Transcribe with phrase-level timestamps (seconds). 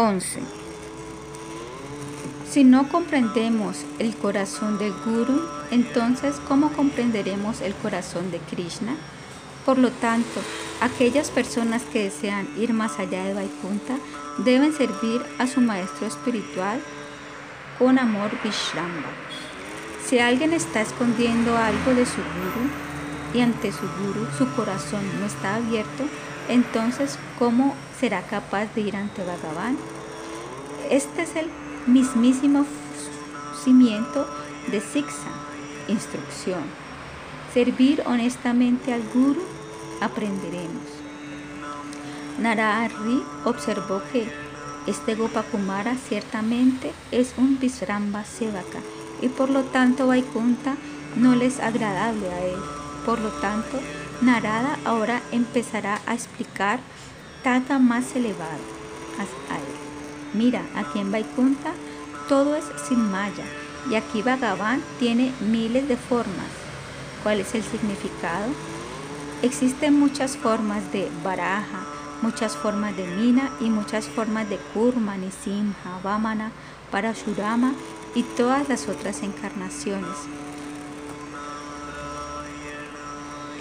[0.00, 0.40] 11.
[2.50, 8.96] Si no comprendemos el corazón de Guru, entonces ¿cómo comprenderemos el corazón de Krishna?
[9.66, 10.40] Por lo tanto,
[10.80, 13.98] aquellas personas que desean ir más allá de Vaikunta
[14.38, 16.80] deben servir a su maestro espiritual
[17.78, 19.10] con amor Vishramba.
[20.06, 22.70] Si alguien está escondiendo algo de su guru
[23.34, 26.04] y ante su guru su corazón no está abierto,
[26.48, 29.76] entonces ¿cómo será capaz de ir ante Bhagavan?
[30.90, 31.50] Este es el
[31.86, 32.64] mismísimo
[33.62, 34.26] cimiento
[34.70, 35.32] de Siksha,
[35.88, 36.62] instrucción.
[37.52, 39.42] Servir honestamente al guru,
[40.00, 40.88] aprenderemos.
[42.38, 44.26] Narahari observó que
[44.86, 48.78] este Gopakumara ciertamente es un Visramba Sevaka
[49.20, 50.76] y por lo tanto Vaikunta
[51.16, 52.58] no le es agradable a él.
[53.04, 53.78] Por lo tanto,
[54.22, 56.80] Narada ahora empezará a explicar
[57.42, 58.80] Tata más elevado.
[60.34, 61.72] Mira, aquí en Vaikunta
[62.28, 63.44] todo es sin maya
[63.90, 66.46] y aquí Bhagavan tiene miles de formas.
[67.22, 68.46] ¿Cuál es el significado?
[69.42, 71.86] Existen muchas formas de baraja,
[72.20, 76.52] muchas formas de mina y muchas formas de kurma, nisimha, vamana,
[76.90, 77.72] parashurama
[78.14, 80.16] y todas las otras encarnaciones.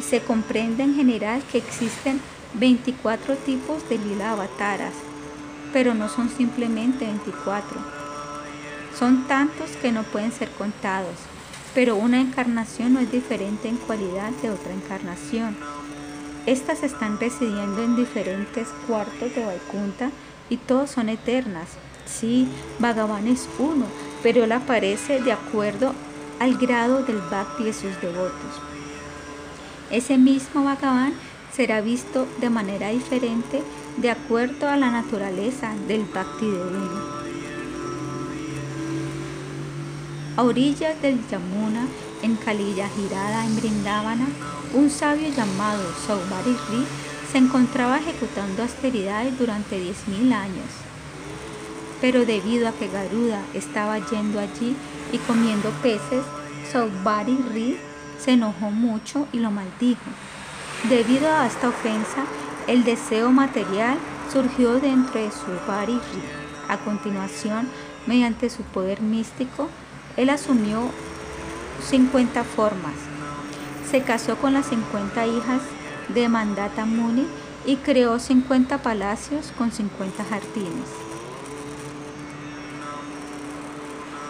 [0.01, 2.19] Se comprende en general que existen
[2.53, 4.93] 24 tipos de lila avataras,
[5.71, 7.79] pero no son simplemente 24.
[8.97, 11.15] Son tantos que no pueden ser contados,
[11.75, 15.55] pero una encarnación no es diferente en cualidad de otra encarnación.
[16.47, 20.09] Estas están residiendo en diferentes cuartos de Vaikunta
[20.49, 21.69] y todos son eternas.
[22.05, 22.47] Sí,
[22.79, 23.85] Bhagavan es uno,
[24.23, 25.93] pero él aparece de acuerdo
[26.39, 28.33] al grado del bhakti de sus devotos.
[29.91, 31.13] Ese mismo Bhagavan
[31.59, 33.61] será visto de manera diferente
[33.97, 37.01] de acuerdo a la naturaleza del bhakti de uno.
[40.37, 41.85] A orillas del Yamuna,
[42.23, 44.29] en Kalilla Girada, en Brindavana,
[44.73, 46.85] un sabio llamado Saubari Ri
[47.29, 50.71] se encontraba ejecutando austeridades durante 10.000 años
[51.99, 54.73] pero debido a que Garuda estaba yendo allí
[55.11, 56.23] y comiendo peces,
[56.71, 57.77] Saubari Ri
[58.17, 60.09] se enojó mucho y lo maldijo.
[60.87, 62.23] Debido a esta ofensa,
[62.65, 63.97] el deseo material
[64.31, 66.23] surgió dentro de Saubari Ri.
[66.69, 67.67] A continuación,
[68.07, 69.67] mediante su poder místico,
[70.15, 70.89] él asumió
[71.83, 72.93] 50 formas.
[73.91, 75.61] Se casó con las 50 hijas
[76.13, 77.27] de Mandata Muni
[77.65, 80.87] y creó 50 palacios con 50 jardines.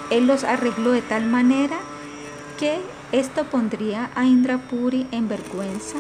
[0.10, 1.78] Él los arregló de tal manera
[2.58, 2.80] que
[3.12, 6.00] esto pondría a Indrapuri en vergüenza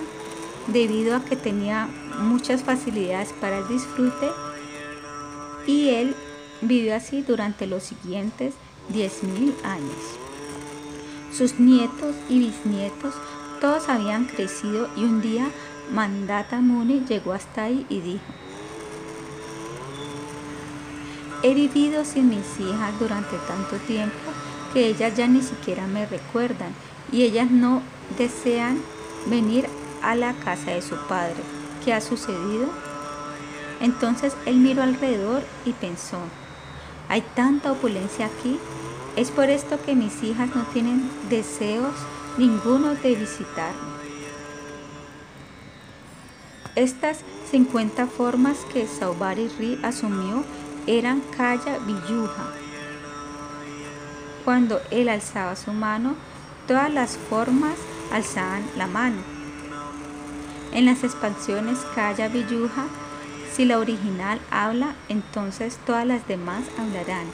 [0.71, 1.87] debido a que tenía
[2.19, 4.31] muchas facilidades para el disfrute
[5.65, 6.15] y él
[6.61, 8.53] vivió así durante los siguientes
[8.93, 10.19] 10.000 años.
[11.31, 13.13] Sus nietos y bisnietos
[13.61, 15.49] todos habían crecido y un día
[15.91, 18.23] Mandata Muni llegó hasta ahí y dijo,
[21.41, 24.15] He vivido sin mis hijas durante tanto tiempo
[24.73, 26.73] que ellas ya ni siquiera me recuerdan
[27.11, 27.81] y ellas no
[28.17, 28.81] desean
[29.27, 29.67] venir
[30.03, 31.35] a la casa de su padre.
[31.83, 32.69] ¿Qué ha sucedido?
[33.81, 36.19] Entonces él miró alrededor y pensó,
[37.07, 38.59] hay tanta opulencia aquí,
[39.15, 41.93] es por esto que mis hijas no tienen deseos
[42.37, 43.89] ninguno de visitarme.
[46.75, 47.21] Estas
[47.51, 50.43] 50 formas que Saubari Ri asumió
[50.87, 52.53] eran Kaya Viyuja.
[54.45, 56.15] Cuando él alzaba su mano,
[56.67, 57.75] todas las formas
[58.11, 59.38] alzaban la mano.
[60.71, 62.85] En las expansiones Kaya Viyuja,
[63.53, 67.25] si la original habla, entonces todas las demás hablarán.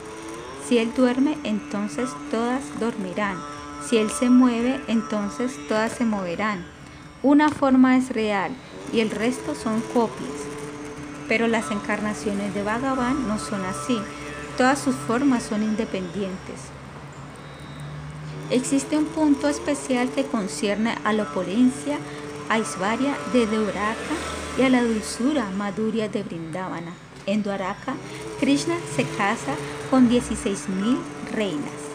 [0.66, 3.36] Si él duerme, entonces todas dormirán.
[3.86, 6.64] Si él se mueve, entonces todas se moverán.
[7.22, 8.52] Una forma es real
[8.92, 10.30] y el resto son copias.
[11.28, 13.98] Pero las encarnaciones de Bhagavan no son así.
[14.56, 16.62] Todas sus formas son independientes.
[18.50, 21.98] Existe un punto especial que concierne a la opulencia,
[22.48, 24.14] a Isvaria de Dwaraka
[24.58, 26.92] y a la dulzura Maduria de Brindavana.
[27.26, 27.94] En Dwaraka,
[28.40, 29.54] Krishna se casa
[29.90, 30.98] con 16.000
[31.32, 31.86] reinas.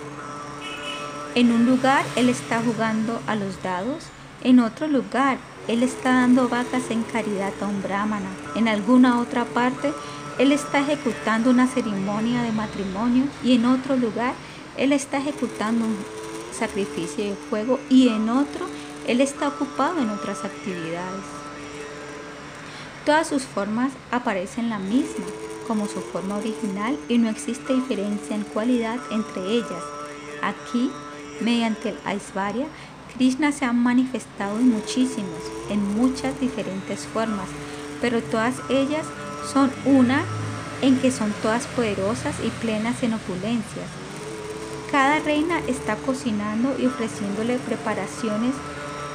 [1.35, 4.03] En un lugar él está jugando a los dados,
[4.43, 5.37] en otro lugar
[5.67, 8.29] él está dando vacas en caridad a un brahmana.
[8.55, 9.93] En alguna otra parte,
[10.39, 14.33] él está ejecutando una ceremonia de matrimonio y en otro lugar,
[14.77, 15.97] él está ejecutando un
[16.51, 18.65] sacrificio de fuego y en otro,
[19.11, 21.25] él está ocupado en otras actividades.
[23.05, 25.25] Todas sus formas aparecen la misma,
[25.67, 29.83] como su forma original y no existe diferencia en cualidad entre ellas.
[30.41, 30.89] Aquí,
[31.41, 32.67] mediante el Aisvarya,
[33.17, 37.49] Krishna se ha manifestado en muchísimas, en muchas diferentes formas,
[37.99, 39.05] pero todas ellas
[39.51, 40.23] son una
[40.81, 43.89] en que son todas poderosas y plenas en opulencias.
[44.89, 48.55] Cada reina está cocinando y ofreciéndole preparaciones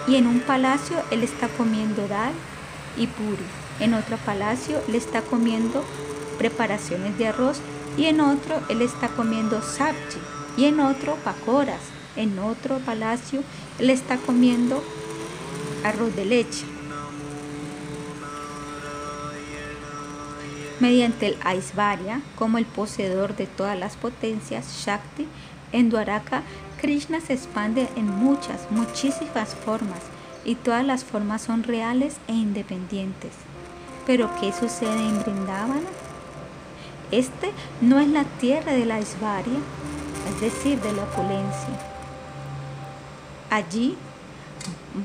[0.07, 2.33] y en un palacio él está comiendo dal
[2.97, 3.45] y puri,
[3.81, 5.85] en otro palacio él está comiendo
[6.39, 7.61] preparaciones de arroz
[7.97, 10.19] y en otro él está comiendo sabji
[10.57, 11.81] y en otro pacoras,
[12.17, 13.43] en otro palacio
[13.79, 14.83] él está comiendo
[15.85, 16.65] arroz de leche.
[20.79, 25.27] Mediante el Aisvarya, como el poseedor de todas las potencias, Shakti,
[25.73, 26.43] en Dwaraka,
[26.81, 30.01] Krishna se expande en muchas, muchísimas formas
[30.45, 33.33] y todas las formas son reales e independientes.
[34.07, 35.89] Pero ¿qué sucede en Vrindavana?
[37.11, 39.59] Este no es la tierra de la Aisvarya,
[40.29, 41.81] es decir, de la opulencia.
[43.51, 43.97] Allí,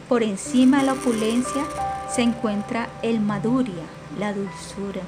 [0.09, 1.63] por encima de la opulencia,
[2.13, 3.85] se encuentra el Madhurya,
[4.19, 5.01] la dulzura.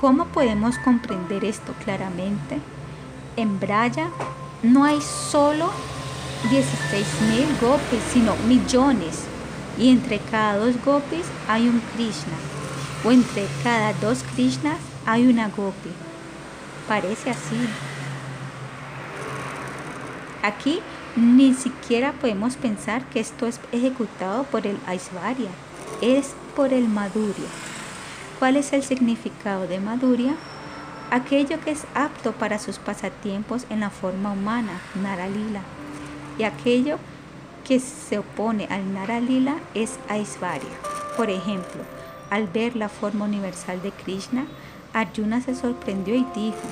[0.00, 2.58] ¿Cómo podemos comprender esto claramente?
[3.36, 4.10] En Braya
[4.64, 5.70] no hay solo
[6.50, 9.24] 16.000 gopis, sino millones.
[9.78, 12.34] Y entre cada dos gopis hay un Krishna.
[13.04, 15.90] O entre cada dos Krishnas hay una gopi.
[16.88, 17.56] Parece así.
[20.42, 20.80] Aquí
[21.16, 25.50] ni siquiera podemos pensar que esto es ejecutado por el Aisvarya,
[26.00, 27.48] es por el Madhurya.
[28.38, 30.34] ¿Cuál es el significado de Madhurya?
[31.14, 35.60] Aquello que es apto para sus pasatiempos en la forma humana, Naralila.
[36.38, 36.98] Y aquello
[37.62, 40.76] que se opone al Naralila es Aisvarya.
[41.16, 41.82] Por ejemplo,
[42.30, 44.46] al ver la forma universal de Krishna,
[44.92, 46.66] Arjuna se sorprendió y dijo,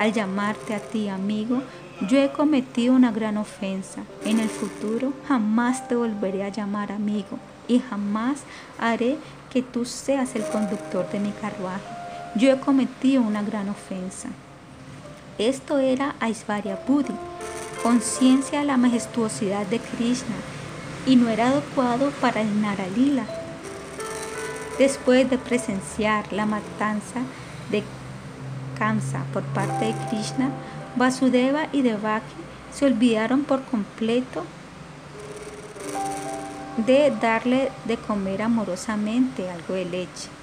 [0.00, 1.62] al llamarte a ti amigo,
[2.08, 4.02] yo he cometido una gran ofensa.
[4.24, 7.38] En el futuro jamás te volveré a llamar amigo
[7.68, 8.40] y jamás
[8.80, 9.16] haré
[9.52, 11.95] que tú seas el conductor de mi carruaje.
[12.36, 14.28] Yo he cometido una gran ofensa.
[15.38, 17.14] Esto era Aisvarya Buddhi,
[17.82, 20.34] conciencia de la majestuosidad de Krishna,
[21.06, 23.24] y no era adecuado para el Naralila.
[24.78, 27.20] Después de presenciar la matanza
[27.70, 27.82] de
[28.78, 30.50] Kamsa por parte de Krishna,
[30.94, 32.26] Vasudeva y Devaki
[32.70, 34.44] se olvidaron por completo
[36.86, 40.35] de darle de comer amorosamente algo de leche.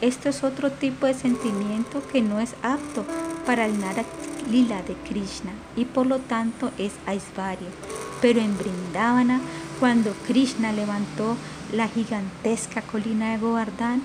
[0.00, 3.04] Esto es otro tipo de sentimiento que no es apto
[3.46, 4.04] para el Nara
[4.50, 7.68] Lila de Krishna y por lo tanto es Aisvarya.
[8.20, 9.40] Pero en Brindavana,
[9.80, 11.36] cuando Krishna levantó
[11.72, 14.02] la gigantesca colina de Govardhan,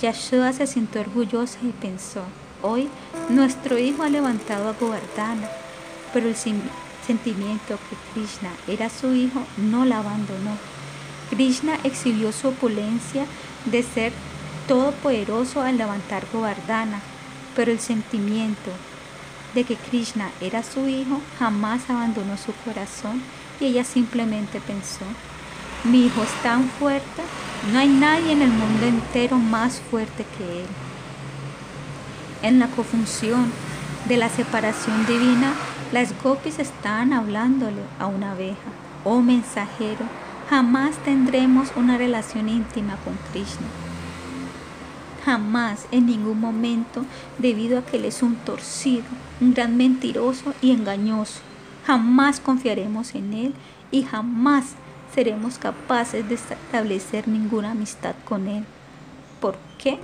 [0.00, 2.22] Yashoda se sintió orgullosa y pensó,
[2.62, 2.88] hoy
[3.28, 5.48] nuestro hijo ha levantado a Govardhana,
[6.12, 10.56] pero el sentimiento que Krishna era su hijo no la abandonó
[11.30, 13.26] Krishna exhibió su opulencia
[13.64, 14.12] de ser
[14.66, 17.00] todopoderoso al levantar Govardhana,
[17.54, 18.70] pero el sentimiento
[19.54, 23.22] de que Krishna era su hijo jamás abandonó su corazón
[23.60, 25.04] y ella simplemente pensó,
[25.84, 27.22] mi hijo es tan fuerte,
[27.72, 30.66] no hay nadie en el mundo entero más fuerte que él.
[32.42, 33.52] En la confusión
[34.08, 35.54] de la separación divina,
[35.92, 38.56] las gopis estaban hablándole a una abeja,
[39.04, 40.04] oh mensajero,
[40.50, 43.66] Jamás tendremos una relación íntima con Krishna.
[45.24, 47.04] Jamás, en ningún momento,
[47.38, 49.04] debido a que Él es un torcido,
[49.40, 51.40] un gran mentiroso y engañoso.
[51.86, 53.54] Jamás confiaremos en Él
[53.90, 54.74] y jamás
[55.14, 58.64] seremos capaces de establecer ninguna amistad con Él.
[59.40, 59.98] ¿Por qué?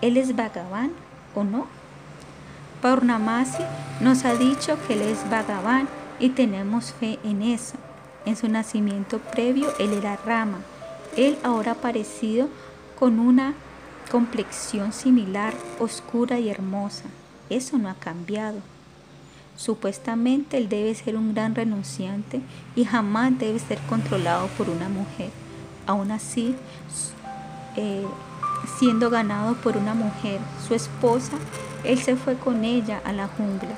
[0.00, 0.92] ¿Él es Bhagavan
[1.34, 1.66] o no?
[2.82, 3.62] Paurnamasi
[4.00, 5.88] nos ha dicho que Él es Bhagavan
[6.20, 7.76] y tenemos fe en eso.
[8.26, 10.58] En su nacimiento previo él era rama.
[11.16, 12.48] Él ahora ha aparecido
[12.98, 13.54] con una
[14.10, 17.04] complexión similar, oscura y hermosa.
[17.48, 18.58] Eso no ha cambiado.
[19.56, 22.40] Supuestamente él debe ser un gran renunciante
[22.74, 25.30] y jamás debe ser controlado por una mujer.
[25.86, 26.54] Aún así,
[27.76, 28.04] eh,
[28.78, 31.36] siendo ganado por una mujer, su esposa,
[31.84, 33.76] él se fue con ella a la jungla.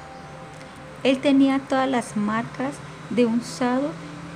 [1.04, 2.74] Él tenía todas las marcas
[3.10, 3.90] de un sado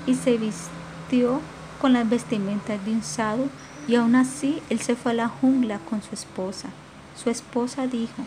[0.07, 1.41] y se vistió
[1.81, 3.49] con las vestimentas de un sado
[3.89, 6.69] y aún así él se fue a la jungla con su esposa.
[7.23, 8.25] Su esposa dijo,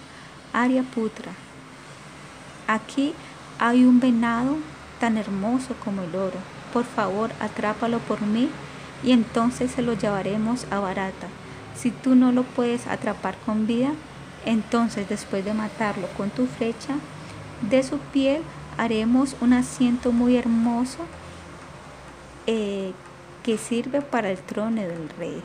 [0.54, 1.32] Arya Putra,
[2.68, 3.14] aquí
[3.60, 4.58] hay un venado
[5.00, 6.38] tan hermoso como el oro.
[6.74, 8.50] Por favor, atrápalo por mí
[9.04, 11.28] y entonces se lo llevaremos a Barata.
[11.76, 13.92] Si tú no lo puedes atrapar con vida,
[14.46, 16.96] Entonces, después de matarlo con tu flecha,
[17.70, 18.42] de su piel
[18.78, 21.00] haremos un asiento muy hermoso
[22.48, 22.94] eh,
[23.44, 25.42] que sirve para el trono del rey.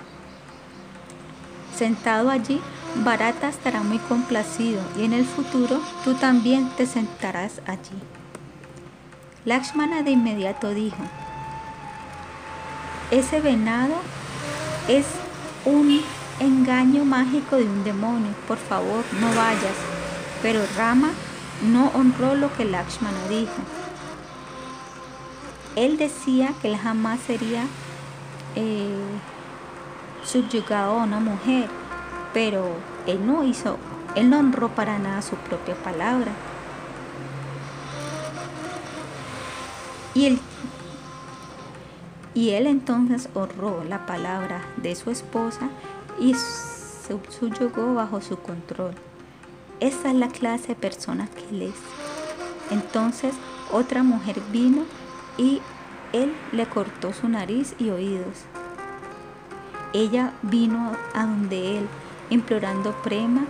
[1.76, 2.60] Sentado allí,
[2.96, 7.98] Barata estará muy complacido y en el futuro tú también te sentarás allí.
[9.44, 11.02] Lakshmana de inmediato dijo,
[13.10, 13.94] ese venado
[14.88, 15.06] es
[15.64, 16.00] un
[16.40, 19.76] engaño mágico de un demonio, por favor no vayas.
[20.42, 21.10] Pero Rama
[21.62, 23.52] no honró lo que Lakshmana dijo.
[25.76, 27.66] Él decía que él jamás sería
[28.56, 29.18] eh,
[30.24, 31.68] subyugado a una mujer,
[32.32, 32.66] pero
[33.06, 33.78] él no hizo,
[34.14, 36.32] él no honró para nada su propia palabra.
[40.14, 40.40] Y él,
[42.34, 45.68] y él entonces honró la palabra de su esposa
[46.20, 48.94] y se subyugó bajo su control.
[49.80, 51.74] Esa es la clase de persona que él es.
[52.70, 53.34] Entonces
[53.72, 54.84] otra mujer vino
[55.36, 55.60] y
[56.14, 58.44] él le cortó su nariz y oídos.
[59.92, 61.88] Ella vino a donde él,
[62.30, 63.44] implorando prema,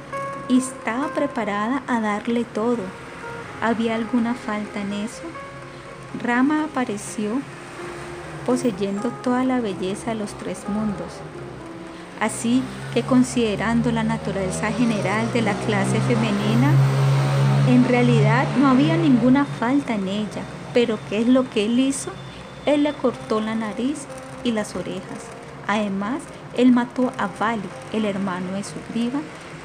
[0.49, 2.79] y estaba preparada a darle todo.
[3.63, 5.23] ¿Había alguna falta en eso?
[6.23, 7.41] Rama apareció
[8.47, 11.13] poseyendo toda la belleza de los tres mundos.
[12.21, 12.63] Así
[12.95, 16.73] que considerando la naturaleza general de la clase femenina,
[17.69, 20.43] en realidad no había ninguna falta en ella.
[20.73, 22.11] Pero ¿qué es lo que él hizo?
[22.67, 24.07] Él le cortó la nariz
[24.43, 25.29] y las orejas.
[25.67, 26.23] Además,
[26.57, 29.21] él mató a Vali, el hermano de su griva,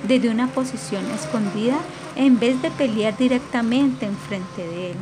[0.07, 1.77] desde una posición escondida
[2.15, 4.97] en vez de pelear directamente enfrente de él.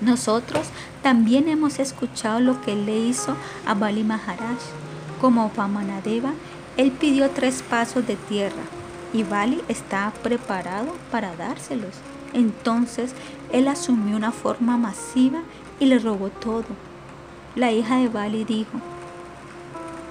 [0.00, 0.66] Nosotros
[1.02, 3.36] también hemos escuchado lo que él le hizo
[3.66, 4.58] a Bali Maharaj.
[5.20, 6.32] Como Vamanadeva,
[6.78, 8.62] él pidió tres pasos de tierra
[9.12, 11.96] y Bali estaba preparado para dárselos.
[12.32, 13.12] Entonces
[13.52, 15.42] él asumió una forma masiva
[15.80, 16.66] y le robó todo.
[17.56, 18.78] La hija de Bali dijo,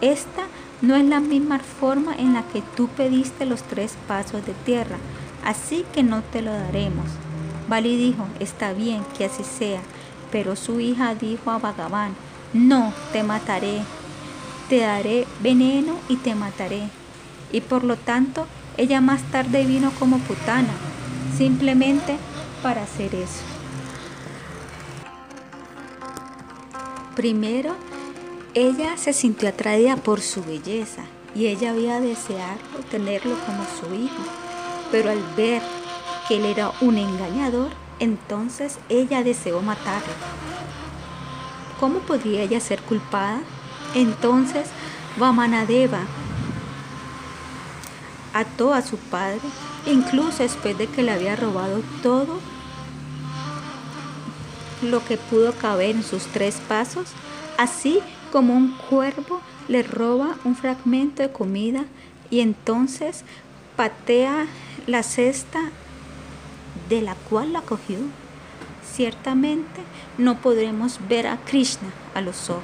[0.02, 0.48] esta
[0.82, 4.98] no es la misma forma en la que tú pediste los tres pasos de tierra,
[5.46, 7.06] así que no te lo daremos.
[7.70, 9.82] Bali dijo, está bien que así sea,
[10.32, 12.14] pero su hija dijo a Bhagavan,
[12.52, 13.82] no, te mataré,
[14.70, 16.90] te daré veneno y te mataré.
[17.52, 18.46] Y por lo tanto,
[18.78, 20.74] ella más tarde vino como putana,
[21.38, 22.18] simplemente
[22.64, 23.59] para hacer eso.
[27.20, 27.76] Primero,
[28.54, 31.04] ella se sintió atraída por su belleza
[31.36, 34.24] y ella había deseado tenerlo como su hijo,
[34.90, 35.62] pero al ver
[36.30, 40.14] que él era un engañador, entonces ella deseó matarlo.
[41.78, 43.42] ¿Cómo podía ella ser culpada?
[43.96, 44.70] Entonces
[45.18, 46.04] Vamanadeva
[48.34, 49.42] ató a su padre,
[49.86, 52.40] incluso después de que le había robado todo
[54.82, 57.10] lo que pudo caber en sus tres pasos,
[57.58, 58.00] así
[58.32, 61.86] como un cuervo le roba un fragmento de comida
[62.30, 63.24] y entonces
[63.76, 64.48] patea
[64.88, 65.60] la cesta
[66.90, 67.98] de la cual la cogió.
[68.94, 69.82] Ciertamente
[70.18, 72.62] no podremos ver a Krishna a los ojos.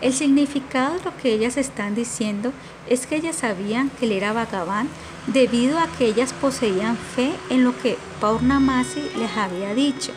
[0.00, 2.52] El significado de lo que ellas están diciendo
[2.88, 4.88] es que ellas sabían que él era Bhagavan
[5.26, 10.12] debido a que ellas poseían fe en lo que Paurnamasi les había dicho.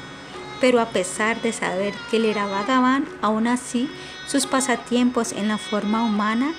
[0.60, 3.90] Pero a pesar de saber que él era Bhagavan, aún así
[4.28, 6.54] sus pasatiempos en la forma humana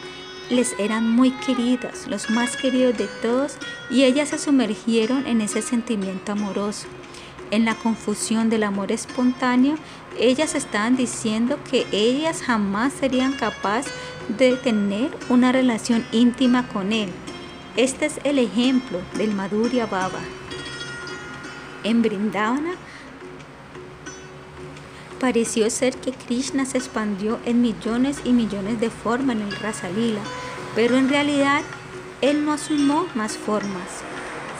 [0.50, 3.56] les eran muy queridas, los más queridos de todos,
[3.88, 6.88] y ellas se sumergieron en ese sentimiento amoroso.
[7.50, 9.76] En la confusión del amor espontáneo,
[10.18, 13.92] ellas estaban diciendo que ellas jamás serían capaces
[14.28, 17.10] de tener una relación íntima con él.
[17.76, 20.20] Este es el ejemplo del Madhurya Baba.
[21.84, 22.74] En Brindavana
[25.18, 29.88] pareció ser que Krishna se expandió en millones y millones de formas en el Rasa
[29.88, 30.20] Lila,
[30.74, 31.62] pero en realidad
[32.20, 34.02] él no asumió más formas.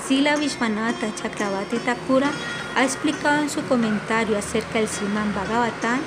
[0.07, 2.31] Sila Vishwanatha Chakravarti Thakura
[2.75, 6.01] ha explicado en su comentario acerca del Sriman Bhagavatam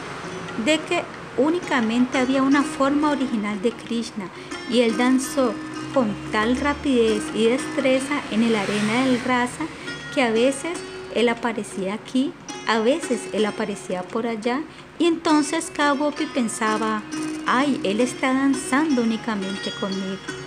[0.65, 1.03] de que
[1.37, 4.29] únicamente había una forma original de Krishna
[4.69, 5.53] y él danzó
[5.93, 9.65] con tal rapidez y destreza en el arena del rasa
[10.13, 10.77] que a veces
[11.13, 12.33] él aparecía aquí,
[12.67, 14.61] a veces él aparecía por allá
[14.99, 15.95] y entonces cada
[16.33, 17.01] pensaba,
[17.45, 20.44] ay, él está danzando únicamente conmigo.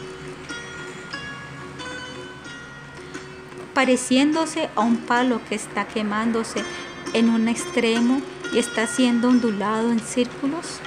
[3.79, 6.65] Pareciéndose a un palo que está quemándose
[7.13, 8.21] en un extremo
[8.53, 10.81] y está siendo ondulado en círculos?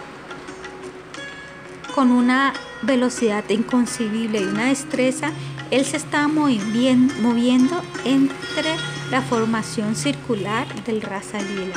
[1.95, 5.31] con una velocidad inconcebible y una destreza,
[5.71, 8.75] él se estaba moviendo entre
[9.09, 11.75] la formación circular del Rasa Lila.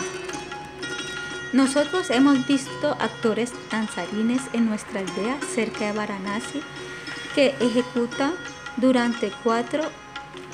[1.52, 6.60] Nosotros hemos visto actores danzarines en nuestra aldea cerca de Varanasi
[7.36, 8.34] que ejecutan
[8.76, 9.82] durante cuatro,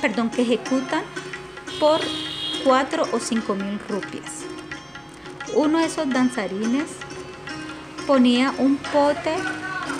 [0.00, 1.02] perdón, que ejecutan
[1.78, 2.00] por
[2.64, 4.44] cuatro o cinco mil rupias.
[5.54, 6.90] Uno de esos danzarines
[8.06, 9.34] ponía un pote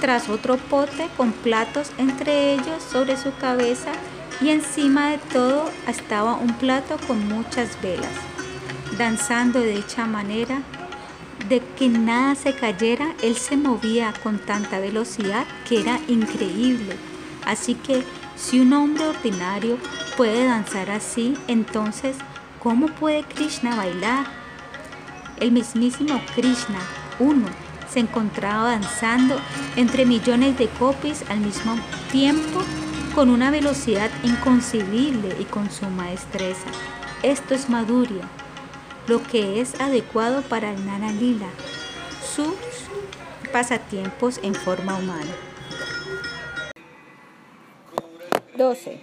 [0.00, 3.92] tras otro pote con platos entre ellos sobre su cabeza
[4.40, 8.10] y encima de todo estaba un plato con muchas velas.
[8.96, 10.62] Danzando de dicha manera,
[11.48, 16.96] de que nada se cayera, él se movía con tanta velocidad que era increíble.
[17.44, 18.04] Así que
[18.40, 19.78] si un hombre ordinario
[20.16, 22.16] puede danzar así, entonces,
[22.58, 24.26] ¿cómo puede Krishna bailar?
[25.38, 26.78] El mismísimo Krishna,
[27.18, 27.46] uno,
[27.92, 29.38] se encontraba danzando
[29.76, 31.76] entre millones de copies al mismo
[32.10, 32.62] tiempo
[33.14, 36.68] con una velocidad inconcebible y con suma destreza.
[37.22, 38.24] Esto es Madhurya,
[39.06, 41.48] lo que es adecuado para el Nana Lila,
[42.34, 42.54] sus
[43.52, 45.49] pasatiempos en forma humana.
[48.60, 48.98] 12.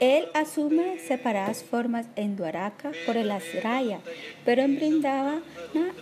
[0.00, 4.00] Él asume separadas formas en Dwaraka por el Asraya,
[4.44, 5.42] pero en Brindavana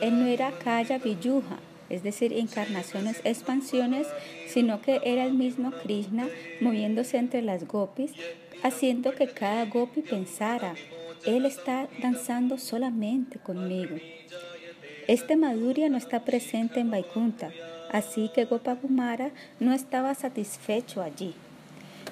[0.01, 4.09] él no era Kaya Viyuja, es decir, encarnaciones, expansiones,
[4.49, 6.27] sino que era el mismo Krishna
[6.61, 8.15] moviéndose entre las gopis,
[8.65, 10.75] haciendo que cada gopi pensara,
[11.25, 13.97] él está danzando solamente conmigo.
[15.09, 17.49] Este Madhurya no está presente en Vaikunta,
[17.91, 21.35] así que Gopagumara no estaba satisfecho allí.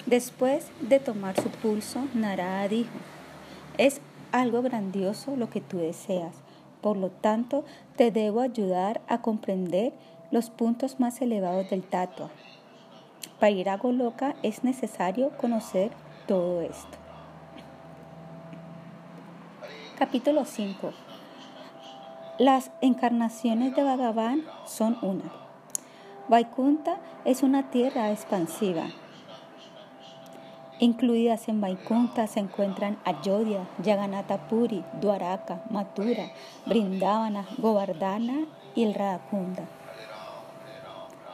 [0.07, 2.89] Después de tomar su pulso, Narada dijo,
[3.77, 4.01] es
[4.31, 6.33] algo grandioso lo que tú deseas,
[6.81, 9.93] por lo tanto, te debo ayudar a comprender
[10.31, 12.31] los puntos más elevados del tatua.
[13.39, 15.91] Para ir a Goloka es necesario conocer
[16.25, 16.97] todo esto.
[19.99, 21.06] Capítulo 5.
[22.37, 25.31] Las encarnaciones de Bhagavan son una.
[26.29, 28.87] Vaikunta es una tierra expansiva
[30.79, 36.31] Incluidas en Vaikunta se encuentran Ayodhya, Yaganatha Puri, Dwaraka, Mathura,
[36.67, 38.45] Brindavana, Govardhana
[38.75, 39.63] y el Radhakunda.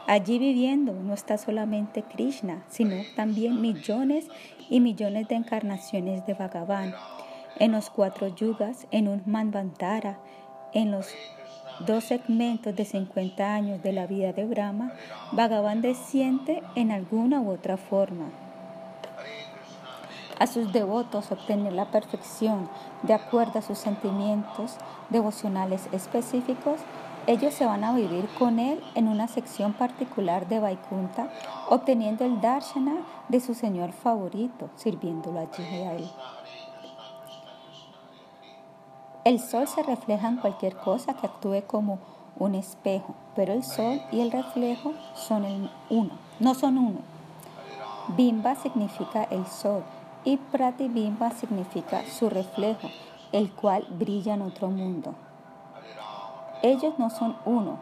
[0.08, 4.28] Allí viviendo no está solamente Krishna, sino también millones
[4.70, 6.96] y millones de encarnaciones de Bhagavan.
[7.60, 10.20] En los cuatro yugas, en un Manvantara,
[10.74, 11.08] en los
[11.86, 14.94] dos segmentos de 50 años de la vida de Brahma,
[15.32, 18.26] Bhagavan desciende en alguna u otra forma
[20.40, 22.70] a sus devotos obtener la perfección
[23.04, 24.76] de acuerdo a sus sentimientos
[25.10, 26.82] devocionales específicos,
[27.28, 31.30] ellos se van a vivir con él en una sección particular de Vaikunta,
[31.70, 32.96] obteniendo el darshana
[33.30, 36.12] de su señor favorito, sirviéndolo allí a él.
[39.26, 42.00] El sol se refleja en cualquier cosa que actúe como
[42.38, 47.00] un espejo, pero el sol y el reflejo son el uno, no son uno.
[48.18, 49.84] Bimba significa el sol
[50.26, 52.90] y Pratibimba significa su reflejo,
[53.32, 55.16] el cual brilla en otro mundo.
[56.62, 57.78] Ellos no son uno,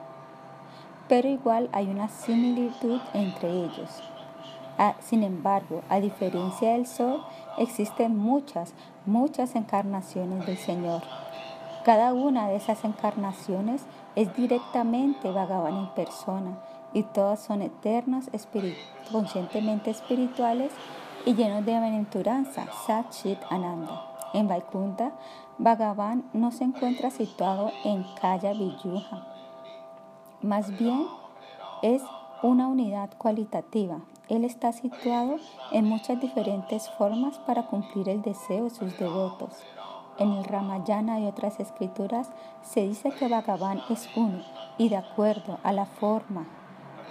[1.08, 4.04] pero igual hay una similitud entre ellos.
[4.78, 7.22] Ah, sin embargo, a diferencia del Sol,
[7.58, 8.74] existen muchas,
[9.06, 11.02] muchas encarnaciones del Señor.
[11.84, 13.84] Cada una de esas encarnaciones
[14.16, 16.58] es directamente Bhagavan en persona
[16.94, 18.30] y todas son eternas,
[19.12, 20.72] conscientemente espirituales
[21.26, 24.08] y llenos de aventuranza, Sat Chit Ananda.
[24.34, 25.12] En Vaikunta,
[25.58, 29.28] Bhagavan no se encuentra situado en Kaya Viyuja,
[30.42, 31.06] más bien
[31.84, 32.02] es
[32.42, 34.00] una unidad cualitativa.
[34.28, 35.36] Él está situado
[35.72, 39.52] en muchas diferentes formas para cumplir el deseo de sus devotos.
[40.22, 42.30] En el Ramayana y otras escrituras
[42.62, 44.44] se dice que Bhagavan es uno
[44.78, 46.46] y de acuerdo a la forma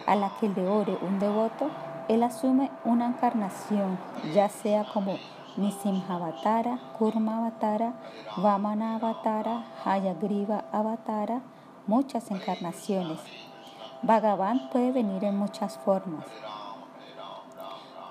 [0.07, 1.70] a la que le ore un devoto,
[2.07, 3.99] él asume una encarnación,
[4.33, 5.16] ya sea como
[5.57, 7.94] Nisimhavatara, Kurma Avatara,
[8.37, 11.40] Vamana Avatara, Hayagriva Avatara,
[11.88, 13.18] muchas encarnaciones.
[14.03, 16.27] Bhagavan puede venir en muchas formas.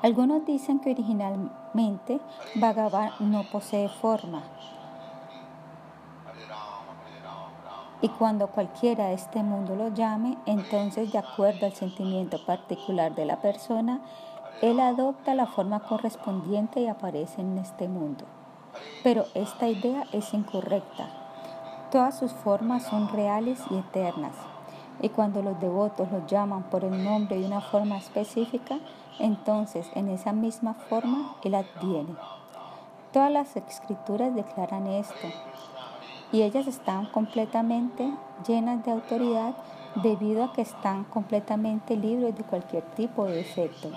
[0.03, 2.19] Algunos dicen que originalmente
[2.55, 4.43] Bhagavan no posee forma,
[8.01, 13.25] Y cuando cualquiera de este mundo lo llame, entonces de acuerdo al sentimiento particular de
[13.25, 14.01] la persona,
[14.61, 18.25] él adopta la forma correspondiente y aparece en este mundo.
[19.03, 21.09] Pero esta idea es incorrecta.
[21.91, 24.35] Todas sus formas son reales y eternas.
[25.01, 28.79] Y cuando los devotos los llaman por el nombre de una forma específica,
[29.17, 32.15] entonces en esa misma forma él adviene.
[33.11, 35.27] Todas las escrituras declaran esto,
[36.31, 38.13] y ellas están completamente
[38.47, 39.55] llenas de autoridad
[40.03, 43.89] debido a que están completamente libres de cualquier tipo de defecto.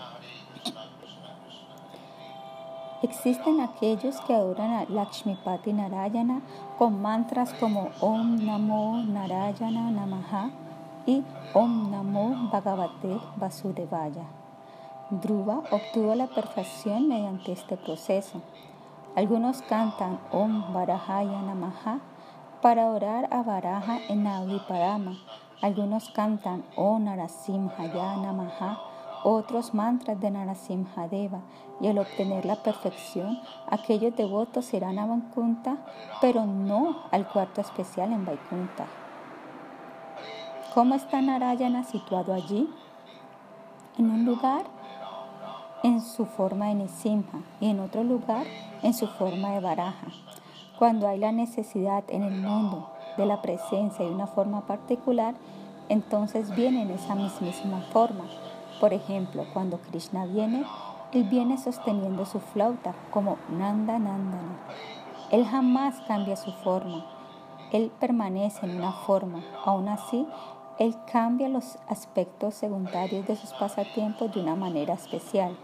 [3.02, 6.40] Existen aquellos que adoran a Lakshmipati Narayana
[6.78, 10.50] con mantras como Om Namo Narayana Namaha
[11.04, 14.24] y Om Namo Bhagavate Vasudevaya.
[15.10, 18.40] Dhruva obtuvo la perfección mediante este proceso.
[19.16, 21.98] Algunos cantan Om Varahaya Namaha
[22.62, 25.18] para orar a Varaha en Naviparama.
[25.60, 28.92] Algunos cantan Om Narasimhaya Namaha
[29.24, 31.40] otros mantras de Narasimhadeva
[31.80, 35.76] y al obtener la perfección, aquellos devotos irán a Vaikunta,
[36.20, 38.86] pero no al cuarto especial en Vaikunta.
[40.74, 42.68] ¿Cómo está Narayana situado allí?
[43.98, 44.64] En un lugar
[45.82, 48.46] en su forma de Nisimha y en otro lugar
[48.82, 50.06] en su forma de Baraja.
[50.78, 55.34] Cuando hay la necesidad en el mundo de la presencia de una forma particular,
[55.88, 58.24] entonces viene en esa misma forma
[58.82, 60.64] por ejemplo, cuando Krishna viene,
[61.12, 64.58] él viene sosteniendo su flauta como Nanda Nandana.
[65.30, 67.06] Él jamás cambia su forma.
[67.70, 69.44] Él permanece en una forma.
[69.64, 70.26] Aún así,
[70.80, 75.56] él cambia los aspectos secundarios de sus pasatiempos de una manera especial.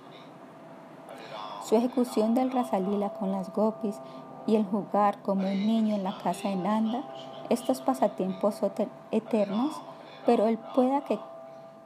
[1.64, 4.00] Su ejecución del Rasalila con las gopis
[4.48, 7.02] y el jugar como un niño en la casa de Nanda,
[7.50, 8.72] estos pasatiempos son
[9.10, 9.78] eternos,
[10.24, 11.18] pero él pueda que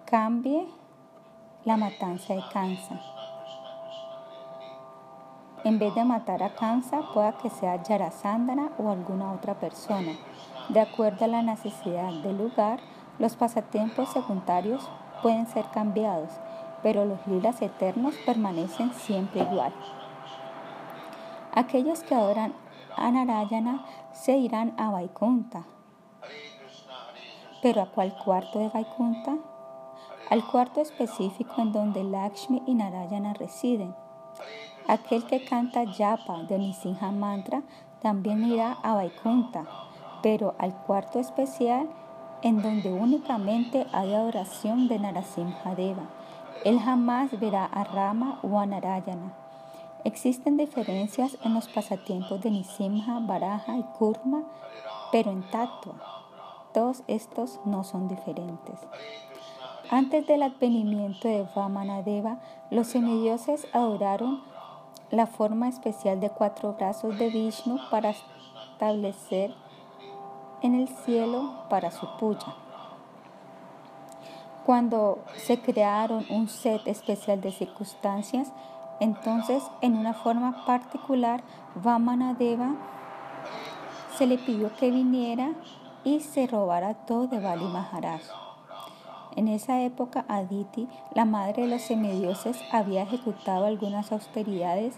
[0.04, 0.68] cambie
[1.64, 3.00] la matanza de Kansa.
[5.64, 10.12] En vez de matar a Kansa, pueda que sea Yarasandana o alguna otra persona.
[10.68, 12.78] De acuerdo a la necesidad del lugar,
[13.18, 14.88] los pasatiempos secundarios
[15.20, 16.30] pueden ser cambiados,
[16.80, 19.72] pero los lilas eternos permanecen siempre igual.
[21.52, 22.54] Aquellos que adoran
[22.96, 25.64] a Narayana se irán a Vaikunta.
[27.62, 29.36] ¿Pero a cuál cuarto de Vaikunta?
[30.32, 33.94] al cuarto específico en donde Lakshmi y Narayana residen.
[34.88, 37.62] Aquel que canta Yapa de Nisinha Mantra
[38.00, 39.66] también irá a Vaikunta,
[40.22, 41.86] pero al cuarto especial
[42.40, 46.04] en donde únicamente hay adoración de Narasimhadeva.
[46.64, 49.41] Él jamás verá a Rama o a Narayana.
[50.04, 54.42] Existen diferencias en los pasatiempos de Nisimha, Baraja y Kurma,
[55.12, 55.94] pero en Tattva,
[56.74, 58.80] todos estos no son diferentes.
[59.90, 62.38] Antes del advenimiento de Vamanadeva,
[62.70, 64.42] los semidioses adoraron
[65.10, 69.54] la forma especial de cuatro brazos de Vishnu para establecer
[70.62, 72.56] en el cielo para su puya.
[74.64, 78.52] Cuando se crearon un set especial de circunstancias,
[79.02, 81.42] entonces en una forma particular
[81.74, 82.76] Vamanadeva
[84.16, 85.54] se le pidió que viniera
[86.04, 88.20] y se robara todo de Bali Maharaj.
[89.34, 94.94] En esa época Aditi, la madre de los semidioses, había ejecutado algunas austeridades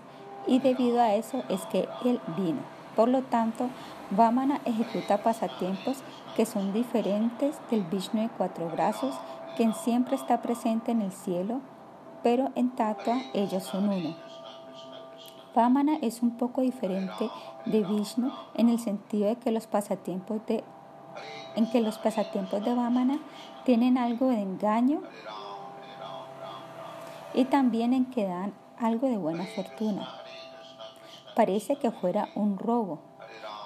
[0.46, 2.60] y debido a eso es que él vino.
[2.96, 3.70] Por lo tanto,
[4.10, 6.02] Vamana ejecuta pasatiempos
[6.36, 9.14] que son diferentes del Vishnu de cuatro brazos,
[9.56, 11.60] quien siempre está presente en el cielo,
[12.24, 14.16] pero en Tattva ellos son uno.
[15.54, 17.30] Vamana es un poco diferente
[17.66, 20.64] de Vishnu en el sentido de que los pasatiempos de
[21.54, 23.20] en que los pasatiempos de Vamana
[23.64, 25.02] tienen algo de engaño
[27.34, 30.08] y también en que dan algo de buena fortuna.
[31.36, 32.98] Parece que fuera un robo,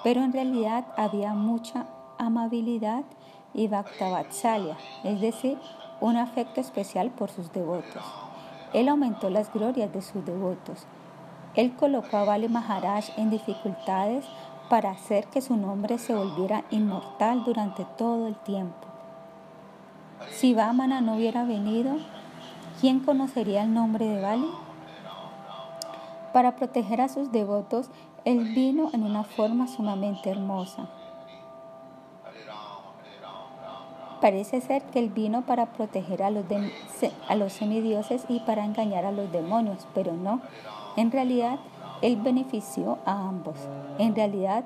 [0.03, 1.87] pero en realidad había mucha
[2.19, 3.05] amabilidad
[3.53, 5.57] y bhaktavatsálya, es decir,
[6.01, 8.28] un afecto especial por sus devotos.
[8.73, 10.85] Él aumentó las glorias de sus devotos.
[11.55, 14.25] Él colocó a Bali Maharaj en dificultades
[14.69, 18.87] para hacer que su nombre se volviera inmortal durante todo el tiempo.
[20.29, 21.97] Si Vamana no hubiera venido,
[22.79, 24.49] ¿quién conocería el nombre de Bali?
[26.33, 27.89] Para proteger a sus devotos,
[28.25, 30.87] él vino en una forma sumamente hermosa.
[34.21, 36.45] Parece ser que él vino para proteger a los,
[37.27, 40.41] a los semidioses y para engañar a los demonios, pero no.
[40.97, 41.59] En realidad,
[42.01, 43.55] él benefició a ambos.
[43.97, 44.65] En realidad,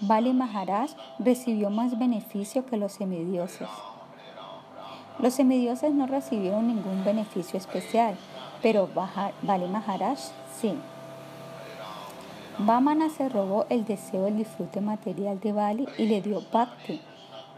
[0.00, 3.68] Bali Maharaj recibió más beneficio que los semidioses.
[5.18, 8.16] Los semidioses no recibieron ningún beneficio especial,
[8.62, 8.88] pero
[9.42, 10.18] Bali Maharaj
[10.60, 10.74] sí.
[12.58, 17.00] Vamana se robó el deseo del disfrute material de Bali y le dio Bhakti,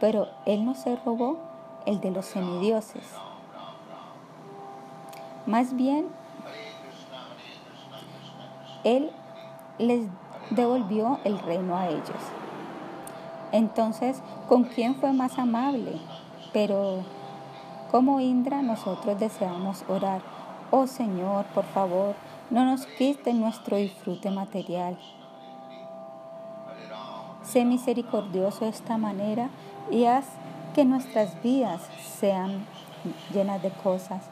[0.01, 1.37] pero él no se robó
[1.87, 3.05] el de los semidioses.
[5.47, 6.09] Más bien,
[8.85, 9.11] él
[9.79, 10.07] les
[10.51, 12.23] devolvió el reino a ellos.
[13.53, 16.01] Entonces, ¿con quién fue más amable?
[16.53, 17.03] Pero
[17.91, 20.23] como Indra, nosotros deseamos orar.
[20.71, 22.15] Oh Señor, por favor,
[22.51, 24.97] no nos quite nuestro disfrute material.
[27.43, 29.51] Sé misericordioso de esta manera
[29.91, 30.27] y haz
[30.75, 31.83] que nuestras vidas
[32.19, 32.65] sean
[33.33, 34.23] llenas de cosas.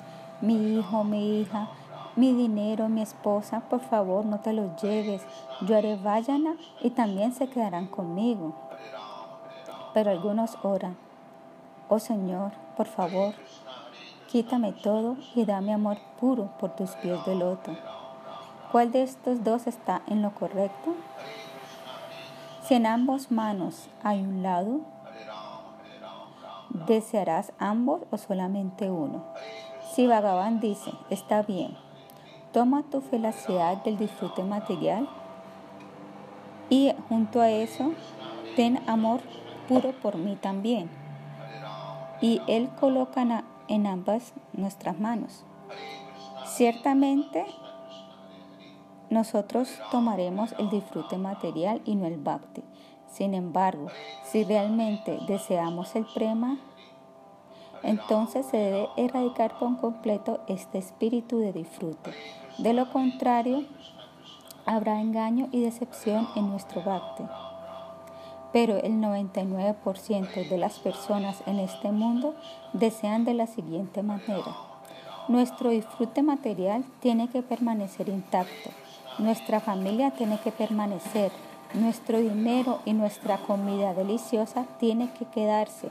[0.41, 1.69] Mi hijo, mi hija,
[2.17, 5.23] mi dinero, mi esposa, por favor no te los lleves.
[5.63, 8.55] Yo haré vayana y también se quedarán conmigo.
[9.95, 10.97] Pero algunos oran,
[11.89, 13.35] oh Señor, por favor,
[14.31, 17.77] quítame todo y dame amor puro por tus pies de loto.
[18.71, 20.95] ¿Cuál de estos dos está en lo correcto?
[22.63, 24.81] Si en ambos manos hay un lado,
[26.71, 29.25] ¿desearás ambos o solamente uno?
[29.93, 31.77] Si Bhagavan dice, está bien,
[32.53, 35.09] toma tu felicidad del disfrute material
[36.71, 37.93] y junto a eso,
[38.57, 39.21] ten amor
[39.69, 40.91] puro por mí también.
[42.21, 45.45] Y Él coloca en ambas nuestras manos.
[46.45, 47.47] Ciertamente,
[49.11, 52.63] nosotros tomaremos el disfrute material y no el bhakti.
[53.09, 53.89] Sin embargo,
[54.25, 56.59] si realmente deseamos el prema,
[57.83, 62.13] entonces se debe erradicar por completo este espíritu de disfrute.
[62.59, 63.65] De lo contrario,
[64.67, 67.25] habrá engaño y decepción en nuestro bhakti
[68.53, 72.35] pero el 99% de las personas en este mundo
[72.73, 74.57] desean de la siguiente manera.
[75.29, 78.71] Nuestro disfrute material tiene que permanecer intacto,
[79.19, 81.31] nuestra familia tiene que permanecer,
[81.75, 85.91] nuestro dinero y nuestra comida deliciosa tiene que quedarse,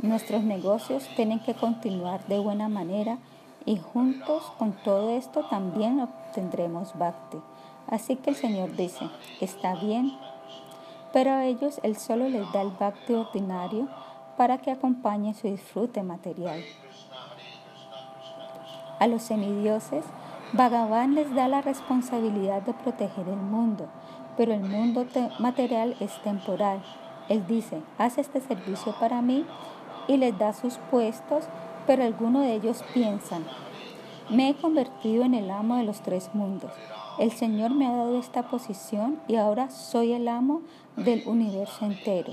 [0.00, 3.18] nuestros negocios tienen que continuar de buena manera
[3.64, 7.38] y juntos con todo esto también obtendremos bhakti.
[7.86, 9.08] Así que el Señor dice,
[9.40, 10.12] está bien,
[11.12, 13.88] pero a ellos Él solo les da el bhakti ordinario
[14.36, 16.62] para que acompañe su disfrute material.
[18.98, 20.04] A los semidioses,
[20.52, 23.88] Bhagavan les da la responsabilidad de proteger el mundo,
[24.36, 25.06] pero el mundo
[25.38, 26.82] material es temporal.
[27.28, 29.44] Él dice, haz este servicio para mí
[30.08, 31.44] y les da sus puestos,
[31.86, 33.44] pero algunos de ellos piensan,
[34.30, 36.72] me he convertido en el amo de los tres mundos.
[37.18, 40.62] El Señor me ha dado esta posición y ahora soy el amo
[40.96, 42.32] del universo entero.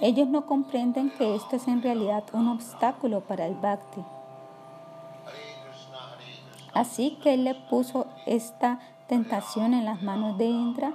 [0.00, 4.02] Ellos no comprenden que esto es en realidad un obstáculo para el bhakti.
[6.74, 10.92] Así que él le puso esta tentación en las manos de Indra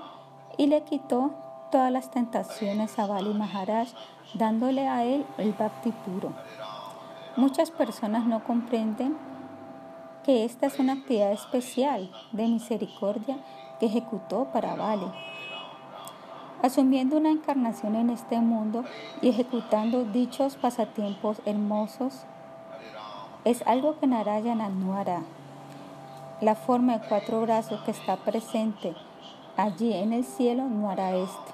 [0.57, 1.31] y le quitó
[1.71, 3.89] todas las tentaciones a Bali Maharaj,
[4.33, 6.33] dándole a él el bhakti puro.
[7.35, 9.17] Muchas personas no comprenden
[10.23, 13.37] que esta es una actividad especial de misericordia
[13.79, 15.11] que ejecutó para Bali
[16.61, 18.83] asumiendo una encarnación en este mundo
[19.21, 22.23] y ejecutando dichos pasatiempos hermosos,
[23.45, 25.21] es algo que Narayana no hará.
[26.41, 28.95] La forma de cuatro brazos que está presente
[29.58, 31.52] allí en el cielo no hará esto.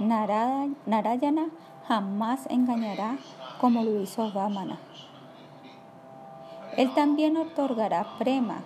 [0.00, 1.46] Narayana
[1.86, 3.18] jamás engañará
[3.60, 4.78] como lo hizo Vamana.
[6.76, 8.62] Él también otorgará prema,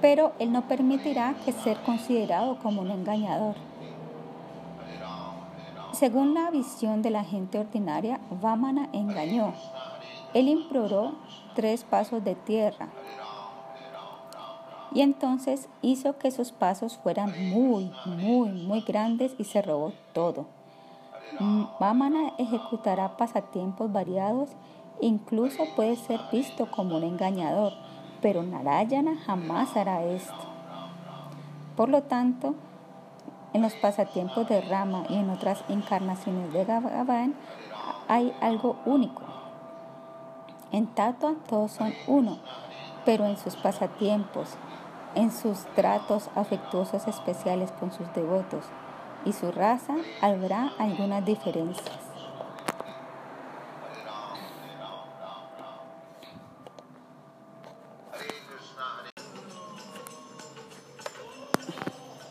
[0.00, 3.54] pero él no permitirá que ser considerado como un engañador.
[5.92, 9.52] Según la visión de la gente ordinaria, Vamana engañó.
[10.34, 11.12] Él imploró
[11.54, 12.88] tres pasos de tierra
[14.94, 20.46] y entonces hizo que sus pasos fueran muy, muy, muy grandes y se robó todo.
[21.80, 24.50] Vamana ejecutará pasatiempos variados,
[25.00, 27.72] incluso puede ser visto como un engañador,
[28.22, 30.32] pero Narayana jamás hará esto.
[31.76, 32.54] Por lo tanto,
[33.52, 37.34] en los pasatiempos de Rama y en otras encarnaciones de Bhagavan
[38.06, 39.22] hay algo único.
[40.70, 42.38] En Tatua todos son uno,
[43.04, 44.56] pero en sus pasatiempos,
[45.14, 48.64] en sus tratos afectuosos especiales con sus devotos
[49.24, 52.14] y su raza habrá algunas diferencias.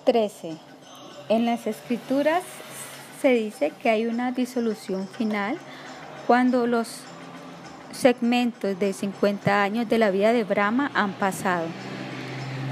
[0.05, 0.57] 13.
[1.29, 2.43] En las escrituras
[3.21, 5.57] se dice que hay una disolución final
[6.27, 6.99] cuando los
[7.91, 11.67] segmentos de 50 años de la vida de Brahma han pasado.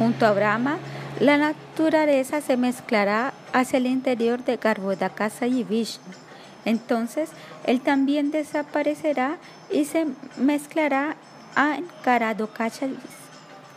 [0.02, 0.80] Junto a Brahma,
[1.20, 6.12] la, naturaleza se mezclará hacia el interior de Garbhodakasa y Vishnu.
[6.66, 7.30] Entonces
[7.66, 9.38] él también desaparecerá
[9.72, 11.18] y se mezclará
[11.56, 11.86] en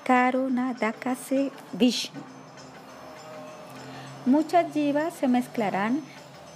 [0.05, 2.23] Karunadakase Vishnu.
[4.25, 6.01] Muchas jivas se mezclarán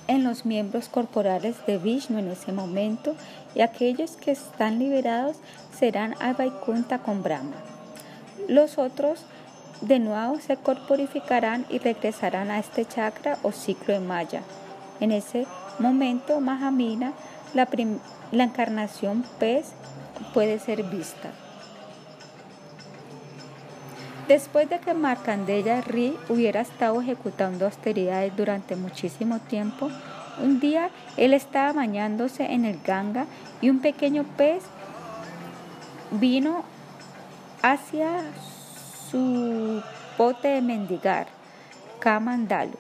[0.07, 3.15] en los miembros corporales de Vishnu en ese momento
[3.55, 5.37] y aquellos que están liberados
[5.79, 7.57] serán a Vaikunta con Brahma.
[8.49, 9.27] Los otros
[9.81, 14.43] de nuevo se corporificarán y regresarán a este chakra o ciclo de Maya.
[15.01, 15.47] En ese
[15.79, 17.13] momento, Mahamina,
[17.55, 17.69] la,
[18.33, 19.73] la encarnación pez,
[20.35, 21.31] puede ser vista.
[24.27, 29.89] Después de que Markandeya Ri hubiera estado ejecutando austeridades durante muchísimo tiempo,
[30.43, 33.27] un día él estaba bañándose en el Ganga
[33.63, 34.63] y un pequeño pez
[36.11, 36.63] vino
[37.63, 38.23] hacia
[39.11, 39.83] su
[40.17, 41.27] pote de mendigar,
[42.01, 42.77] Kamandalu.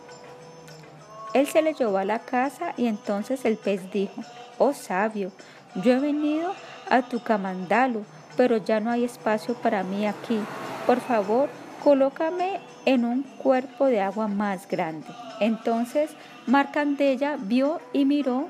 [1.35, 4.23] Él se le llevó a la casa y entonces el pez dijo,
[4.59, 5.31] oh sabio,
[5.75, 6.53] yo he venido
[6.89, 8.05] a tu Kamandalu,
[8.37, 10.39] pero ya no hay espacio para mí aquí.
[10.87, 11.49] Por favor,
[11.83, 15.07] colócame en un cuerpo de agua más grande.
[15.41, 16.11] Entonces
[16.47, 18.49] Marcandella vio y miró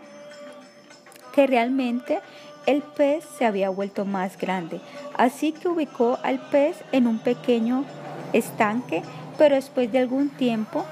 [1.35, 2.21] que realmente
[2.67, 4.81] el pez se había vuelto más grande.
[5.17, 7.85] Así que ubicó al pez en un pequeño
[8.33, 9.03] estanque,
[9.37, 10.85] pero después de algún tiempo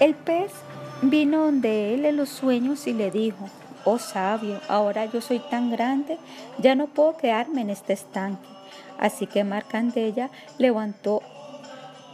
[0.00, 0.50] el pez
[1.02, 3.48] vino donde él en los sueños y le dijo,
[3.84, 6.18] oh sabio, ahora yo soy tan grande,
[6.58, 8.48] ya no puedo quedarme en este estanque.
[8.98, 11.22] Así que Marcandella levantó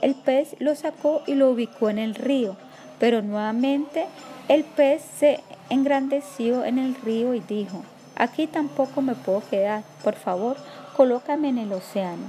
[0.02, 2.56] el pez, lo sacó y lo ubicó en el río.
[2.98, 4.06] Pero nuevamente
[4.48, 7.82] el pez se engrandeció en el río y dijo,
[8.16, 10.56] aquí tampoco me puedo quedar, por favor,
[10.96, 12.24] colócame en el océano.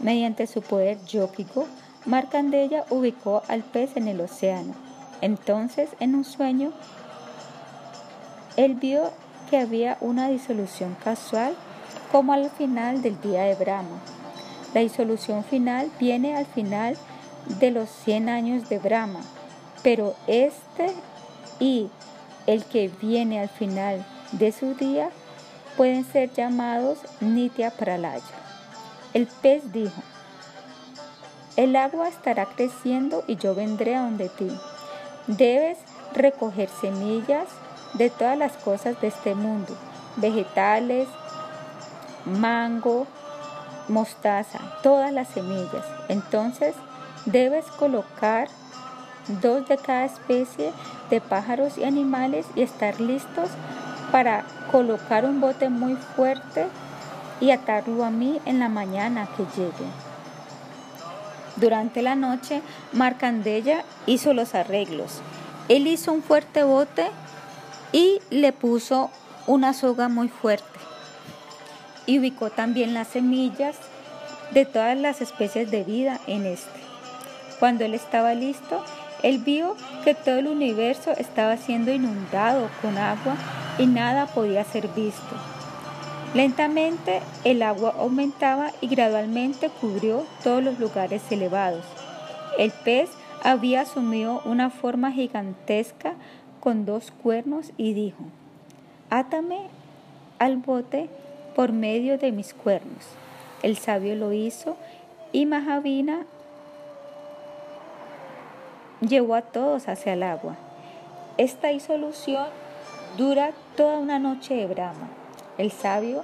[0.00, 1.66] Mediante su poder yóquico,
[2.04, 4.74] Marcandella ubicó al pez en el océano.
[5.20, 6.72] Entonces, en un sueño,
[8.56, 9.10] él vio
[9.50, 11.54] que había una disolución casual
[12.12, 14.00] como al final del día de Brahma.
[14.74, 16.96] La disolución final viene al final
[17.60, 19.20] de los 100 años de Brahma,
[19.82, 20.92] pero este
[21.60, 21.88] y
[22.46, 25.10] el que viene al final de su día
[25.76, 28.22] pueden ser llamados Nitya Pralaya.
[29.12, 30.02] El pez dijo,
[31.56, 34.50] el agua estará creciendo y yo vendré a donde ti.
[35.26, 35.78] Debes
[36.14, 37.46] recoger semillas
[37.94, 39.74] de todas las cosas de este mundo,
[40.16, 41.08] vegetales,
[42.24, 43.06] mango,
[43.88, 45.84] mostaza, todas las semillas.
[46.08, 46.74] Entonces
[47.24, 48.48] debes colocar
[49.40, 50.72] dos de cada especie
[51.10, 53.50] de pájaros y animales y estar listos
[54.16, 56.68] para colocar un bote muy fuerte
[57.38, 59.90] y atarlo a mí en la mañana que llegue.
[61.56, 62.62] Durante la noche,
[62.94, 65.20] Marcandella hizo los arreglos.
[65.68, 67.10] Él hizo un fuerte bote
[67.92, 69.10] y le puso
[69.46, 70.80] una soga muy fuerte
[72.06, 73.76] y ubicó también las semillas
[74.50, 76.80] de todas las especies de vida en este.
[77.58, 78.82] Cuando él estaba listo,
[79.22, 83.36] él vio que todo el universo estaba siendo inundado con agua
[83.78, 85.36] y nada podía ser visto.
[86.34, 91.84] Lentamente el agua aumentaba y gradualmente cubrió todos los lugares elevados.
[92.58, 93.10] El pez
[93.42, 96.14] había asumido una forma gigantesca
[96.60, 98.24] con dos cuernos y dijo,
[99.08, 99.68] Átame
[100.38, 101.08] al bote
[101.54, 103.04] por medio de mis cuernos.
[103.62, 104.76] El sabio lo hizo
[105.32, 106.26] y Mahavina
[109.00, 110.56] llevó a todos hacia el agua.
[111.38, 112.46] Esta disolución
[113.16, 115.08] dura toda una noche de Brahma.
[115.58, 116.22] El sabio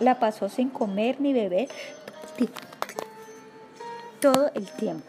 [0.00, 1.68] la pasó sin comer ni beber
[4.20, 5.06] todo el tiempo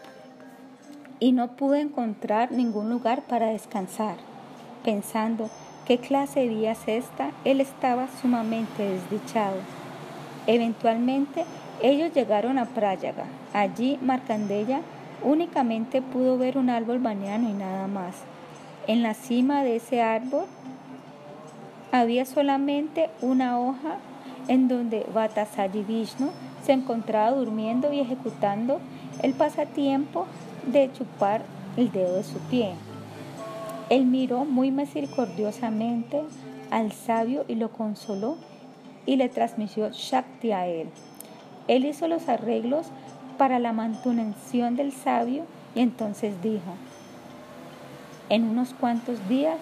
[1.18, 4.16] y no pudo encontrar ningún lugar para descansar,
[4.84, 5.50] pensando
[5.90, 7.32] ¿Qué clase de día es esta?
[7.44, 9.56] Él estaba sumamente desdichado.
[10.46, 11.44] Eventualmente
[11.82, 13.24] ellos llegaron a Prayaga.
[13.52, 14.82] Allí Marcandella
[15.22, 18.16] únicamente pudo ver un árbol bañano y nada más.
[18.86, 20.44] En la cima de ese árbol
[21.92, 23.98] había solamente una hoja
[24.48, 26.30] en donde Vatasayi Vishnu
[26.64, 28.80] se encontraba durmiendo y ejecutando
[29.22, 30.26] el pasatiempo
[30.66, 31.42] de chupar
[31.76, 32.72] el dedo de su pie.
[33.88, 36.22] Él miró muy misericordiosamente
[36.70, 38.36] al sabio y lo consoló
[39.06, 40.88] y le transmitió Shakti a él.
[41.68, 42.86] Él hizo los arreglos
[43.40, 46.74] para la manutención del sabio y entonces dijo,
[48.28, 49.56] en unos cuantos días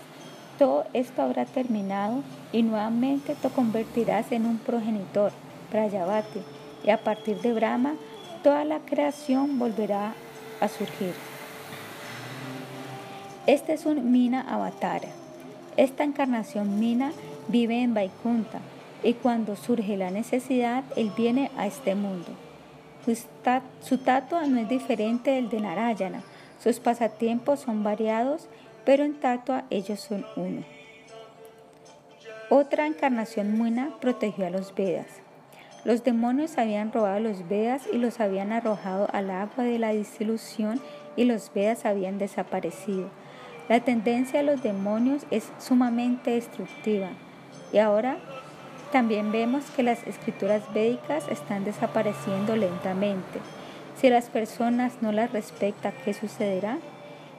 [0.59, 5.31] todo esto habrá terminado y nuevamente te convertirás en un progenitor,
[5.71, 6.41] Prayavati,
[6.83, 7.95] y a partir de Brahma
[8.43, 10.13] toda la creación volverá
[10.61, 11.15] a surgir.
[13.47, 15.11] Este es un Mina Avatara.
[15.77, 17.13] Esta encarnación Mina
[17.47, 18.59] vive en Vaikunta
[19.05, 22.48] y cuando surge la necesidad, él viene a este mundo.
[23.81, 26.23] Su tatua no es diferente del de Narayana.
[26.63, 28.49] Sus pasatiempos son variados,
[28.85, 30.63] pero en tatua ellos son uno.
[32.51, 35.07] Otra encarnación Mina protegió a los Vedas.
[35.85, 40.81] Los demonios habían robado los Vedas y los habían arrojado al agua de la disilusión
[41.17, 43.11] y los Vedas habían desaparecido.
[43.69, 47.09] La tendencia de los demonios es sumamente destructiva
[47.73, 48.19] y ahora
[48.93, 53.41] también vemos que las escrituras védicas están desapareciendo lentamente.
[54.01, 56.79] Si las personas no las respetan, ¿qué sucederá?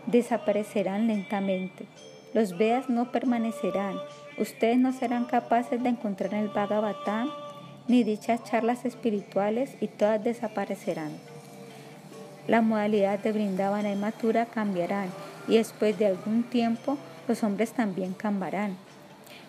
[0.05, 1.85] Desaparecerán lentamente.
[2.33, 3.95] Los Vedas no permanecerán.
[4.37, 7.29] Ustedes no serán capaces de encontrar en el Bhagavatam
[7.87, 11.11] ni dichas charlas espirituales y todas desaparecerán.
[12.47, 15.09] La modalidad de Brindavana y Matura cambiarán
[15.47, 16.97] y después de algún tiempo
[17.27, 18.77] los hombres también cambiarán.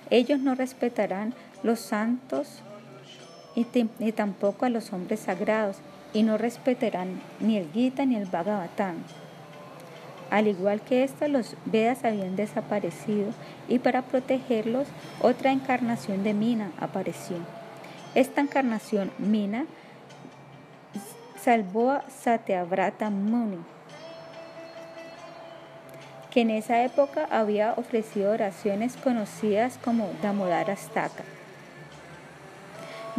[0.09, 2.63] Ellos no respetarán los santos
[3.55, 5.79] y, tampoco a los hombres sagrados
[6.13, 8.97] y no respetarán ni el Gita ni el Bhagavatam.
[10.31, 13.33] Al igual que esta, los Vedas habían desaparecido
[13.69, 14.87] y para protegerlos
[15.21, 17.37] otra encarnación de Mina apareció.
[18.15, 19.67] Esta encarnación, Mina,
[21.43, 23.59] salvó a Satyavrata Muni,
[26.31, 30.09] que en esa época había ofrecido oraciones conocidas como
[30.77, 31.25] Staka.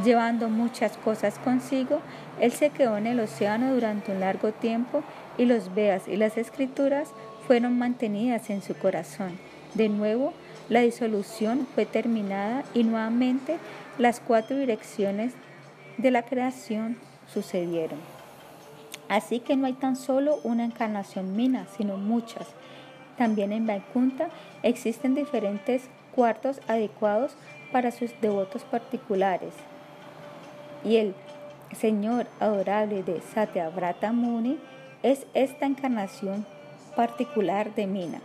[0.03, 1.99] Llevando muchas cosas consigo,
[2.39, 5.03] él se quedó en el océano durante un largo tiempo
[5.37, 7.09] y los Veas y las escrituras
[7.45, 9.37] fueron mantenidas en su corazón.
[9.73, 10.33] De nuevo,
[10.69, 13.57] la disolución fue terminada y nuevamente
[13.97, 15.33] las cuatro direcciones
[15.97, 17.99] de la creación sucedieron.
[19.09, 22.47] Así que no hay tan solo una encarnación mina, sino muchas.
[23.17, 24.29] También en Vaikunta
[24.63, 27.33] existen diferentes cuartos adecuados
[27.73, 29.53] para sus devotos particulares.
[30.83, 31.15] Y el
[31.77, 34.59] Señor adorable de Satyavrata Muni
[35.03, 36.45] es esta encarnación
[36.95, 38.21] particular de Mina.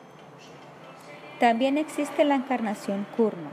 [1.38, 3.50] También existe la encarnación Kurma,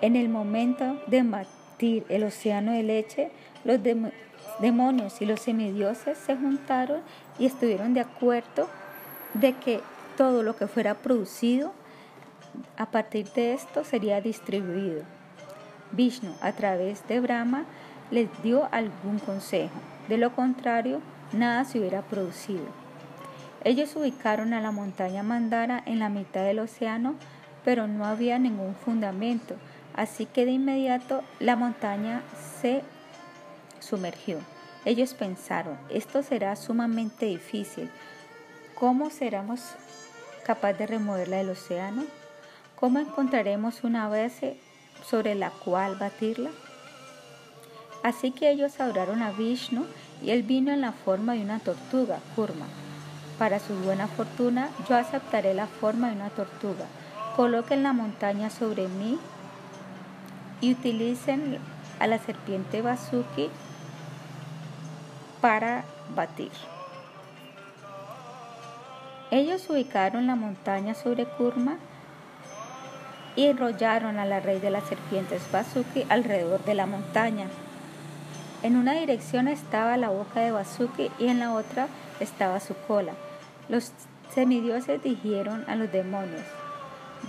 [0.00, 3.30] en el momento de batir el océano de leche,
[3.64, 3.80] los
[4.60, 7.02] demonios y los semidioses se juntaron
[7.38, 8.68] y estuvieron de acuerdo
[9.34, 9.80] de que
[10.16, 11.72] todo lo que fuera producido
[12.76, 15.02] a partir de esto sería distribuido.
[15.92, 17.64] Vishnu, a través de Brahma,
[18.10, 19.78] les dio algún consejo.
[20.08, 21.00] De lo contrario,
[21.32, 22.64] nada se hubiera producido.
[23.62, 27.14] Ellos ubicaron a la montaña Mandara en la mitad del océano,
[27.64, 29.56] pero no había ningún fundamento,
[29.94, 32.22] Así que de inmediato la montaña
[32.60, 32.82] se
[33.80, 34.38] sumergió.
[34.84, 37.90] Ellos pensaron, esto será sumamente difícil.
[38.74, 39.60] ¿Cómo seremos
[40.46, 42.04] capaces de removerla del océano?
[42.76, 44.58] ¿Cómo encontraremos una base
[45.04, 46.50] sobre la cual batirla?
[48.02, 49.84] Así que ellos adoraron a Vishnu
[50.22, 52.66] y él vino en la forma de una tortuga, Kurma.
[53.38, 56.86] Para su buena fortuna, yo aceptaré la forma de una tortuga.
[57.36, 59.18] Coloquen la montaña sobre mí
[60.60, 61.58] y utilicen
[61.98, 63.48] a la serpiente Basuki
[65.40, 65.84] para
[66.14, 66.52] batir.
[69.30, 71.78] Ellos ubicaron la montaña sobre Kurma
[73.36, 77.46] y enrollaron a la rey de las serpientes Basuki alrededor de la montaña.
[78.62, 81.88] En una dirección estaba la boca de Basuki y en la otra
[82.20, 83.12] estaba su cola.
[83.70, 83.92] Los
[84.34, 86.42] semidioses dijeron a los demonios,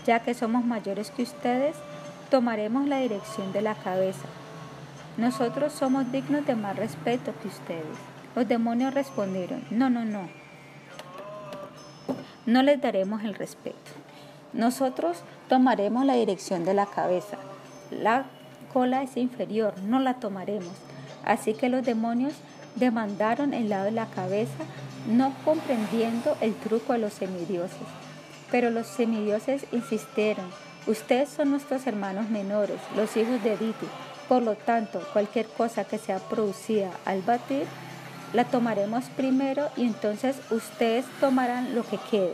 [0.06, 1.78] ya que somos mayores que ustedes,
[2.30, 4.26] tomaremos la dirección de la cabeza.
[5.18, 7.86] Nosotros somos dignos de más respeto que ustedes.
[8.36, 10.28] Los demonios respondieron, no, no, no.
[12.46, 13.78] No les daremos el respeto.
[14.52, 17.38] Nosotros tomaremos la dirección de la cabeza.
[17.90, 18.26] La
[18.74, 20.91] cola es inferior, no la tomaremos.
[21.24, 22.34] Así que los demonios
[22.76, 24.64] demandaron el lado de la cabeza,
[25.08, 27.78] no comprendiendo el truco de los semidioses.
[28.52, 30.46] Pero los semidioses insistieron,
[30.88, 33.86] Ustedes son nuestros hermanos menores, los hijos de Diti.
[34.28, 37.68] Por lo tanto, cualquier cosa que sea producida al batir,
[38.34, 42.34] la tomaremos primero y entonces ustedes tomarán lo que quede.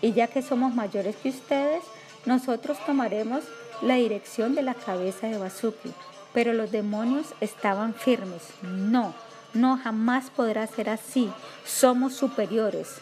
[0.00, 1.84] Y ya que somos mayores que ustedes,
[2.26, 3.44] nosotros tomaremos
[3.82, 5.92] la dirección de la cabeza de Basuki.
[6.32, 8.42] Pero los demonios estaban firmes.
[8.62, 9.14] No,
[9.54, 11.30] no jamás podrá ser así.
[11.64, 12.96] Somos superiores.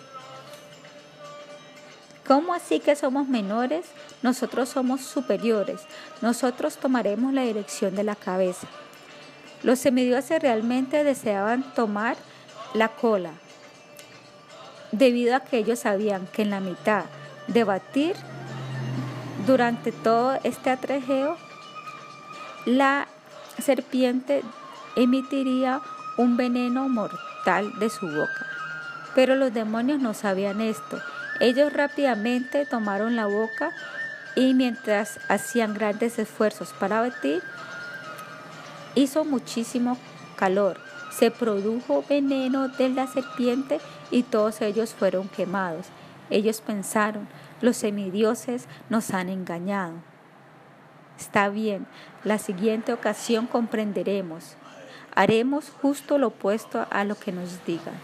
[2.26, 3.86] ¿Cómo así que somos menores?
[4.22, 5.80] Nosotros somos superiores.
[6.22, 8.68] Nosotros tomaremos la dirección de la cabeza.
[9.62, 12.16] Los semidioses realmente deseaban tomar
[12.72, 13.32] la cola.
[14.92, 17.04] debido a que ellos sabían que en la mitad
[17.46, 18.16] de batir,
[19.46, 21.36] durante todo este atrejeo,
[22.66, 23.08] la
[23.62, 24.42] serpiente
[24.96, 25.80] emitiría
[26.16, 28.46] un veneno mortal de su boca.
[29.14, 31.00] Pero los demonios no sabían esto.
[31.40, 33.72] Ellos rápidamente tomaron la boca
[34.36, 37.42] y mientras hacían grandes esfuerzos para batir,
[38.94, 39.96] hizo muchísimo
[40.36, 40.78] calor.
[41.10, 43.80] Se produjo veneno de la serpiente
[44.10, 45.86] y todos ellos fueron quemados.
[46.30, 47.28] Ellos pensaron,
[47.60, 49.94] los semidioses nos han engañado.
[51.18, 51.86] Está bien,
[52.24, 54.56] la siguiente ocasión comprenderemos.
[55.14, 57.94] Haremos justo lo opuesto a lo que nos digan.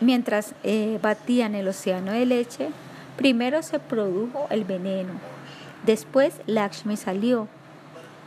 [0.00, 2.68] Mientras eh, batían el océano de leche,
[3.16, 5.14] primero se produjo el veneno,
[5.84, 7.48] después Lakshmi salió,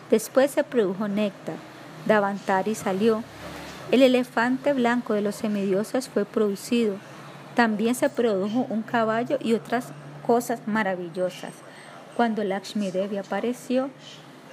[0.09, 1.55] después se produjo néctar,
[2.05, 3.23] Davantari salió,
[3.89, 6.95] el elefante blanco de los semidioses fue producido,
[7.55, 9.93] también se produjo un caballo y otras
[10.27, 11.53] cosas maravillosas.
[12.15, 13.89] Cuando Lakshmi Devi apareció,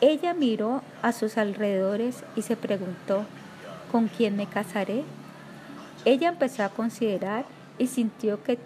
[0.00, 3.24] ella miró a sus alrededores y se preguntó,
[3.90, 5.02] ¿con quién me casaré?
[6.04, 7.44] Ella empezó a considerar
[7.78, 8.58] y sintió que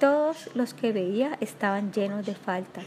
[0.00, 2.82] todos los que veía estaban llenos de falta.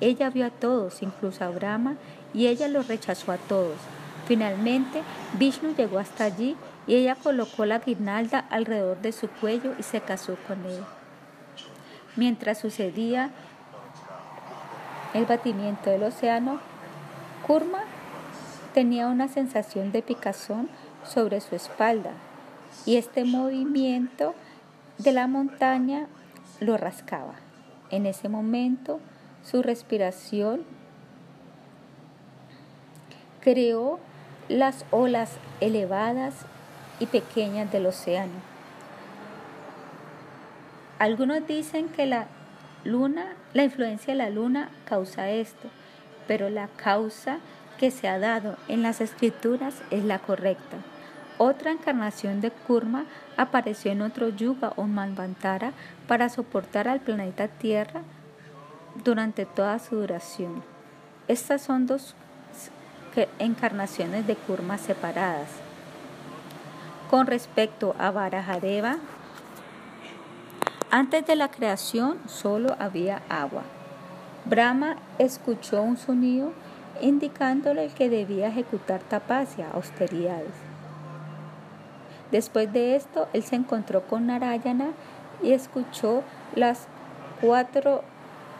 [0.00, 1.96] Ella vio a todos, incluso a Brahma,
[2.32, 3.76] y ella los rechazó a todos.
[4.26, 5.02] Finalmente,
[5.38, 6.56] Vishnu llegó hasta allí
[6.86, 10.84] y ella colocó la guirnalda alrededor de su cuello y se casó con él.
[12.16, 13.30] Mientras sucedía
[15.14, 16.60] el batimiento del océano,
[17.46, 17.80] Kurma
[18.74, 20.68] tenía una sensación de picazón
[21.04, 22.12] sobre su espalda
[22.86, 24.34] y este movimiento
[24.98, 26.06] de la montaña
[26.60, 27.34] lo rascaba.
[27.90, 29.00] En ese momento
[29.42, 30.62] su respiración
[33.40, 33.98] creó
[34.48, 36.34] las olas elevadas
[37.00, 38.34] y pequeñas del océano.
[40.98, 42.26] Algunos dicen que la
[42.84, 45.68] luna, la influencia de la luna causa esto,
[46.26, 47.38] pero la causa
[47.78, 50.76] que se ha dado en las escrituras es la correcta.
[51.38, 53.06] Otra encarnación de Kurma
[53.38, 55.72] apareció en otro yuga o manvantara
[56.06, 58.02] para soportar al planeta Tierra
[59.04, 60.62] durante toda su duración.
[61.28, 62.14] Estas son dos
[63.38, 65.48] encarnaciones de Kurma separadas.
[67.08, 68.98] Con respecto a Varahadeva,
[70.90, 73.62] antes de la creación solo había agua.
[74.44, 76.52] Brahma escuchó un sonido
[77.00, 80.52] indicándole que debía ejecutar tapasya, austeridades.
[82.30, 84.90] Después de esto, él se encontró con Narayana
[85.42, 86.22] y escuchó
[86.54, 86.86] las
[87.40, 88.02] cuatro,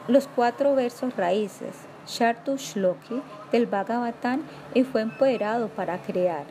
[0.09, 1.74] los cuatro versos raíces,
[2.07, 3.22] Shartu Shloki,
[3.53, 4.43] del Bhagavatam
[4.74, 6.45] y fue empoderado para crear.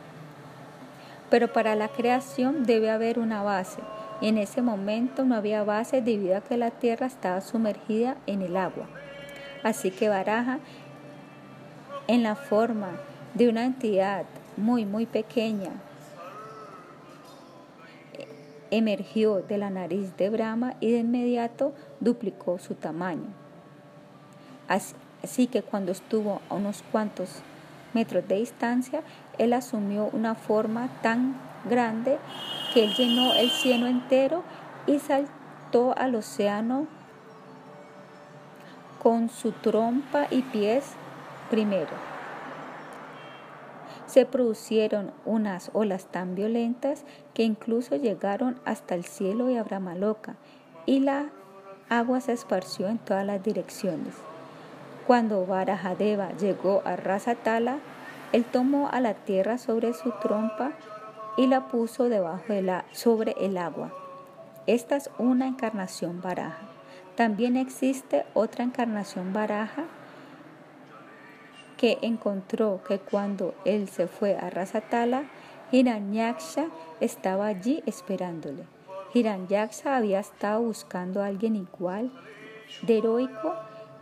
[1.29, 3.81] Pero para la creación debe haber una base,
[4.21, 8.57] en ese momento no había base debido a que la tierra estaba sumergida en el
[8.57, 8.87] agua.
[9.63, 10.59] Así que Baraja,
[12.07, 12.91] en la forma
[13.33, 14.25] de una entidad
[14.57, 15.71] muy, muy pequeña,
[18.71, 23.27] emergió de la nariz de Brahma y de inmediato duplicó su tamaño.
[24.67, 27.41] Así, que cuando estuvo a unos cuantos
[27.93, 29.01] metros de distancia,
[29.37, 32.17] él asumió una forma tan grande
[32.73, 34.43] que él llenó el cielo entero
[34.87, 36.87] y saltó al océano
[39.01, 40.85] con su trompa y pies
[41.49, 42.09] primero
[44.09, 47.03] se producieron unas olas tan violentas
[47.35, 50.35] que incluso llegaron hasta el cielo de Abramaloka
[50.87, 51.27] y la
[51.89, 54.15] agua se esparció en todas las direcciones.
[55.05, 57.77] Cuando Varahadeva llegó a Rasatala,
[58.31, 60.71] él tomó a la tierra sobre su trompa
[61.39, 63.93] y la puso debajo de la, sobre el agua.
[64.67, 66.67] Esta es una encarnación baraja.
[67.15, 69.85] También existe otra encarnación baraja
[71.77, 75.29] que encontró que cuando él se fue a Rasatala,
[75.71, 76.65] Hiranyaksha
[76.99, 78.65] estaba allí esperándole.
[79.13, 82.11] Hiranyaksha había estado buscando a alguien igual
[82.81, 83.53] de heroico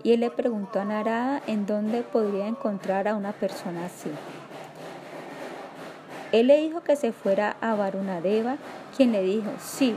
[0.02, 4.10] y él le preguntó a Narada en dónde podría encontrar a una persona así.
[6.32, 8.58] Él le dijo que se fuera a Varunadeva,
[8.96, 9.96] quien le dijo, sí,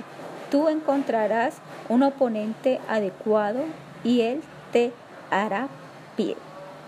[0.51, 1.59] tú encontrarás
[1.89, 3.61] un oponente adecuado
[4.05, 4.93] y él te
[5.31, 5.69] hará
[6.17, 6.37] pie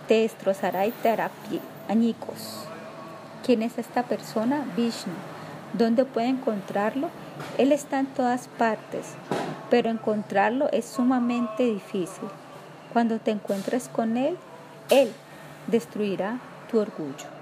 [0.07, 1.31] te destrozará y te hará
[1.89, 2.67] añicos.
[3.45, 4.67] ¿Quién es esta persona?
[4.77, 5.13] Vishnu.
[5.73, 7.09] ¿Dónde puede encontrarlo?
[7.59, 9.15] Él está en todas partes,
[9.71, 12.29] pero encontrarlo es sumamente difícil.
[12.93, 14.37] Cuando te encuentres con Él,
[14.91, 15.11] Él
[15.67, 16.39] destruirá
[16.71, 17.42] tu orgullo.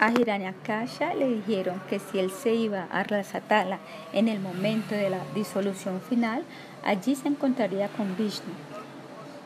[0.00, 3.80] A Hiranyakasha le dijeron que si él se iba a Rasatala
[4.12, 6.44] en el momento de la disolución final,
[6.84, 8.52] allí se encontraría con Vishnu.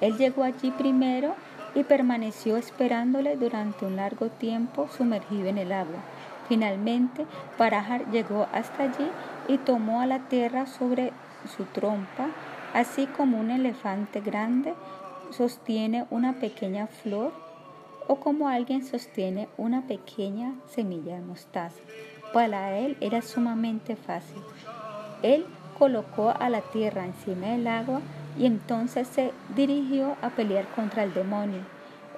[0.03, 1.35] Él llegó allí primero
[1.75, 6.01] y permaneció esperándole durante un largo tiempo sumergido en el agua.
[6.51, 7.25] Finalmente,
[7.57, 9.11] Parajar llegó hasta allí
[9.49, 11.15] y tomó a la tierra sobre
[11.57, 12.29] su trompa,
[12.75, 14.75] así como un elefante grande
[15.31, 17.42] sostiene una pequeña flor
[18.09, 21.81] o como alguien sostiene una pequeña semilla de mostaza.
[22.33, 24.41] Para él era sumamente fácil.
[25.23, 25.47] Él
[25.79, 28.01] colocó a la tierra encima del agua
[28.39, 31.61] y entonces se dirigió a pelear contra el demonio.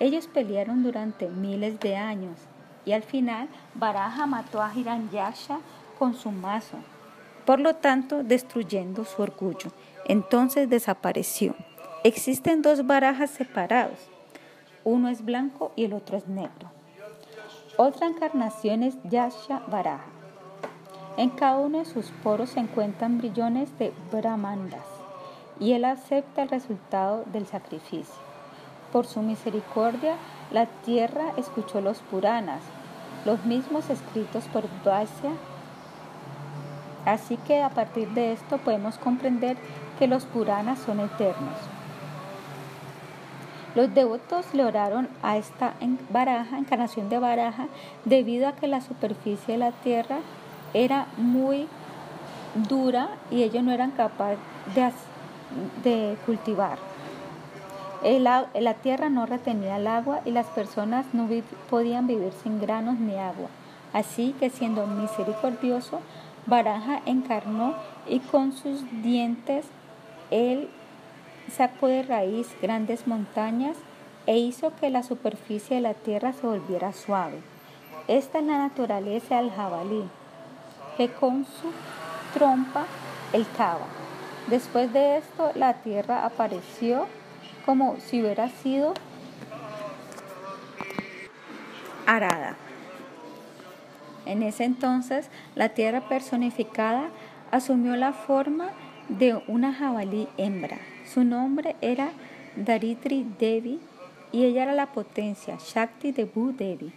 [0.01, 2.39] Ellos pelearon durante miles de años
[2.85, 5.59] y al final Baraja mató a Hiranyasha
[5.99, 6.79] con su mazo,
[7.45, 9.71] por lo tanto destruyendo su orgullo.
[10.07, 11.55] Entonces desapareció.
[12.03, 14.14] Existen dos barajas separados.
[14.85, 16.71] Uno es blanco y el otro es negro.
[17.79, 20.05] Otra encarnación es Yasha Baraja.
[21.17, 24.85] En cada uno de sus poros se encuentran brillones de brahmandas
[25.59, 28.15] y él acepta el resultado del sacrificio.
[28.93, 30.17] Por su misericordia,
[30.53, 32.61] la tierra escuchó los Puranas,
[33.25, 35.33] los mismos escritos por Vasya.
[37.07, 39.57] Así que a partir de esto podemos comprender
[39.99, 41.74] que los Puranas son eternos.
[43.75, 45.75] Los devotos le oraron a esta
[46.11, 47.67] baraja, encarnación de baraja,
[48.05, 50.19] debido a que la superficie de la tierra
[50.75, 51.67] era muy
[52.69, 54.39] dura y ellos no eran capaces
[55.83, 56.79] de, cultivar.
[58.03, 61.29] la tierra no retenía el agua y las personas no
[61.69, 63.49] podían vivir sin granos ni agua.
[63.93, 66.01] Así que siendo misericordioso,
[66.47, 67.75] Baraja encarnó
[68.09, 69.65] y con sus dientes
[70.31, 70.69] él
[71.51, 73.77] sacó de raíz grandes montañas
[74.27, 77.41] e hizo que la superficie de la tierra se volviera suave.
[78.09, 80.05] Esta es la naturaleza del jabalí,
[80.97, 81.73] que con su
[82.33, 82.85] trompa
[83.33, 83.87] el cava.
[84.49, 87.07] Después de esto, la tierra apareció
[87.65, 88.95] como si hubiera sido
[92.07, 92.57] arada.
[94.27, 97.09] En ese entonces, la tierra personificada
[97.51, 98.71] asumió la forma
[99.09, 100.79] de una jabalí hembra.
[101.05, 102.11] Su nombre era
[102.57, 103.79] Daritri Devi
[104.33, 106.93] y ella era la potencia Shakti de Bu Devi.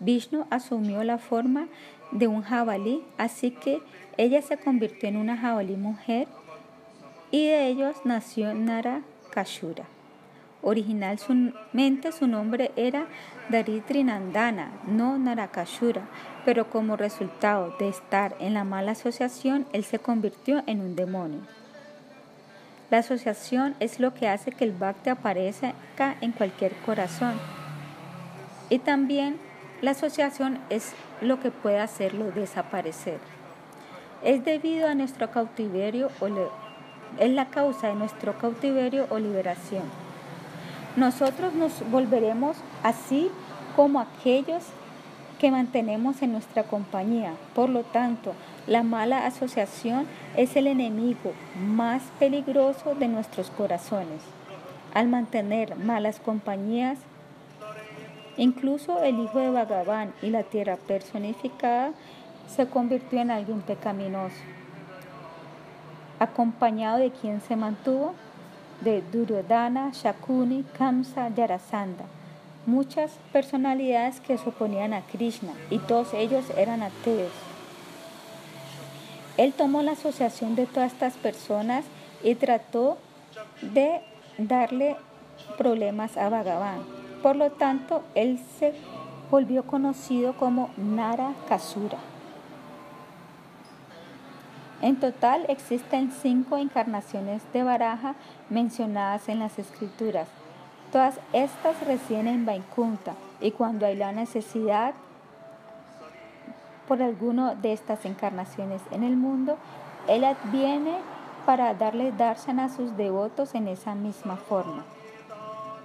[0.00, 1.68] Vishnu asumió la forma
[2.10, 3.80] de un jabalí, así que
[4.16, 6.26] ella se convirtió en una jabalí mujer
[7.30, 9.84] y de ellos nació Nara Kashura.
[10.62, 13.06] Originalmente su nombre era
[13.48, 16.02] Daritri Nandana, no Narakashura,
[16.44, 21.40] pero como resultado de estar en la mala asociación, él se convirtió en un demonio.
[22.90, 27.34] La asociación es lo que hace que el Bhakti aparezca en cualquier corazón.
[28.68, 29.38] Y también
[29.80, 33.18] la asociación es lo que puede hacerlo desaparecer.
[34.24, 36.26] Es debido a nuestro cautiverio o
[37.18, 39.84] es la causa de nuestro cautiverio o liberación.
[40.96, 43.30] Nosotros nos volveremos así
[43.76, 44.64] como aquellos
[45.38, 47.34] que mantenemos en nuestra compañía.
[47.54, 48.34] Por lo tanto,
[48.66, 50.06] la mala asociación
[50.36, 54.22] es el enemigo más peligroso de nuestros corazones.
[54.94, 56.98] Al mantener malas compañías,
[58.36, 61.92] incluso el hijo de Bhagavan y la tierra personificada
[62.48, 64.36] se convirtió en alguien pecaminoso.
[66.18, 68.14] Acompañado de quien se mantuvo,
[68.82, 72.04] de Duryodhana, Shakuni, Kamsa, Yarasanda,
[72.66, 77.49] muchas personalidades que se oponían a Krishna y todos ellos eran ateos.
[79.40, 81.86] Él tomó la asociación de todas estas personas
[82.22, 82.98] y trató
[83.62, 84.02] de
[84.36, 84.98] darle
[85.56, 86.82] problemas a Bhagavan.
[87.22, 88.74] Por lo tanto, él se
[89.30, 91.96] volvió conocido como Nara Kasura.
[94.82, 98.16] En total existen cinco encarnaciones de Baraja
[98.50, 100.28] mencionadas en las escrituras.
[100.92, 104.92] Todas estas residen en Vaikunta y cuando hay la necesidad
[106.90, 109.56] por alguno de estas encarnaciones en el mundo,
[110.08, 110.96] Él adviene
[111.46, 114.84] para darle dársena a sus devotos en esa misma forma.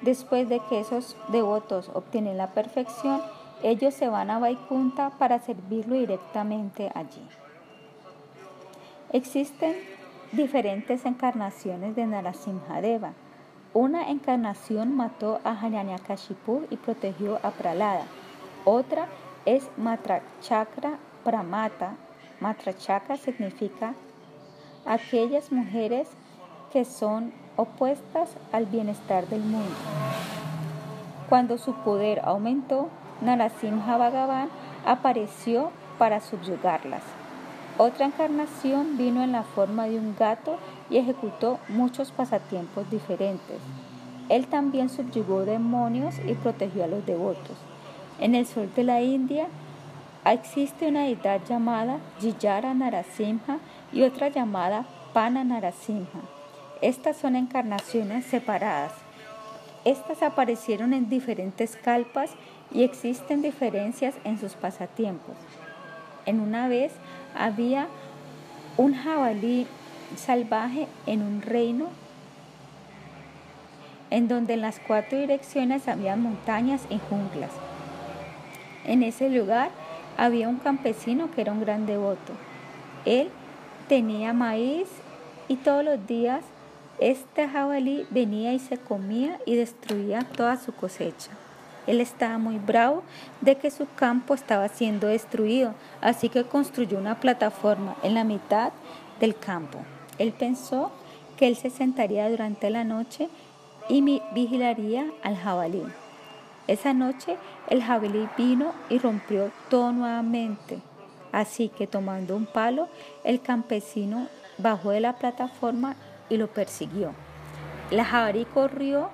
[0.01, 3.21] Después de que esos devotos obtienen la perfección,
[3.61, 7.21] ellos se van a Vaikunta para servirlo directamente allí.
[9.13, 9.75] Existen
[10.31, 13.13] diferentes encarnaciones de Narasimhadeva.
[13.75, 18.05] Una encarnación mató a Hiranyakashipu y protegió a Pralada.
[18.63, 19.07] Otra
[19.45, 21.95] es Matrachakra Pramata.
[22.39, 23.93] Matrachakra significa
[24.85, 26.09] aquellas mujeres
[26.73, 29.75] que son opuestas al bienestar del mundo.
[31.29, 32.89] Cuando su poder aumentó,
[33.21, 34.49] Narasimha Bhagavan
[34.85, 37.01] apareció para subyugarlas.
[37.77, 40.57] Otra encarnación vino en la forma de un gato
[40.89, 43.59] y ejecutó muchos pasatiempos diferentes.
[44.29, 47.57] Él también subyugó demonios y protegió a los devotos.
[48.19, 49.47] En el sur de la India
[50.25, 53.59] existe una deidad llamada Jiyara Narasimha
[53.91, 56.21] y otra llamada Pana Narasimha.
[56.81, 58.93] Estas son encarnaciones separadas.
[59.83, 62.31] Estas aparecieron en diferentes calpas
[62.71, 65.35] y existen diferencias en sus pasatiempos.
[66.25, 66.93] En una vez
[67.37, 67.87] había
[68.77, 69.67] un jabalí
[70.15, 71.87] salvaje en un reino
[74.09, 77.51] en donde en las cuatro direcciones había montañas y junglas.
[78.85, 79.69] En ese lugar
[80.17, 82.33] había un campesino que era un gran devoto.
[83.05, 83.29] Él
[83.87, 84.87] tenía maíz
[85.47, 86.43] y todos los días
[86.99, 91.31] este jabalí venía y se comía y destruía toda su cosecha.
[91.87, 93.03] Él estaba muy bravo
[93.41, 98.71] de que su campo estaba siendo destruido, así que construyó una plataforma en la mitad
[99.19, 99.79] del campo.
[100.17, 100.91] Él pensó
[101.37, 103.29] que él se sentaría durante la noche
[103.89, 104.01] y
[104.33, 105.83] vigilaría al jabalí.
[106.67, 107.37] Esa noche
[107.69, 110.79] el jabalí vino y rompió todo nuevamente.
[111.31, 112.87] Así que tomando un palo,
[113.23, 115.95] el campesino bajó de la plataforma
[116.29, 117.11] y lo persiguió.
[117.91, 119.09] El jabalí corrió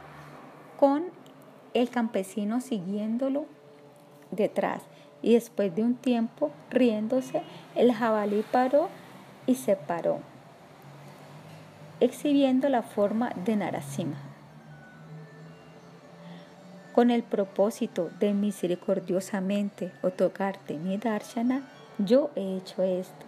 [0.80, 1.06] con
[1.74, 3.46] el campesino siguiéndolo
[4.32, 4.84] detrás
[5.22, 7.44] y después de un tiempo, riéndose,
[7.76, 8.90] el jabalí paró
[9.46, 10.20] y se paró,
[12.00, 14.31] exhibiendo la forma de Narasimha.
[16.94, 21.62] Con el propósito de misericordiosamente otorgarte mi darshana,
[21.98, 23.26] yo he hecho esto.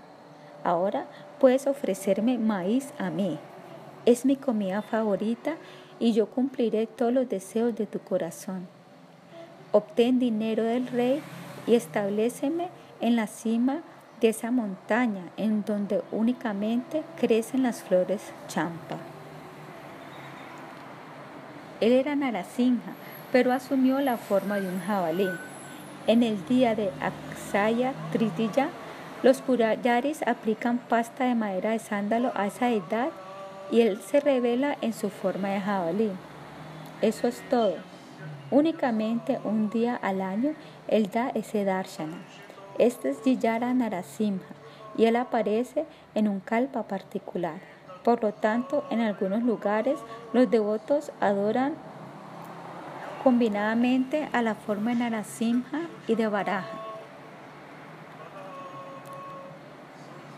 [0.65, 1.07] Ahora
[1.39, 3.39] puedes ofrecerme maíz a mí.
[4.05, 5.55] Es mi comida favorita
[5.99, 8.67] y yo cumpliré todos los deseos de tu corazón.
[9.71, 11.21] Obtén dinero del rey
[11.65, 12.67] y estableceme
[12.99, 13.81] en la cima
[14.19, 18.97] de esa montaña en donde únicamente crecen las flores champa.
[21.81, 22.95] Él era Narasimha,
[23.33, 25.27] pero asumió la forma de un jabalí.
[26.05, 28.69] En el día de Aksaya Tritiya,
[29.23, 33.09] los Purayaris aplican pasta de madera de sándalo a esa edad
[33.71, 36.11] y él se revela en su forma de jabalí.
[37.01, 37.75] Eso es todo.
[38.51, 40.53] Únicamente un día al año
[40.87, 42.17] él da ese darshana.
[42.77, 44.45] Este es Jiyara Narasimha
[44.95, 47.59] y él aparece en un kalpa particular.
[48.03, 49.97] Por lo tanto, en algunos lugares
[50.33, 51.73] los devotos adoran
[53.23, 56.77] combinadamente a la forma de Narasimha y de Varaja.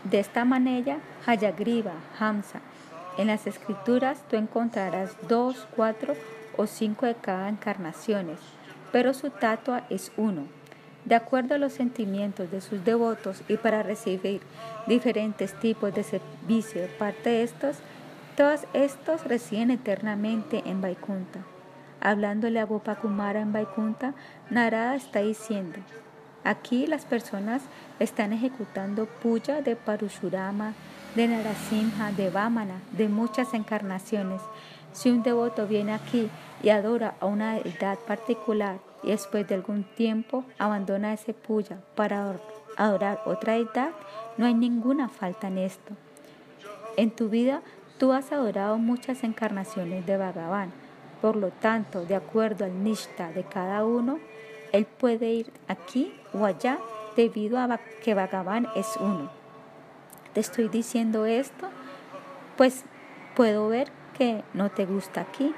[0.04, 2.60] De esta manera, Hayagriva, Hamsa,
[3.18, 6.14] en las escrituras tú encontrarás dos, cuatro
[6.56, 8.38] o cinco de cada encarnaciones,
[8.92, 10.42] pero su tatua es uno.
[11.04, 14.40] De acuerdo a los sentimientos de sus devotos y para recibir
[14.86, 17.78] diferentes tipos de servicio de parte de estos,
[18.36, 21.55] todos estos residen eternamente en Vaikunta.
[22.00, 24.14] Hablándole a Gopakumara en Vaikunta,
[24.50, 25.78] Narada está diciendo,
[26.44, 27.62] aquí las personas
[27.98, 30.74] están ejecutando puya de Parushurama,
[31.14, 34.42] de Narasimha, de Vamana, de muchas encarnaciones.
[34.92, 36.28] Si un devoto viene aquí
[36.62, 42.34] y adora a una deidad particular y después de algún tiempo abandona ese puya para
[42.76, 43.90] adorar otra deidad,
[44.36, 45.94] no hay ninguna falta en esto.
[46.96, 47.62] En tu vida
[47.98, 50.85] tú has adorado muchas encarnaciones de Bhagavan
[51.26, 54.20] por lo tanto, de acuerdo al nishta de cada uno,
[54.70, 56.78] él puede ir aquí o allá
[57.16, 59.28] debido a que Bhagavan es uno.
[60.34, 61.68] Te estoy diciendo esto,
[62.56, 62.84] pues
[63.34, 65.52] puedo ver que no te gusta aquí.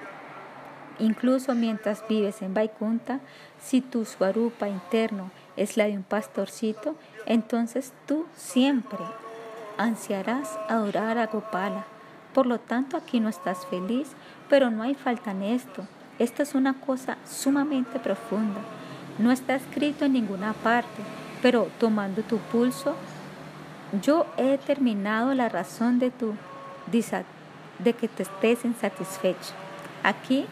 [1.00, 3.20] Incluso mientras vives en Vaikunta,
[3.60, 6.94] si tu swarupa interno es la de un pastorcito,
[7.26, 9.04] entonces tú siempre
[9.76, 11.97] ansiarás adorar a Gopala.
[12.34, 14.14] Por lo tanto, aquí no estás feliz
[14.48, 15.86] pero no hay falta en esto.
[16.18, 18.60] Esto es una cosa sumamente profunda.
[19.18, 21.02] No está escrito en ninguna parte,
[21.42, 22.94] pero tomando tu pulso,
[24.02, 26.34] yo he determinado la razón de tu
[27.78, 29.52] de que te estés insatisfecho.
[30.02, 30.46] Aquí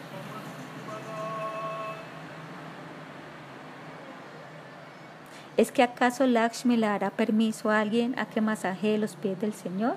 [5.57, 9.53] ¿Es que acaso Lakshmi le hará permiso a alguien a que masajee los pies del
[9.53, 9.95] Señor?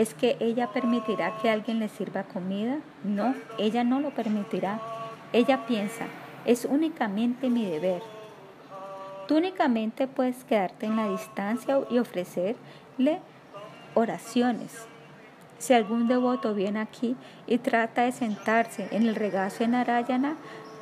[0.00, 2.78] ¿Es que ella permitirá que alguien le sirva comida?
[3.04, 4.80] No, ella no lo permitirá.
[5.34, 6.06] Ella piensa,
[6.46, 8.00] es únicamente mi deber.
[9.28, 13.20] Tú únicamente puedes quedarte en la distancia y ofrecerle
[13.92, 14.86] oraciones.
[15.58, 17.14] Si algún devoto viene aquí
[17.46, 20.36] y trata de sentarse en el regazo de Narayana,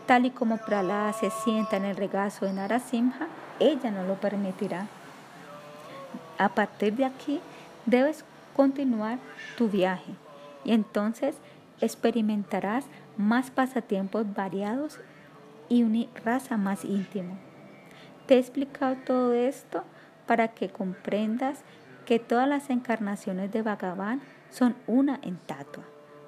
[0.07, 3.27] Tal y como Pralada se sienta en el regazo de Narasimha,
[3.59, 4.87] ella no lo permitirá.
[6.39, 7.41] A partir de aquí,
[7.85, 8.25] debes
[8.59, 9.21] continuar
[9.57, 10.17] tu viaje
[10.65, 11.37] y entonces
[11.81, 12.87] experimentarás
[13.17, 14.99] más pasatiempos variados
[15.69, 17.39] y una raza más íntima.
[18.27, 19.85] Te he explicado todo esto
[20.27, 21.61] para que comprendas
[22.05, 25.85] que todas las encarnaciones de Bhagavan son una en Tatua.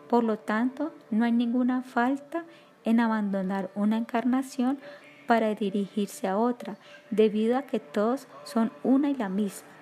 [0.08, 2.44] Por lo tanto, no hay ninguna falta
[2.84, 4.78] en abandonar una encarnación
[5.26, 6.76] para dirigirse a otra,
[7.10, 9.79] debido a que todos son una y la misma.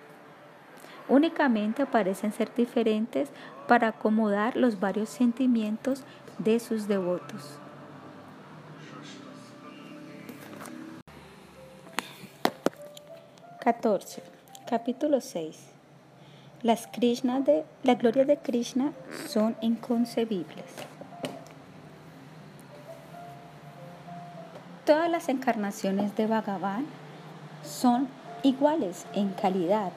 [1.08, 3.30] Únicamente parecen ser diferentes
[3.66, 6.02] para acomodar los varios sentimientos
[6.38, 7.58] de sus devotos.
[13.60, 14.22] ...14...
[14.66, 15.78] Capítulo 6
[16.62, 18.92] las, Krishna de, la gloria de Krishna
[19.28, 20.64] son inconcebibles.
[24.84, 26.86] Todas las encarnaciones de Bhagavan
[27.62, 28.08] son
[28.42, 29.92] iguales en calidad,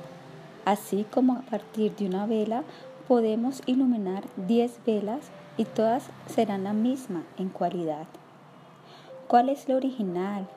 [0.66, 2.64] así como a partir de una vela
[3.08, 8.08] podemos iluminar 10 velas y todas serán la misma en cualidad.
[9.28, 10.48] ¿Cuál es la original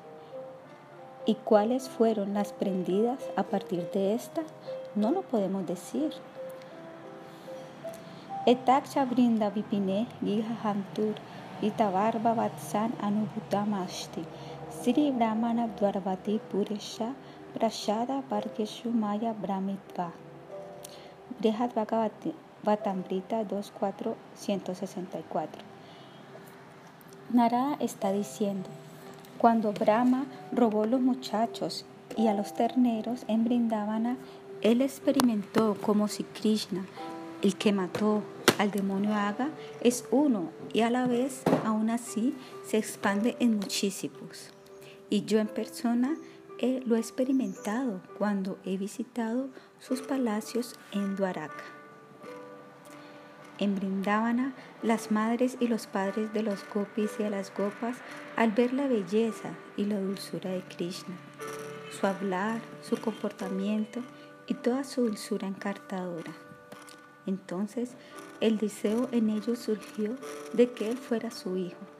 [1.27, 4.43] y cuáles fueron las prendidas a partir de esta?
[4.95, 6.13] No lo podemos decir.
[8.47, 11.15] Etaksha brinda vipine giha hantur
[11.63, 12.93] itavarba vatsan.
[14.83, 17.15] Sri Brahmana Puresha
[17.55, 20.13] Prashada Parkeshu Maya Brahmitva.
[21.39, 21.71] Brihad
[22.65, 25.63] Vatambrita 24164.
[27.31, 28.69] Narada está diciendo,
[29.39, 31.85] cuando Brahma robó los muchachos
[32.17, 34.17] y a los terneros en Brindavana,
[34.61, 36.85] él experimentó como si Krishna,
[37.43, 38.25] el que mató
[38.59, 39.51] al demonio Aga,
[39.81, 42.35] es uno y a la vez, aún así,
[42.67, 44.51] se expande en muchísimos.
[45.09, 46.17] Y yo en persona
[46.61, 49.49] lo he experimentado cuando he visitado
[49.81, 51.65] sus palacios en Dwaraka.
[53.59, 57.99] En Brindavana, las madres y los padres de los gopis y de las gopas,
[58.37, 61.15] al ver la belleza y la dulzura de Krishna,
[61.91, 64.01] su hablar, su comportamiento
[64.47, 66.33] y toda su dulzura encartadora.
[67.27, 67.93] Entonces
[68.41, 70.17] el deseo en ellos surgió
[70.53, 71.94] de que él fuera su hijo.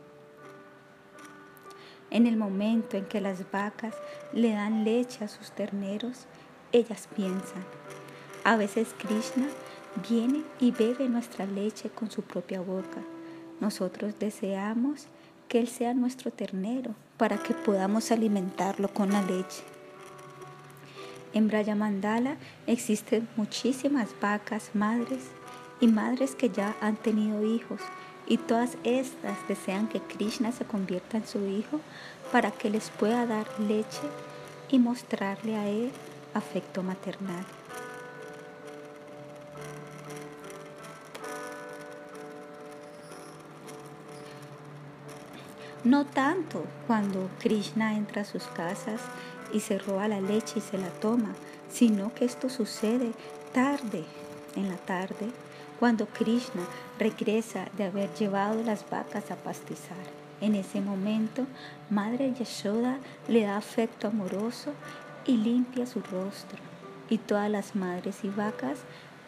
[2.11, 3.95] En el momento en que las vacas
[4.33, 6.27] le dan leche a sus terneros,
[6.73, 7.65] ellas piensan,
[8.45, 9.47] a veces Krishna
[10.09, 13.03] viene y bebe nuestra leche con su propia boca.
[13.61, 15.07] Nosotros deseamos
[15.49, 19.63] que Él sea nuestro ternero para que podamos alimentarlo con la leche.
[21.33, 22.37] En Brayamandala
[22.67, 25.31] existen muchísimas vacas madres
[25.81, 27.81] y madres que ya han tenido hijos
[28.27, 31.81] y todas estas desean que Krishna se convierta en su hijo
[32.33, 34.09] para que les pueda dar leche
[34.71, 35.91] y mostrarle a él
[36.35, 37.45] afecto maternal.
[45.85, 49.03] No tanto cuando Krishna entra a sus casas
[49.53, 51.35] y se roba la leche y se la toma,
[51.71, 53.13] sino que esto sucede
[53.53, 54.05] tarde,
[54.57, 55.31] en la tarde,
[55.79, 56.63] cuando Krishna
[56.99, 59.97] regresa de haber llevado las vacas a pastizar.
[60.41, 61.47] En ese momento,
[61.91, 62.99] Madre Yashoda
[63.29, 64.73] le da afecto amoroso
[65.27, 66.59] y limpia su rostro.
[67.09, 68.81] Y todas las madres y vacas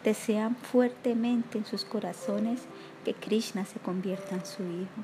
[0.03, 2.61] desean fuertemente en sus corazones
[3.03, 5.03] que Krishna se convierta en su hijo.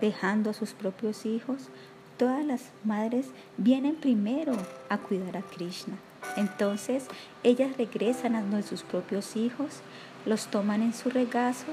[0.00, 1.68] Dejando a sus propios hijos,
[2.16, 3.26] todas las madres
[3.56, 4.52] vienen primero
[4.88, 5.96] a cuidar a Krishna.
[6.36, 7.06] Entonces
[7.42, 9.80] ellas regresan a sus propios hijos,
[10.28, 11.66] los toman en su regazo,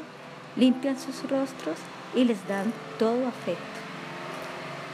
[0.55, 1.77] limpian sus rostros
[2.15, 3.61] y les dan todo afecto.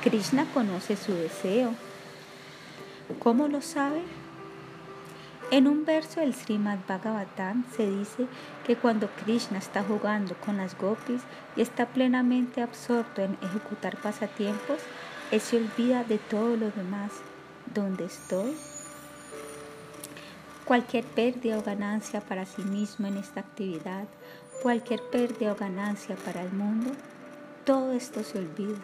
[0.03, 1.73] Krishna conoce su deseo.
[3.19, 4.01] ¿Cómo lo sabe?
[5.51, 8.25] En un verso del Srimad Bhagavatam se dice
[8.65, 11.21] que cuando Krishna está jugando con las gopis
[11.55, 14.79] y está plenamente absorto en ejecutar pasatiempos,
[15.29, 17.11] él se olvida de todo lo demás.
[17.73, 18.55] ¿Dónde estoy?
[20.71, 24.05] Cualquier pérdida o ganancia para sí mismo en esta actividad,
[24.63, 26.91] cualquier pérdida o ganancia para el mundo,
[27.65, 28.79] todo esto se olvida.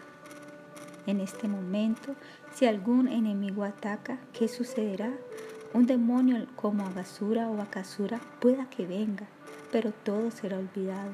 [1.06, 2.14] En este momento,
[2.54, 5.14] si algún enemigo ataca, ¿qué sucederá?
[5.74, 9.28] Un demonio como Agasura o Akasura pueda que venga,
[9.72, 11.14] pero todo será olvidado.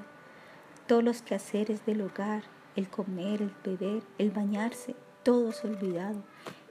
[0.88, 2.42] Todos los quehaceres del hogar,
[2.76, 6.24] el comer, el beber, el bañarse, todo es olvidado.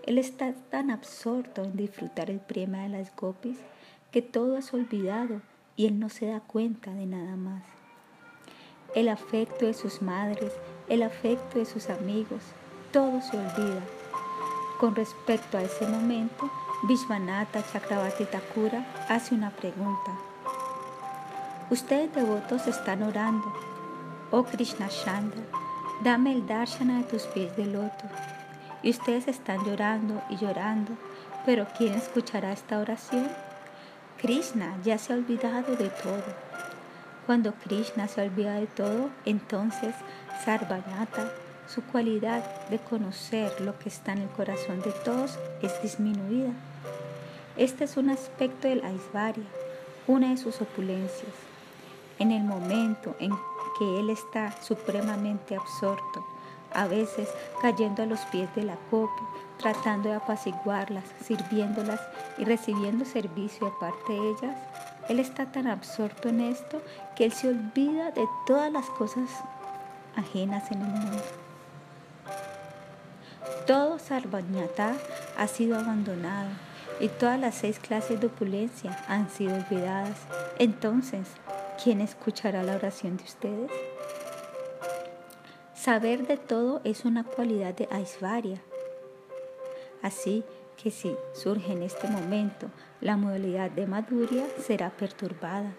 [0.03, 3.59] Él está tan absorto en disfrutar el prema de las gopis
[4.13, 5.41] que todo es olvidado
[5.75, 7.63] y él no se da cuenta de nada más.
[8.95, 10.53] el afecto de sus madres,
[10.87, 12.43] el afecto de sus amigos,
[12.93, 13.81] todo se olvida.
[14.79, 16.51] Con respecto a ese momento,
[16.87, 20.13] Vishwanatha Chakravarti Thakura hace una pregunta.
[21.71, 23.51] Ustedes devotos están orando.
[24.31, 25.43] Oh Krishna Chandra,
[26.05, 28.05] dame el darshana de tus pies de loto.
[28.83, 30.93] Y ustedes están llorando y llorando,
[31.47, 33.31] pero ¿quién escuchará esta oración?
[34.23, 36.23] Krishna ya se ha olvidado de todo.
[37.27, 39.97] Cuando Krishna se olvida de todo, entonces
[40.45, 41.33] Sarvanyata,
[41.67, 46.53] su cualidad de conocer lo que está en el corazón de todos, es disminuida.
[47.57, 49.49] Este es un aspecto del Aisvarya,
[50.07, 51.35] una de sus opulencias.
[52.21, 53.33] En el momento en
[53.77, 56.25] que él está supremamente absorto,
[56.73, 57.29] a veces
[57.61, 59.21] cayendo a los pies de la copa,
[59.63, 62.01] tratando de apaciguarlas, sirviéndolas
[62.37, 64.57] y recibiendo servicio de parte de ellas,
[65.09, 66.83] él está tan absorto en esto
[67.17, 69.31] que él se olvida de todas las cosas
[70.17, 71.23] ajenas en el mundo.
[73.67, 74.95] Todo Sarvañata
[75.39, 76.51] ha sido abandonado
[77.01, 80.19] y todas las seis clases de opulencia han sido olvidadas.
[80.59, 81.29] Entonces,
[81.83, 83.71] ¿quién escuchará la oración de ustedes?
[85.75, 88.61] Saber de todo es una cualidad de Aishvarya.
[90.03, 90.45] Así
[90.83, 92.69] que si surge en este momento
[93.01, 95.73] la modalidad de Madhurya, será perturbada.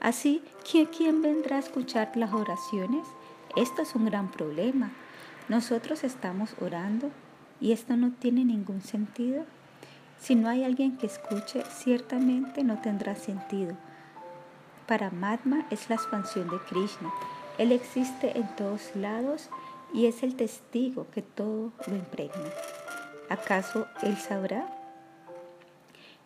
[0.00, 3.06] Así que ¿quién vendrá a escuchar las oraciones?
[3.56, 4.92] Esto es un gran problema.
[5.48, 7.10] Nosotros estamos orando
[7.60, 9.44] y esto no tiene ningún sentido.
[10.18, 13.76] Si no hay alguien que escuche, ciertamente no tendrá sentido.
[14.86, 17.10] Para Madma es la expansión de Krishna.
[17.58, 19.48] Él existe en todos lados
[19.94, 22.50] y es el testigo que todo lo impregna.
[23.28, 24.66] ¿Acaso Él sabrá?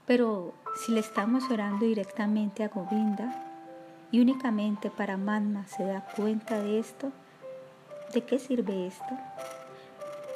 [0.07, 3.47] Pero si le estamos orando directamente a Govinda,
[4.13, 7.13] y únicamente para Manma se da cuenta de esto,
[8.13, 9.19] ¿de qué sirve esto?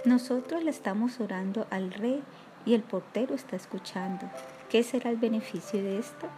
[0.05, 2.23] Nosotros le estamos orando al rey
[2.65, 4.31] y el portero está escuchando.
[4.71, 6.29] ¿Qué será el beneficio de esto?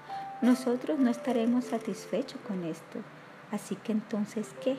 [0.43, 3.01] Nosotros no estaremos satisfechos con esto.
[3.53, 4.77] Así que entonces, ¿qué?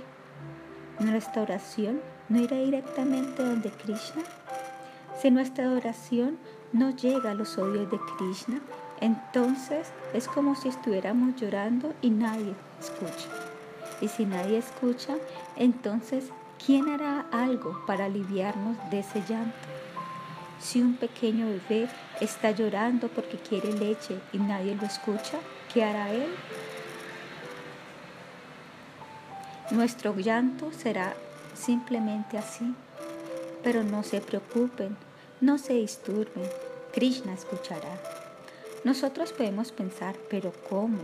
[0.99, 4.23] ¿Nuestra oración no irá directamente donde Krishna?
[5.21, 6.37] Si nuestra oración
[6.73, 8.61] no llega a los odios de Krishna,
[9.01, 13.27] entonces es como si estuviéramos llorando y nadie escucha.
[13.99, 15.15] Y si nadie escucha,
[15.55, 16.25] entonces
[16.63, 19.57] ¿quién hará algo para aliviarnos de ese llanto?
[20.59, 21.87] Si un pequeño bebé
[22.21, 25.39] está llorando porque quiere leche y nadie lo escucha,
[25.73, 26.29] ¿qué hará él?
[29.71, 31.15] Nuestro llanto será
[31.55, 32.73] simplemente así.
[33.63, 34.95] Pero no se preocupen,
[35.39, 36.49] no se disturben,
[36.93, 38.01] Krishna escuchará.
[38.83, 40.97] Nosotros podemos pensar, pero ¿cómo?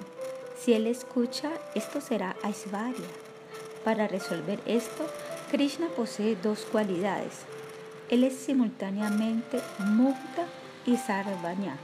[0.59, 3.07] Si Él escucha, esto será Aishvarya.
[3.83, 5.05] Para resolver esto,
[5.51, 7.41] Krishna posee dos cualidades.
[8.09, 10.45] Él es simultáneamente Mukta
[10.85, 11.77] y Sarvanya.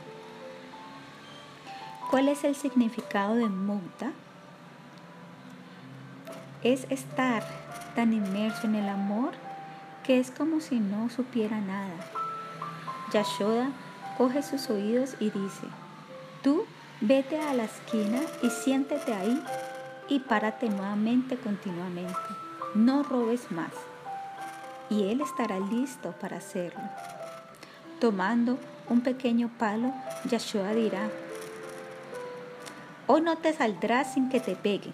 [2.10, 4.12] ¿Cuál es el significado de Mukta?
[6.64, 7.44] Es estar
[7.96, 9.34] tan inmerso en el amor
[10.04, 12.19] que es como si no supiera nada.
[13.12, 13.70] Yashoda
[14.18, 15.68] coge sus oídos y dice,
[16.44, 16.66] Tú
[17.02, 19.42] vete a la esquina y siéntete ahí
[20.10, 22.18] y párate nuevamente continuamente.
[22.76, 23.72] No robes más.
[24.90, 26.82] Y él estará listo para hacerlo.
[28.00, 28.58] Tomando
[28.90, 29.94] un pequeño palo,
[30.26, 31.10] Yashoda dirá,
[33.08, 34.92] Hoy no te saldrás sin que te pegue.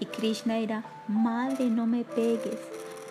[0.00, 2.60] Y Krishna dirá, Madre, no me pegues,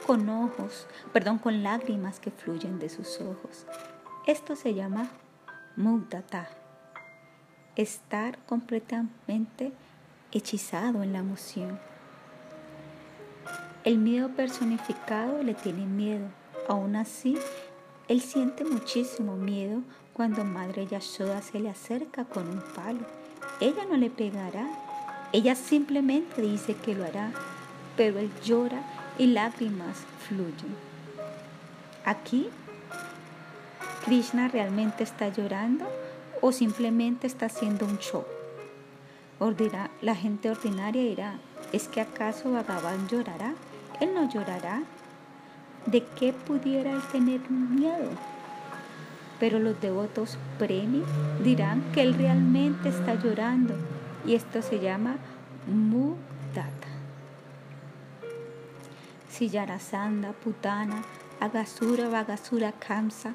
[0.06, 3.66] con ojos, perdón, con lágrimas que fluyen de sus ojos.
[4.28, 5.08] Esto se llama
[5.78, 6.50] Mugdata
[7.78, 9.72] estar completamente
[10.34, 11.80] hechizado en la emoción.
[13.86, 16.28] El miedo personificado le tiene miedo.
[16.68, 17.38] Aún así,
[18.10, 23.06] él siente muchísimo miedo cuando Madre Yashoda se le acerca con un palo.
[23.62, 24.68] Ella no le pegará.
[25.32, 27.32] Ella simplemente dice que lo hará,
[27.96, 28.82] pero él llora
[29.18, 30.76] y lágrimas fluyen.
[32.04, 32.50] Aquí,
[34.08, 35.84] Krishna realmente está llorando
[36.40, 38.24] o simplemente está haciendo un show.
[40.02, 41.34] la gente ordinaria dirá,
[41.74, 43.54] ¿es que acaso Bhagavan llorará?
[44.00, 44.84] Él no llorará.
[45.88, 48.12] ¿De qué pudiera él tener miedo?
[49.42, 51.04] Pero los devotos premi
[51.44, 53.76] dirán que él realmente está llorando
[54.26, 55.18] y esto se llama
[55.68, 56.88] mudata.
[59.30, 61.04] Si Yarasanda, Putana,
[61.42, 63.34] Agasura, Vagasura, Kamsa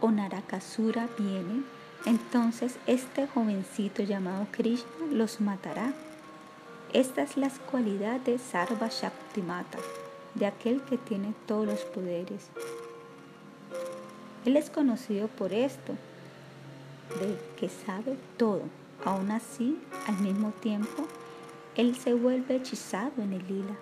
[0.00, 1.64] o Narakasura vienen,
[2.06, 5.92] entonces este jovencito llamado Krishna los matará.
[6.92, 9.78] Esta es la cualidad de Sarva Shaktimata,
[10.34, 12.48] de aquel que tiene todos los poderes.
[14.44, 15.94] Él es conocido por esto,
[17.20, 18.62] de que sabe todo.
[19.04, 21.06] Aún así, al mismo tiempo,
[21.76, 23.74] él se vuelve hechizado en el lila.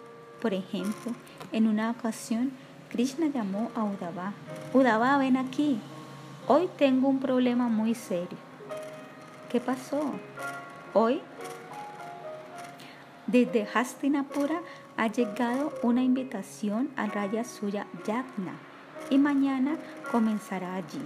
[0.42, 1.12] Por ejemplo,
[1.52, 2.52] en una ocasión,
[2.90, 4.32] Krishna llamó a Udava.
[4.74, 5.80] Udava, ven aquí.
[6.48, 8.38] Hoy tengo un problema muy serio.
[9.50, 10.12] ¿Qué pasó?
[10.94, 11.20] Hoy,
[13.26, 14.60] desde Hastinapura
[14.96, 18.52] ha llegado una invitación al Raya Suya Yagna
[19.10, 19.76] y mañana
[20.12, 21.02] comenzará allí.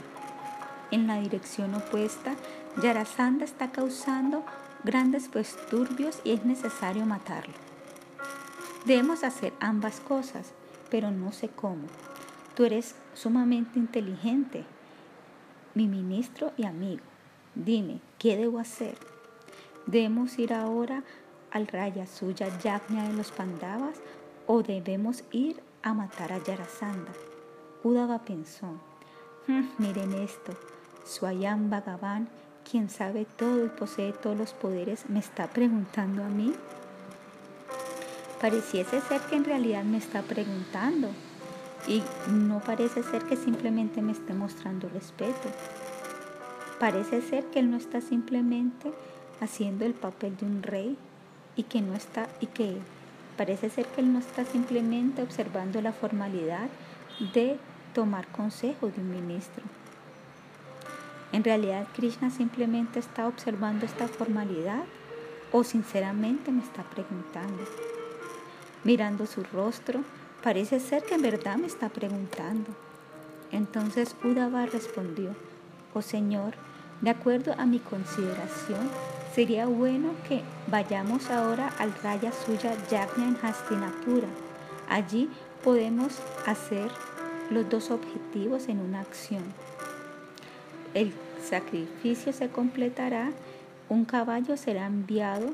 [0.91, 2.35] En la dirección opuesta,
[2.83, 4.45] Yarasanda está causando
[4.85, 7.55] grandes disturbios y es necesario matarlo.
[8.85, 10.53] Debemos hacer ambas cosas,
[10.91, 11.87] pero no sé cómo.
[12.55, 14.67] Tú eres sumamente inteligente,
[15.75, 17.03] mi ministro y amigo.
[17.55, 18.97] Dime, ¿qué debo hacer?
[19.87, 21.03] ¿Debemos ir ahora
[21.51, 23.99] al Raya Suya Yagna de los Pandavas
[24.47, 27.13] o debemos ir a matar a Yarasanda?
[27.83, 28.67] Udava pensó,
[29.47, 30.53] hmm, miren esto,
[31.05, 32.29] Swayam Bhagavan,
[32.71, 36.53] quien sabe todo y posee todos los poderes, me está preguntando a mí.
[38.41, 41.09] Pareciese ser que en realidad me está preguntando
[41.87, 45.49] y no parece ser que simplemente me esté mostrando respeto.
[46.79, 48.93] Parece ser que él no está simplemente
[49.41, 50.97] haciendo el papel de un rey
[51.57, 52.77] y que no está y que
[53.37, 56.69] parece ser que él no está simplemente observando la formalidad
[57.35, 57.59] de
[57.95, 59.63] tomar consejo de un ministro.
[61.33, 64.83] En realidad Krishna simplemente está observando esta formalidad
[65.53, 67.63] o sinceramente me está preguntando.
[68.85, 70.01] Mirando su rostro,
[70.43, 72.71] parece ser que en verdad me está preguntando.
[73.53, 75.35] Entonces Udava respondió,
[75.95, 76.55] oh Señor,
[77.01, 78.91] de acuerdo a mi consideración,
[79.35, 84.29] sería bueno que vayamos ahora al Raya Suya Yagna en Hastinapura.
[84.89, 85.31] Allí
[85.65, 86.91] podemos hacer
[87.51, 89.43] los dos objetivos en una acción
[90.95, 91.13] el
[91.43, 93.31] sacrificio se completará,
[93.89, 95.51] un caballo será enviado,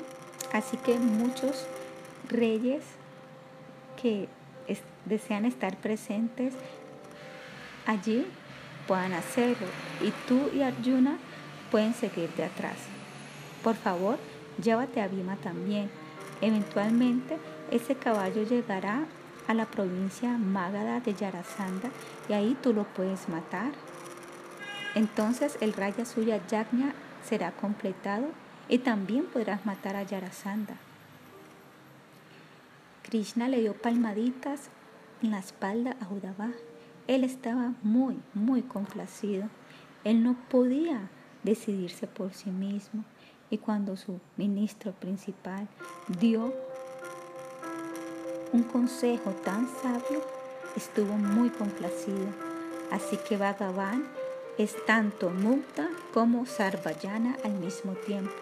[0.53, 1.67] así que muchos
[2.29, 2.83] reyes
[4.01, 4.29] que
[5.05, 6.55] desean estar presentes
[7.87, 8.27] allí
[8.87, 9.67] puedan hacerlo
[10.03, 11.19] y tú y Arjuna
[11.71, 12.77] pueden seguir de atrás.
[13.63, 14.19] Por favor,
[14.63, 15.91] llévate a Bhima también.
[16.41, 17.39] Eventualmente
[17.71, 19.07] ese caballo llegará
[19.49, 21.91] a la provincia Mágada de Yarasanda
[22.29, 23.73] y ahí tú lo puedes matar.
[24.95, 26.95] Entonces el Raya Suya Yagna
[27.25, 28.27] será completado
[28.69, 30.77] y también podrás matar a Yarasanda.
[33.09, 34.69] Krishna le dio palmaditas
[35.23, 36.51] en la espalda a Udava.
[37.07, 39.49] Él estaba muy, muy complacido.
[40.03, 41.09] Él no podía
[41.45, 43.05] decidirse por sí mismo
[43.49, 45.69] y cuando su ministro principal
[46.21, 46.53] dio
[48.53, 50.21] un consejo tan sabio,
[50.77, 52.27] estuvo muy complacido.
[52.91, 54.05] Así que Bhagavan
[54.59, 58.35] es tanto mukta como sarvayana al mismo tiempo.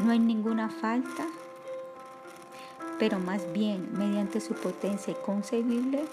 [0.00, 1.26] No hay ninguna falta,
[3.00, 6.04] pero más bien mediante su potencia inconcebible,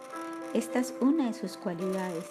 [0.53, 2.23] esta es una de sus cualidades.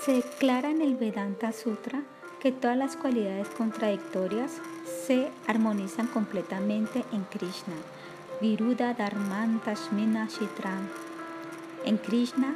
[0.00, 2.02] Se declara en el Vedanta Sutra
[2.40, 4.52] que todas las cualidades contradictorias
[5.06, 7.74] se armonizan completamente en Krishna.
[8.40, 10.88] Viruda Dharmanta Shmina Shitram.
[11.84, 12.54] En Krishna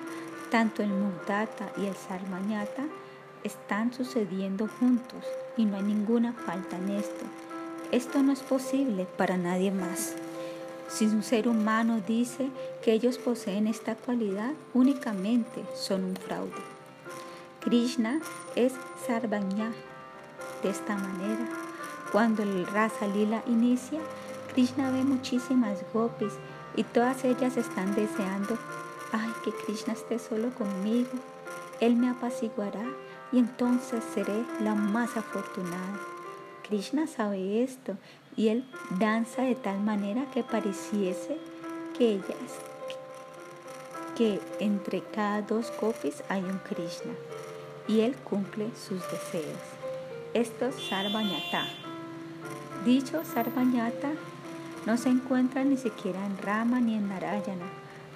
[0.50, 2.84] tanto el Mudata y el Sarmañata
[3.44, 5.24] están sucediendo juntos
[5.56, 7.26] y no hay ninguna falta en esto.
[7.92, 10.14] Esto no es posible para nadie más.
[10.88, 12.48] Si un ser humano dice
[12.82, 16.62] que ellos poseen esta cualidad, únicamente son un fraude.
[17.60, 18.20] Krishna
[18.56, 18.72] es
[19.06, 19.72] Sarvaña.
[20.62, 21.46] De esta manera,
[22.12, 24.00] cuando el Rasa Lila inicia,
[24.54, 26.32] Krishna ve muchísimas gopis
[26.76, 28.56] y todas ellas están deseando
[29.12, 31.10] ay, que Krishna esté solo conmigo,
[31.80, 32.84] Él me apaciguará
[33.32, 36.11] y entonces seré la más afortunada.
[36.72, 37.98] Krishna sabe esto
[38.34, 38.64] y Él
[38.98, 41.36] danza de tal manera que pareciese
[41.98, 42.56] que ellas,
[44.16, 47.12] que entre cada dos copis hay un Krishna
[47.86, 49.60] y Él cumple sus deseos.
[50.32, 51.66] Esto es Sarvanyata.
[52.86, 54.12] Dicho Sarvanyata
[54.86, 57.66] no se encuentra ni siquiera en Rama ni en Narayana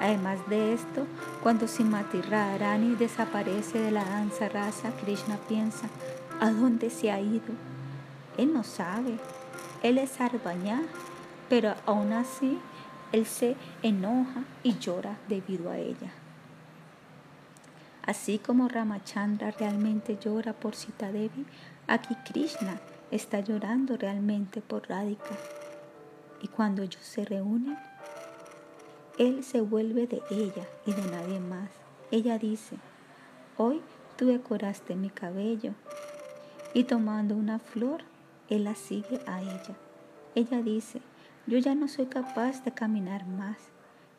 [0.01, 1.07] Además de esto,
[1.43, 5.89] cuando Simati Radharani desaparece de la danza rasa, Krishna piensa,
[6.41, 7.66] ¿a dónde se ha ido?
[8.39, 9.19] Él no sabe.
[9.83, 10.83] Él es Arbañá,
[11.49, 12.59] pero aún así
[13.13, 16.11] él se enoja y llora debido a ella.
[18.07, 21.45] Así como Ramachandra realmente llora por Sita Devi,
[21.89, 22.79] aquí Krishna
[23.11, 25.37] está llorando realmente por Radhika.
[26.41, 27.77] Y cuando ellos se reúnen,
[29.19, 31.71] él se vuelve de ella y de nadie más.
[32.11, 32.77] Ella dice,
[33.57, 33.81] hoy
[34.17, 35.73] tú decoraste mi cabello.
[36.75, 38.03] Y tomando una flor,
[38.49, 39.77] él la sigue a ella.
[40.35, 41.01] Ella dice,
[41.47, 43.57] yo ya no soy capaz de caminar más.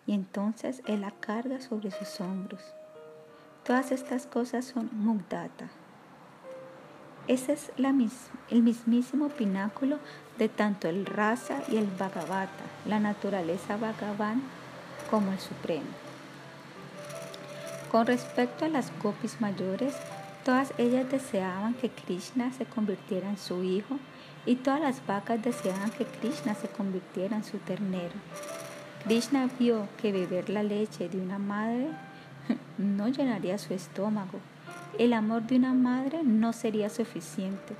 [0.05, 2.61] Y entonces él la carga sobre sus hombros.
[3.63, 5.69] Todas estas cosas son mugdata.
[7.27, 9.99] Ese es el mismísimo pináculo
[10.37, 14.41] de tanto el rasa y el bhagavata, la naturaleza bhagavan
[15.11, 15.87] como el supremo.
[17.91, 19.93] Con respecto a las gopis mayores,
[20.45, 23.99] todas ellas deseaban que Krishna se convirtiera en su hijo
[24.47, 28.15] y todas las vacas deseaban que Krishna se convirtiera en su ternero.
[29.03, 31.89] Krishna vio que beber la leche de una madre
[32.77, 34.39] no llenaría su estómago.
[34.97, 37.75] El amor de una madre no sería suficiente.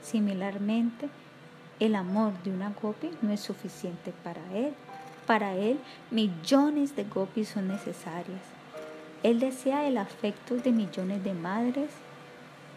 [0.00, 1.08] Similarmente,
[1.80, 4.72] el amor de una gopi no es suficiente para él.
[5.26, 5.78] Para él,
[6.12, 8.42] millones de gopis son necesarias.
[9.24, 11.90] Él desea el afecto de millones de madres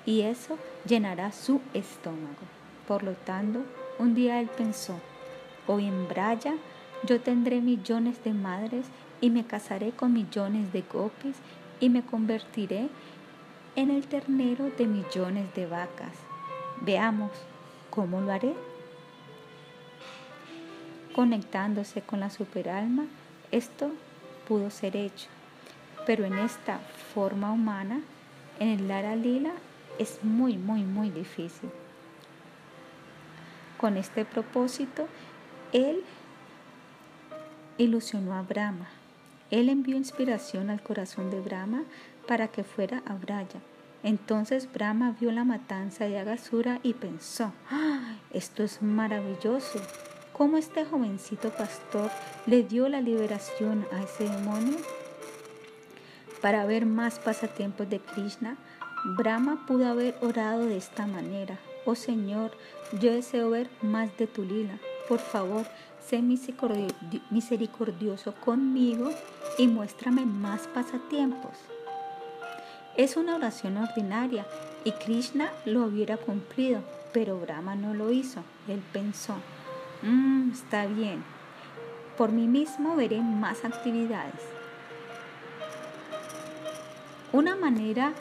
[0.05, 2.64] y eso llenará su estómago.
[2.87, 3.63] Por lo tanto,
[3.97, 4.99] un día él pensó,
[5.67, 6.53] hoy en Braya
[7.03, 8.85] yo tendré millones de madres
[9.21, 11.35] y me casaré con millones de gopis
[11.79, 12.89] y me convertiré
[13.75, 16.13] en el ternero de millones de vacas.
[16.81, 17.31] Veamos
[17.89, 18.53] cómo lo haré.
[21.13, 23.05] Conectándose con la superalma,
[23.51, 23.91] esto
[24.47, 25.27] pudo ser hecho,
[26.05, 26.79] pero en esta
[27.13, 28.01] forma humana,
[28.59, 29.53] en el Lara Lila,
[29.97, 31.69] es muy, muy, muy difícil.
[33.77, 35.07] Con este propósito,
[35.73, 36.03] él
[37.77, 38.87] ilusionó a Brahma.
[39.51, 41.83] Él envió inspiración al corazón de Brahma
[42.27, 43.59] para que fuera a Braya.
[44.03, 49.81] Entonces Brahma vio la matanza de Agasura y pensó, ¡Ah, esto es maravilloso.
[50.31, 52.11] ¿Cómo este jovencito pastor
[52.45, 54.77] le dio la liberación a ese demonio?
[56.41, 58.57] Para ver más pasatiempos de Krishna,
[59.17, 61.57] Brahma pudo haber orado de esta manera.
[61.85, 62.51] Oh Señor,
[62.93, 64.77] yo deseo ver más de tu lila.
[65.07, 65.65] Por favor,
[66.07, 69.11] sé misericordioso conmigo
[69.57, 71.57] y muéstrame más pasatiempos.
[72.97, 74.45] Es una oración ordinaria
[74.83, 76.81] y Krishna lo hubiera cumplido,
[77.11, 78.41] pero Brahma no lo hizo.
[78.67, 79.35] Él pensó,
[80.01, 81.23] mmm, está bien,
[82.17, 84.41] por mí mismo veré más actividades.
[87.33, 88.13] Una manera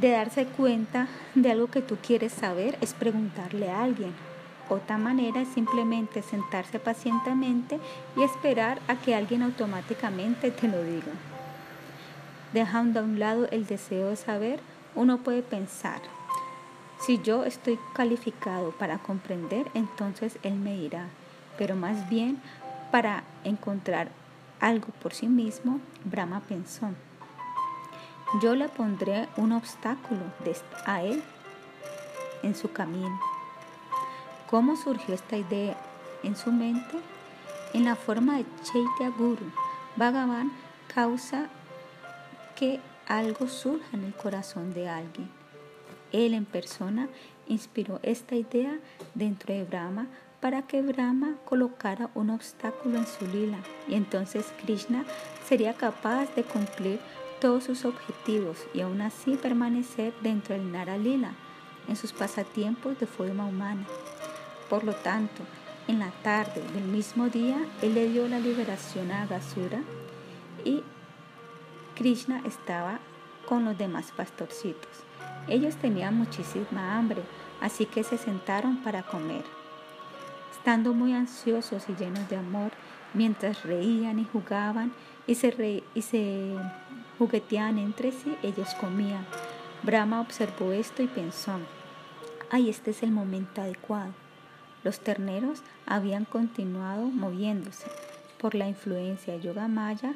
[0.00, 4.12] de darse cuenta de algo que tú quieres saber es preguntarle a alguien.
[4.68, 7.78] Otra manera es simplemente sentarse pacientemente
[8.16, 11.12] y esperar a que alguien automáticamente te lo diga.
[12.54, 14.60] Dejando a un lado el deseo de saber,
[14.94, 16.00] uno puede pensar,
[17.00, 21.08] si yo estoy calificado para comprender, entonces Él me dirá,
[21.58, 22.40] pero más bien
[22.90, 24.08] para encontrar
[24.60, 26.90] algo por sí mismo, Brahma pensó,
[28.40, 30.22] yo le pondré un obstáculo
[30.86, 31.22] a Él
[32.42, 33.20] en su camino.
[34.48, 35.76] ¿Cómo surgió esta idea
[36.22, 36.98] en su mente?
[37.74, 39.50] En la forma de Chaitya Guru,
[39.96, 40.52] Bhagavan
[40.94, 41.48] causa
[42.56, 45.28] que algo surja en el corazón de alguien.
[46.12, 47.08] Él en persona
[47.48, 48.78] inspiró esta idea
[49.14, 50.06] dentro de Brahma
[50.40, 55.04] para que Brahma colocara un obstáculo en su lila y entonces Krishna
[55.48, 56.98] sería capaz de cumplir
[57.42, 61.32] todos sus objetivos y aún así permanecer dentro del Nara Lila
[61.88, 63.84] en sus pasatiempos de forma humana.
[64.70, 65.42] Por lo tanto,
[65.88, 69.80] en la tarde del mismo día, él le dio la liberación a Agasura
[70.64, 70.84] y
[71.96, 73.00] Krishna estaba
[73.48, 75.02] con los demás pastorcitos.
[75.48, 77.22] Ellos tenían muchísima hambre,
[77.60, 79.42] así que se sentaron para comer.
[80.52, 82.70] Estando muy ansiosos y llenos de amor,
[83.14, 84.92] mientras reían y jugaban
[85.26, 86.56] y se, y se
[87.22, 89.24] jugueteaban entre sí, ellos comían.
[89.84, 91.52] Brahma observó esto y pensó,
[92.50, 94.12] ay, este es el momento adecuado.
[94.82, 97.86] Los terneros habían continuado moviéndose.
[98.38, 100.14] Por la influencia yoga maya,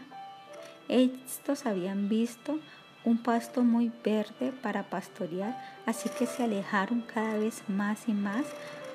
[0.88, 2.58] estos habían visto
[3.04, 5.56] un pasto muy verde para pastorear,
[5.86, 8.46] así que se alejaron cada vez más y más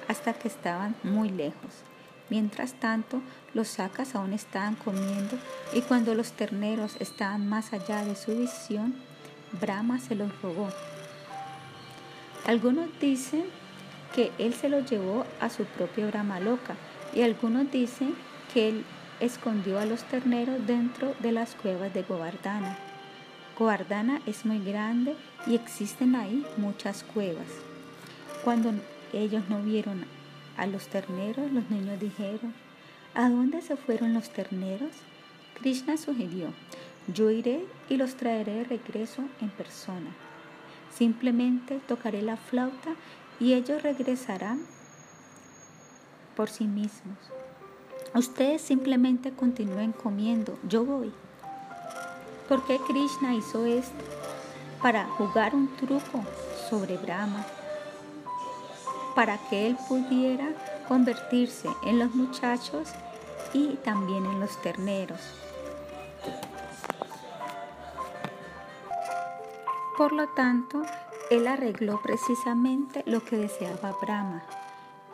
[0.10, 1.86] hasta que estaban muy lejos.
[2.32, 3.22] Mientras tanto,
[3.54, 5.38] los sacas aún estaban comiendo
[5.74, 8.96] y cuando los terneros estaban más allá de su visión,
[9.60, 10.70] Brahma se los robó.
[12.46, 13.44] Algunos dicen
[14.16, 16.78] que él se los llevó a su propio Brahma loca
[17.14, 18.16] y algunos dicen
[18.54, 18.86] que él
[19.20, 22.78] escondió a los terneros dentro de las cuevas de Govardhana.
[23.60, 25.18] Govardhana es muy grande
[25.48, 27.48] y existen ahí muchas cuevas.
[28.46, 28.72] Cuando
[29.12, 30.06] ellos no vieron
[30.58, 32.54] a los terneros, los niños dijeron,
[33.14, 34.92] ¿a dónde se fueron los terneros?
[35.56, 36.54] Krishna sugirió,
[37.08, 40.12] yo iré y los traeré de regreso en persona.
[40.94, 42.96] Simplemente tocaré la flauta
[43.40, 44.60] y ellos regresarán
[46.36, 47.18] por sí mismos.
[48.14, 51.14] Ustedes simplemente continúen comiendo, yo voy.
[52.50, 54.04] ¿Por qué Krishna hizo esto?
[54.82, 56.24] Para jugar un truco
[56.70, 57.46] sobre Brahma,
[59.16, 60.50] para que él pudiera
[60.88, 62.90] convertirse en los muchachos
[63.54, 65.20] y también en los terneros.
[69.98, 70.84] Por lo tanto,
[71.30, 74.44] él arregló precisamente lo que deseaba Brahma,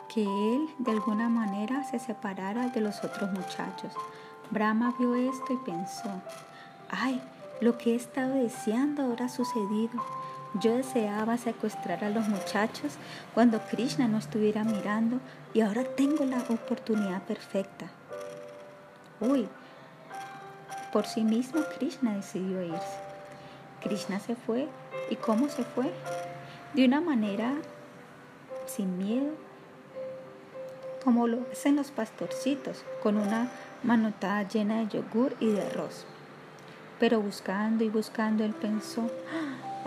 [0.08, 3.92] que él de alguna manera se separara de los otros muchachos.
[4.50, 6.10] Brahma vio esto y pensó,
[6.90, 7.20] ay,
[7.60, 10.02] lo que he estado deseando ahora ha sucedido.
[10.54, 12.94] Yo deseaba secuestrar a los muchachos
[13.34, 15.20] cuando Krishna no estuviera mirando
[15.52, 17.86] y ahora tengo la oportunidad perfecta.
[19.20, 19.48] Uy,
[20.92, 22.98] por sí mismo Krishna decidió irse.
[23.82, 24.68] Krishna se fue.
[25.10, 25.92] ¿Y cómo se fue?
[26.74, 27.54] De una manera
[28.66, 29.32] sin miedo,
[31.02, 33.50] como lo hacen los pastorcitos, con una
[33.82, 36.04] manotada llena de yogur y de arroz.
[37.00, 39.10] Pero buscando y buscando, él pensó,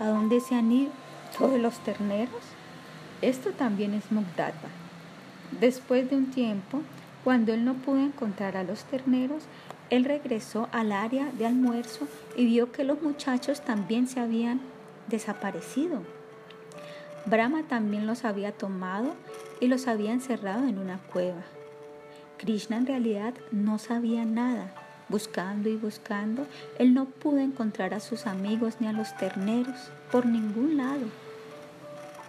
[0.02, 0.90] ¿a dónde se han ido
[1.38, 2.42] todos los terneros?
[3.20, 4.68] Esto también es Mugdata.
[5.60, 6.80] Después de un tiempo,
[7.22, 9.44] cuando él no pudo encontrar a los terneros,
[9.90, 14.60] él regresó al área de almuerzo y vio que los muchachos también se habían
[15.06, 16.02] desaparecido.
[17.26, 19.14] Brahma también los había tomado
[19.60, 21.42] y los había encerrado en una cueva.
[22.38, 24.74] Krishna en realidad no sabía nada.
[25.12, 26.46] Buscando y buscando,
[26.78, 29.76] él no pudo encontrar a sus amigos ni a los terneros
[30.10, 31.04] por ningún lado.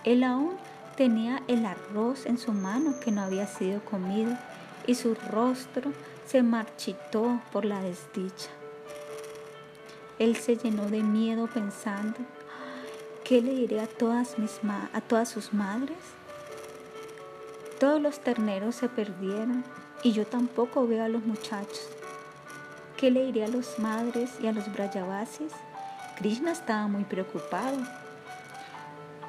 [0.04, 0.58] Él aún
[0.98, 4.38] tenía el arroz en su mano que no había sido comido
[4.86, 5.94] y su rostro
[6.28, 8.50] se marchitó por la desdicha.
[10.20, 12.18] Él se llenó de miedo pensando,
[13.24, 14.60] ¿qué le diré a todas, mis
[14.92, 15.98] a todas sus madres?
[17.80, 19.64] Todos los terneros se perdieron
[20.04, 21.88] y yo tampoco veo a los muchachos.
[23.04, 25.52] ¿Qué le diré a las madres y a los brayavasis?
[26.16, 27.76] Krishna estaba muy preocupado.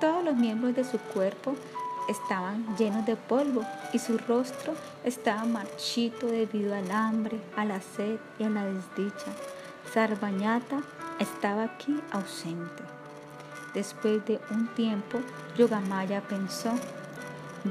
[0.00, 1.56] Todos los miembros de su cuerpo
[2.08, 8.20] estaban llenos de polvo y su rostro estaba marchito debido al hambre, a la sed
[8.38, 9.32] y a la desdicha.
[9.92, 10.80] Sarbañata
[11.18, 12.84] estaba aquí ausente.
[13.74, 15.18] Después de un tiempo,
[15.58, 16.70] Yogamaya pensó,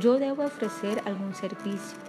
[0.01, 2.02] yo debo ofrecer algún servicio.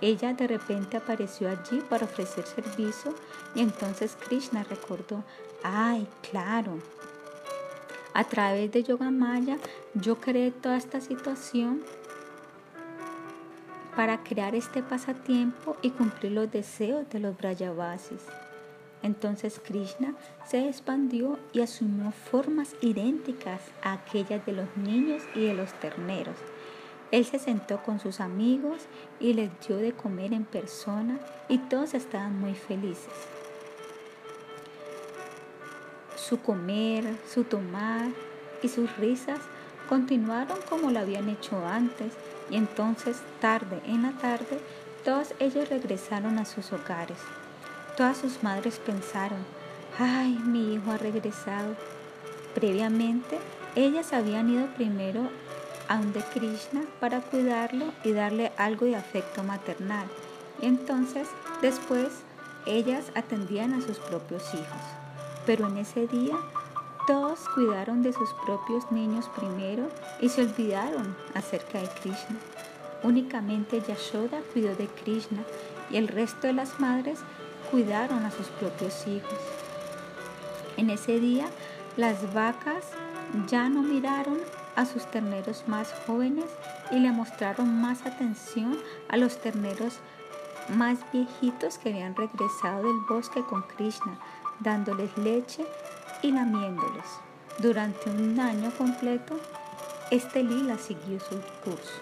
[0.00, 3.14] Ella de repente apareció allí para ofrecer servicio
[3.54, 5.24] y entonces Krishna recordó,
[5.62, 6.78] ay, claro,
[8.14, 9.58] a través de Yoga Maya,
[9.94, 11.82] yo creé toda esta situación
[13.96, 18.22] para crear este pasatiempo y cumplir los deseos de los Brajavasis.
[19.02, 20.14] Entonces Krishna
[20.46, 26.36] se expandió y asumió formas idénticas a aquellas de los niños y de los terneros.
[27.10, 28.82] Él se sentó con sus amigos
[29.18, 31.18] y les dio de comer en persona
[31.48, 33.12] y todos estaban muy felices
[36.28, 38.10] su comer, su tomar
[38.62, 39.40] y sus risas
[39.88, 42.12] continuaron como lo habían hecho antes
[42.50, 44.60] y entonces tarde en la tarde
[45.04, 47.16] todos ellos regresaron a sus hogares.
[47.96, 49.38] Todas sus madres pensaron,
[49.98, 51.74] ay, mi hijo ha regresado.
[52.54, 53.38] Previamente,
[53.74, 55.30] ellas habían ido primero
[55.88, 60.06] a donde Krishna para cuidarlo y darle algo de afecto maternal.
[60.60, 61.28] Y entonces,
[61.62, 62.08] después,
[62.66, 64.82] ellas atendían a sus propios hijos.
[65.46, 66.36] Pero en ese día
[67.06, 69.88] todos cuidaron de sus propios niños primero
[70.20, 72.36] y se olvidaron acerca de Krishna.
[73.02, 75.42] Únicamente Yashoda cuidó de Krishna
[75.90, 77.20] y el resto de las madres
[77.70, 79.38] cuidaron a sus propios hijos.
[80.76, 81.46] En ese día
[81.96, 82.84] las vacas
[83.46, 84.38] ya no miraron
[84.78, 86.44] a sus terneros más jóvenes
[86.92, 88.78] y le mostraron más atención
[89.08, 89.98] a los terneros
[90.68, 94.16] más viejitos que habían regresado del bosque con Krishna
[94.60, 95.66] dándoles leche
[96.22, 97.06] y lamiéndolos.
[97.58, 99.40] Durante un año completo,
[100.12, 102.00] este lila siguió su curso.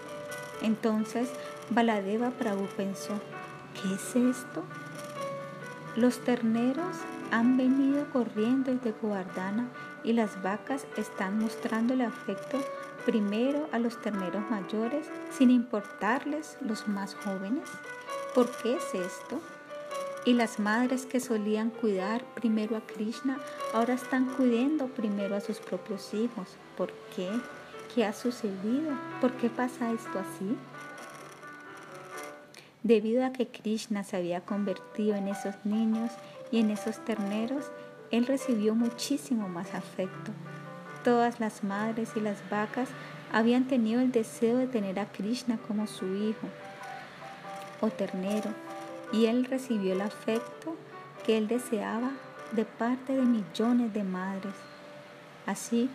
[0.60, 1.30] Entonces
[1.70, 3.14] Baladeva Prabhu pensó,
[3.72, 4.64] ¿qué es esto?
[5.96, 6.94] Los terneros
[7.30, 9.70] han venido corriendo desde Govardhana
[10.06, 12.58] y las vacas están mostrándole afecto
[13.04, 15.06] primero a los terneros mayores
[15.36, 17.68] sin importarles los más jóvenes.
[18.34, 19.42] ¿Por qué es esto?
[20.24, 23.38] Y las madres que solían cuidar primero a Krishna
[23.74, 26.56] ahora están cuidando primero a sus propios hijos.
[26.76, 27.28] ¿Por qué?
[27.96, 28.92] ¿qué ha sucedido?
[29.22, 30.54] ¿Por qué pasa esto así?
[32.82, 36.12] Debido a que Krishna se había convertido en esos niños
[36.52, 37.64] y en esos terneros,
[38.10, 40.32] él recibió muchísimo más afecto.
[41.04, 42.88] Todas las madres y las vacas
[43.32, 46.48] habían tenido el deseo de tener a Krishna como su hijo
[47.80, 48.50] o ternero,
[49.12, 50.74] y él recibió el afecto
[51.24, 52.10] que él deseaba
[52.52, 54.54] de parte de millones de madres.
[55.46, 55.90] Así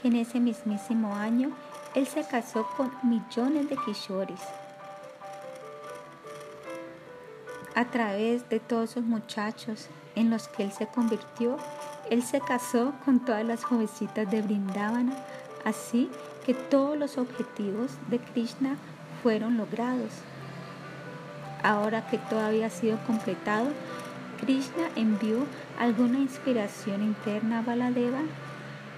[0.00, 1.50] que en ese mismísimo año
[1.94, 4.40] él se casó con millones de kishoris.
[7.74, 11.56] A través de todos esos muchachos en los que él se convirtió,
[12.10, 15.12] él se casó con todas las jovencitas de Brindavana,
[15.64, 16.10] así
[16.44, 18.76] que todos los objetivos de Krishna
[19.22, 20.10] fueron logrados.
[21.62, 23.68] Ahora que todo había sido completado,
[24.40, 25.46] Krishna envió
[25.78, 28.20] alguna inspiración interna a Baladeva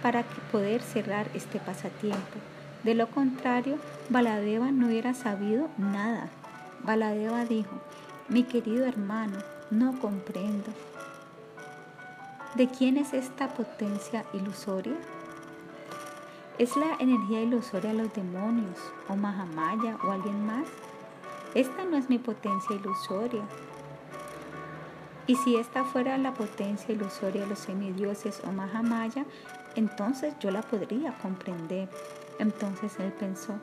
[0.02, 2.38] para poder cerrar este pasatiempo.
[2.84, 3.78] De lo contrario,
[4.08, 6.28] Baladeva no hubiera sabido nada.
[6.84, 7.80] Baladeva dijo,
[8.28, 9.38] mi querido hermano,
[9.70, 10.70] no comprendo.
[12.54, 14.96] ¿De quién es esta potencia ilusoria?
[16.58, 20.66] ¿Es la energía ilusoria de los demonios o Mahamaya o alguien más?
[21.54, 23.42] Esta no es mi potencia ilusoria.
[25.26, 29.26] Y si esta fuera la potencia ilusoria de los semidioses o Mahamaya,
[29.74, 31.90] entonces yo la podría comprender.
[32.38, 33.58] Entonces él pensó,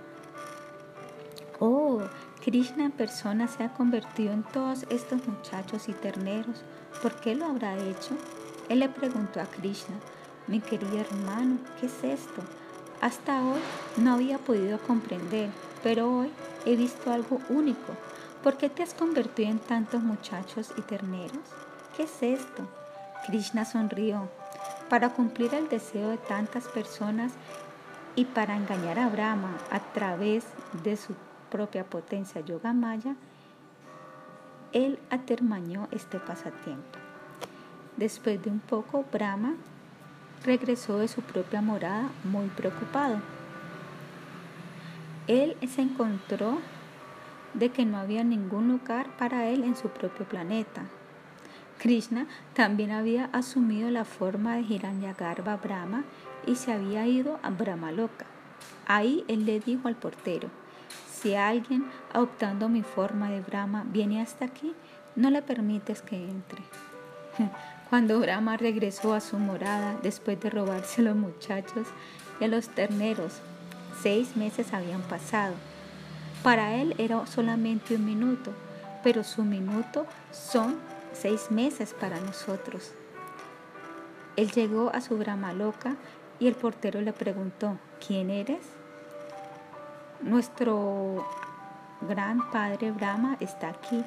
[1.59, 2.01] oh,
[2.43, 6.63] Krishna en persona se ha convertido en todos estos muchachos y terneros.
[7.01, 8.15] ¿Por qué lo habrá hecho?
[8.69, 9.95] Él le preguntó a Krishna,
[10.47, 12.41] mi querido hermano, ¿qué es esto?
[13.01, 13.59] Hasta hoy
[13.97, 15.49] no había podido comprender,
[15.83, 16.31] pero hoy
[16.65, 17.93] he visto algo único.
[18.43, 21.37] ¿Por qué te has convertido en tantos muchachos y terneros?
[21.95, 22.67] ¿Qué es esto?
[23.25, 24.29] Krishna sonrió.
[24.89, 27.31] Para cumplir el deseo de tantas personas
[28.15, 30.45] y para engañar a Brahma a través
[30.83, 31.13] de su
[31.49, 33.15] propia potencia yoga maya,
[34.73, 37.04] él atermañó este pasatiempo.
[37.97, 39.53] Después de un poco, Brahma
[40.43, 43.19] regresó de su propia morada muy preocupado.
[45.27, 46.59] Él se encontró
[47.53, 50.83] de que no había ningún lugar para él en su propio planeta.
[51.79, 56.03] Krishna también había asumido la forma de Hiranyagarbha Brahma
[56.45, 58.25] y se había ido a Brahmaloka.
[58.87, 60.49] Ahí él le dijo al portero,
[61.09, 64.73] si alguien, adoptando mi forma de Brahma, viene hasta aquí,
[65.15, 66.61] no le permites que entre.
[67.89, 71.87] Cuando Brahma regresó a su morada después de robarse a los muchachos
[72.39, 73.41] y a los terneros,
[74.01, 75.53] seis meses habían pasado.
[76.43, 78.51] Para él era solamente un minuto,
[79.03, 80.77] pero su minuto son
[81.13, 82.91] seis meses para nosotros.
[84.35, 85.95] Él llegó a su Brahma loca
[86.39, 88.65] y el portero le preguntó, ¿quién eres?
[90.21, 91.25] Nuestro
[92.01, 94.03] gran padre Brahma está aquí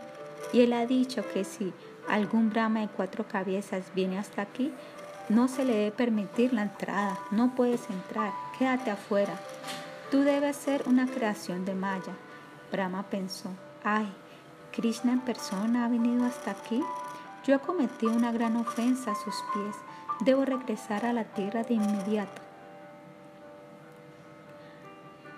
[0.52, 1.72] y él ha dicho que si
[2.10, 4.72] algún Brahma de cuatro cabezas viene hasta aquí,
[5.28, 9.34] no se le debe permitir la entrada, no puedes entrar, quédate afuera.
[10.10, 12.14] Tú debes ser una creación de Maya.
[12.72, 13.50] Brahma pensó,
[13.84, 14.10] ay,
[14.72, 16.82] Krishna en persona ha venido hasta aquí.
[17.44, 19.76] Yo he cometido una gran ofensa a sus pies.
[20.20, 22.42] Debo regresar a la tierra de inmediato.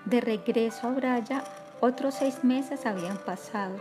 [0.05, 1.45] De regreso a Braya,
[1.81, 3.77] otros seis meses habían pasado.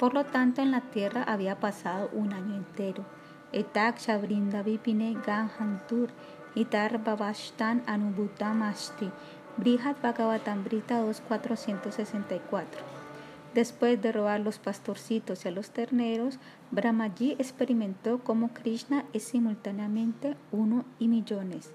[0.00, 3.04] Por lo tanto, en la tierra había pasado un año entero.
[3.52, 6.08] Etaksha brinda vipine ganhantur
[6.54, 9.10] itar babashtan anubutamashti.
[9.58, 12.80] Brihat Bhagavatambrita 2464.
[13.52, 16.38] Después de robar los pastorcitos y a los terneros,
[16.70, 21.72] Brahmaji experimentó cómo Krishna es simultáneamente uno y millones.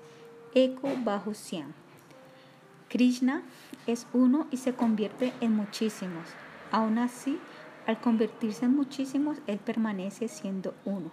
[0.55, 1.73] Eko Bahusyam.
[2.89, 3.43] Krishna
[3.85, 6.27] es uno y se convierte en muchísimos.
[6.71, 7.39] Aún así,
[7.87, 11.11] al convertirse en muchísimos, él permanece siendo uno.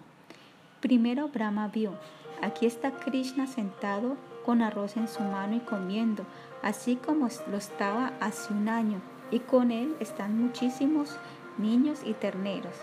[0.81, 1.93] Primero Brahma vio,
[2.41, 6.25] aquí está Krishna sentado con arroz en su mano y comiendo,
[6.61, 8.99] así como lo estaba hace un año,
[9.31, 11.17] y con él están muchísimos
[11.57, 12.75] niños y terneros.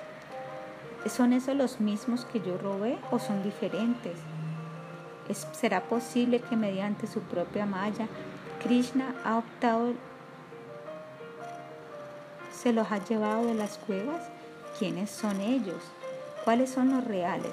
[1.06, 4.18] ¿Son esos los mismos que yo robé o son diferentes?
[5.52, 8.08] ¿Será posible que mediante su propia malla
[8.62, 9.94] Krishna ha optado
[12.60, 14.22] se los ha llevado de las cuevas?
[14.78, 15.82] ¿Quiénes son ellos?
[16.44, 17.52] ¿Cuáles son los reales?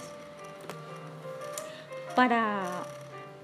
[2.16, 2.64] Para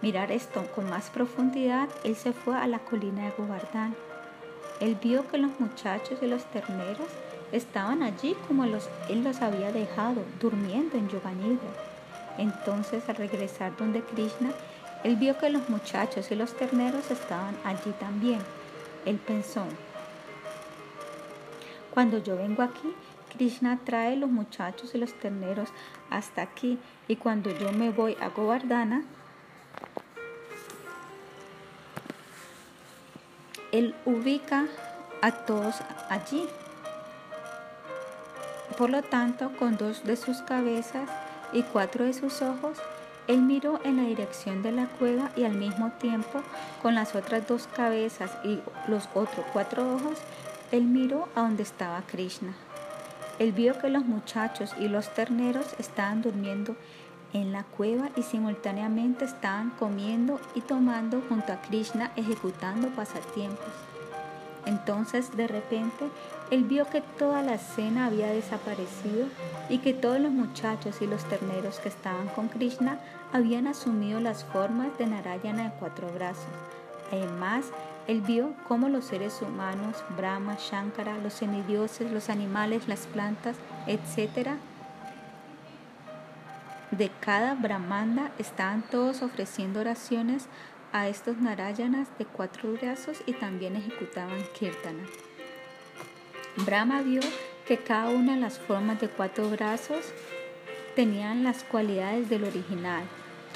[0.01, 3.95] mirar esto con más profundidad, él se fue a la colina de Govardhan.
[4.81, 7.07] Él vio que los muchachos y los terneros
[7.53, 11.69] estaban allí como los, él los había dejado, durmiendo en Yoganidra.
[12.37, 14.49] Entonces, al regresar donde Krishna,
[15.03, 18.39] Él vio que los muchachos y los terneros estaban allí también.
[19.05, 19.65] Él pensó,
[21.93, 22.93] cuando yo vengo aquí,
[23.35, 25.69] Krishna trae los muchachos y los terneros
[26.09, 29.03] hasta aquí y cuando yo me voy a Govardhana,
[33.71, 34.65] él ubica
[35.21, 35.75] a todos
[36.09, 36.47] allí.
[38.77, 41.09] Por lo tanto, con dos de sus cabezas
[41.53, 42.79] y cuatro de sus ojos,
[43.27, 46.41] él miró en la dirección de la cueva y al mismo tiempo,
[46.81, 50.17] con las otras dos cabezas y los otros cuatro ojos,
[50.73, 52.55] él miró a donde estaba Krishna.
[53.37, 56.75] Él vio que los muchachos y los terneros estaban durmiendo
[57.31, 63.71] en la cueva y simultáneamente estaban comiendo y tomando junto a Krishna ejecutando pasatiempos.
[64.65, 66.09] Entonces de repente
[66.49, 69.27] él vio que toda la escena había desaparecido
[69.69, 72.97] y que todos los muchachos y los terneros que estaban con Krishna
[73.31, 76.47] habían asumido las formas de Narayana de cuatro brazos.
[77.11, 77.65] Además,
[78.07, 83.55] él vio cómo los seres humanos, Brahma, Shankara, los semidioses, los animales, las plantas,
[83.87, 84.49] etc.,
[86.91, 90.45] de cada Brahmanda estaban todos ofreciendo oraciones
[90.91, 95.03] a estos Narayanas de cuatro brazos y también ejecutaban Kirtana.
[96.57, 97.21] Brahma vio
[97.67, 100.13] que cada una de las formas de cuatro brazos
[100.95, 103.05] tenían las cualidades del original.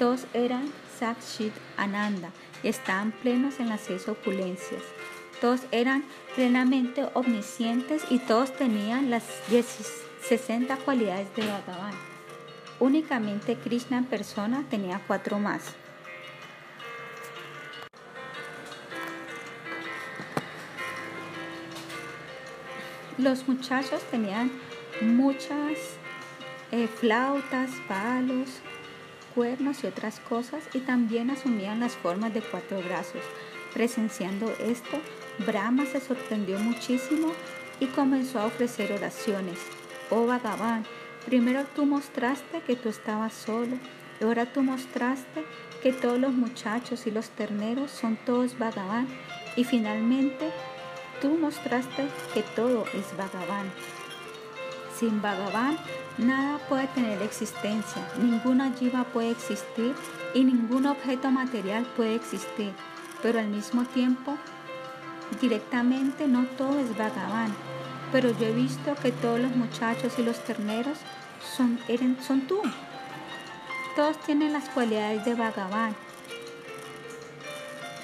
[0.00, 2.30] Todos eran Sakshit Ananda
[2.62, 4.82] estaban plenos en las seis opulencias.
[5.40, 6.04] Todos eran
[6.34, 9.24] plenamente omniscientes y todos tenían las
[10.22, 11.94] 60 cualidades de Bhagavan.
[12.80, 15.74] Únicamente Krishna en persona tenía cuatro más.
[23.16, 24.52] Los muchachos tenían
[25.00, 25.98] muchas
[26.70, 28.48] eh, flautas, palos,
[29.38, 33.22] cuernos y otras cosas y también asumían las formas de cuatro brazos.
[33.72, 34.98] Presenciando esto,
[35.46, 37.28] Brahma se sorprendió muchísimo
[37.78, 39.60] y comenzó a ofrecer oraciones.
[40.10, 40.84] Oh Bhagavan,
[41.24, 43.76] primero tú mostraste que tú estabas solo,
[44.20, 45.44] ahora tú mostraste
[45.84, 49.06] que todos los muchachos y los terneros son todos Bhagavan,
[49.54, 50.50] y finalmente
[51.20, 53.72] Tú mostraste que todo es Bhagavan.
[54.96, 55.76] Sin Bhagavan,
[56.18, 59.94] nada puede tener existencia, ninguna jiva puede existir
[60.34, 62.72] y ningún objeto material puede existir.
[63.22, 64.36] Pero al mismo tiempo,
[65.40, 67.54] directamente no todo es Bhagavan.
[68.12, 70.98] Pero yo he visto que todos los muchachos y los terneros
[71.56, 71.78] son,
[72.26, 72.60] son tú.
[73.96, 75.94] Todos tienen las cualidades de Bhagavan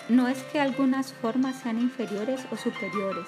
[0.09, 3.27] no es que algunas formas sean inferiores o superiores.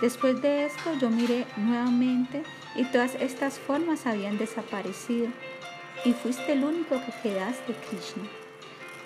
[0.00, 5.28] Después de esto yo miré nuevamente y todas estas formas habían desaparecido
[6.04, 8.28] y fuiste el único que quedaste, Krishna.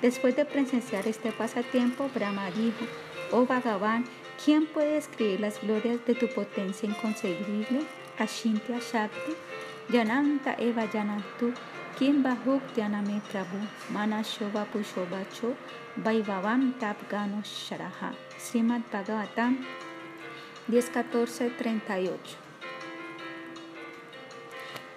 [0.03, 2.87] Después de presenciar este pasatiempo, Brahma dijo,
[3.31, 4.05] oh Bhagavan,
[4.45, 7.87] ¿quién puede escribir las glorias de tu potencia inconcebible?
[8.19, 9.33] Ashintya Shakti,
[9.91, 11.55] Yananta Eva Yanantu,
[11.99, 13.59] Kim Bahuk Yaname Prabhu,
[13.91, 15.55] Mana Shobha Pushobacho,
[15.97, 18.13] Vaivavam Tapgano Sharaha.
[18.39, 19.65] Srimad Bhagavatam
[20.69, 22.42] 10.14.38.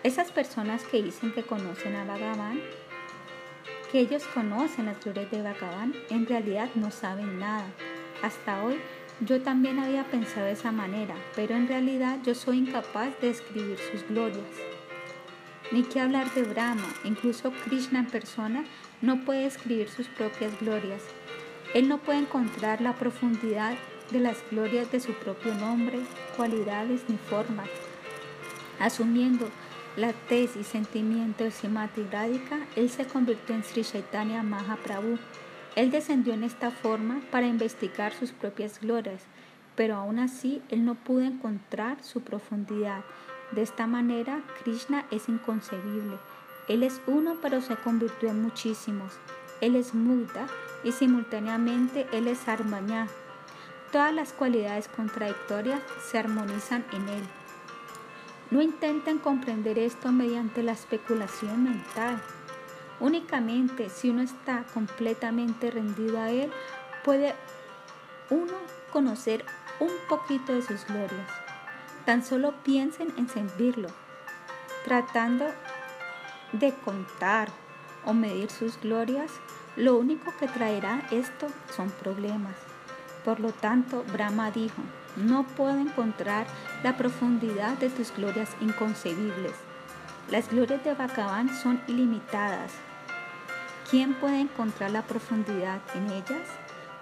[0.06, 2.61] Esas personas que dicen que conocen a Bhagavan,
[3.91, 7.65] que ellos conocen las glorias de Bhagavan, en realidad no saben nada.
[8.22, 8.77] Hasta hoy
[9.22, 13.80] yo también había pensado de esa manera, pero en realidad yo soy incapaz de escribir
[13.80, 14.45] sus glorias.
[15.72, 18.64] Ni que hablar de Brahma, incluso Krishna en persona
[19.02, 21.02] no puede escribir sus propias glorias.
[21.73, 23.73] Él no puede encontrar la profundidad
[24.11, 25.98] de las glorias de su propio nombre,
[26.38, 27.69] cualidades ni formas.
[28.80, 29.49] Asumiendo
[29.97, 35.17] la tesis y sentimiento de Simati Radhika, él se convirtió en Sri Chaitanya Mahaprabhu.
[35.76, 39.23] Él descendió en esta forma para investigar sus propias glorias,
[39.76, 43.03] pero aún así él no pudo encontrar su profundidad.
[43.51, 46.17] De esta manera, Krishna es inconcebible.
[46.67, 49.13] Él es uno, pero se convirtió en muchísimos.
[49.61, 50.47] Él es Mudda
[50.84, 53.07] y simultáneamente Él es Armañá.
[53.91, 57.23] Todas las cualidades contradictorias se armonizan en Él.
[58.51, 62.22] No intenten comprender esto mediante la especulación mental.
[62.99, 66.51] Únicamente si uno está completamente rendido a Él,
[67.03, 67.35] puede
[68.30, 68.53] uno
[68.91, 69.43] conocer
[69.80, 71.30] un poquito de sus glorias.
[72.05, 73.89] Tan solo piensen en servirlo,
[74.85, 75.45] tratando
[76.53, 77.49] de contar
[78.05, 79.31] o medir sus glorias,
[79.76, 82.55] lo único que traerá esto son problemas.
[83.26, 84.81] Por lo tanto, Brahma dijo,
[85.15, 86.45] no puedo encontrar
[86.83, 89.53] la profundidad de tus glorias inconcebibles.
[90.29, 92.71] Las glorias de Bhagavan son ilimitadas.
[93.89, 96.47] ¿quién puede encontrar la profundidad en ellas?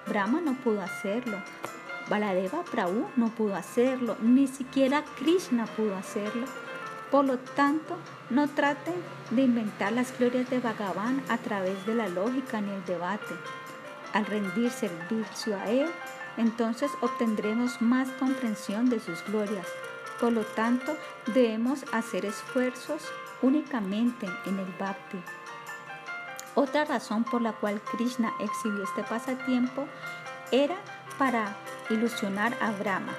[0.08, 1.38] Brahma no pudo hacerlo.
[2.10, 4.18] Baladeva Prabhu no pudo hacerlo.
[4.22, 6.46] Ni siquiera Krishna pudo hacerlo.
[7.10, 7.98] Por lo tanto,
[8.30, 8.96] no traten
[9.32, 13.34] de inventar las glorias de Bhagavan a través de la lógica ni el debate.
[14.14, 15.88] Al rendir servicio a Él,
[16.38, 19.68] entonces obtendremos más comprensión de sus glorias.
[20.20, 20.96] Por lo tanto,
[21.34, 23.04] debemos hacer esfuerzos
[23.42, 25.18] únicamente en el bhakti.
[26.56, 29.86] Otra razón por la cual Krishna exhibió este pasatiempo
[30.52, 30.76] era
[31.18, 31.56] para
[31.90, 33.14] ilusionar a Brahma.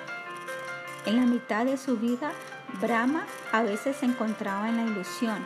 [1.04, 2.32] En la mitad de su vida,
[2.80, 5.44] Brahma a veces se encontraba en la ilusión,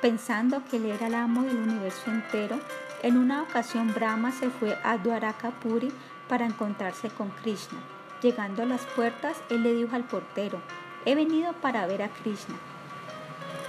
[0.00, 2.60] pensando que él era el amo del universo entero.
[3.02, 5.92] En una ocasión Brahma se fue a Dwarakapuri
[6.28, 7.78] para encontrarse con Krishna.
[8.22, 10.60] Llegando a las puertas, él le dijo al portero,
[11.04, 12.56] he venido para ver a Krishna.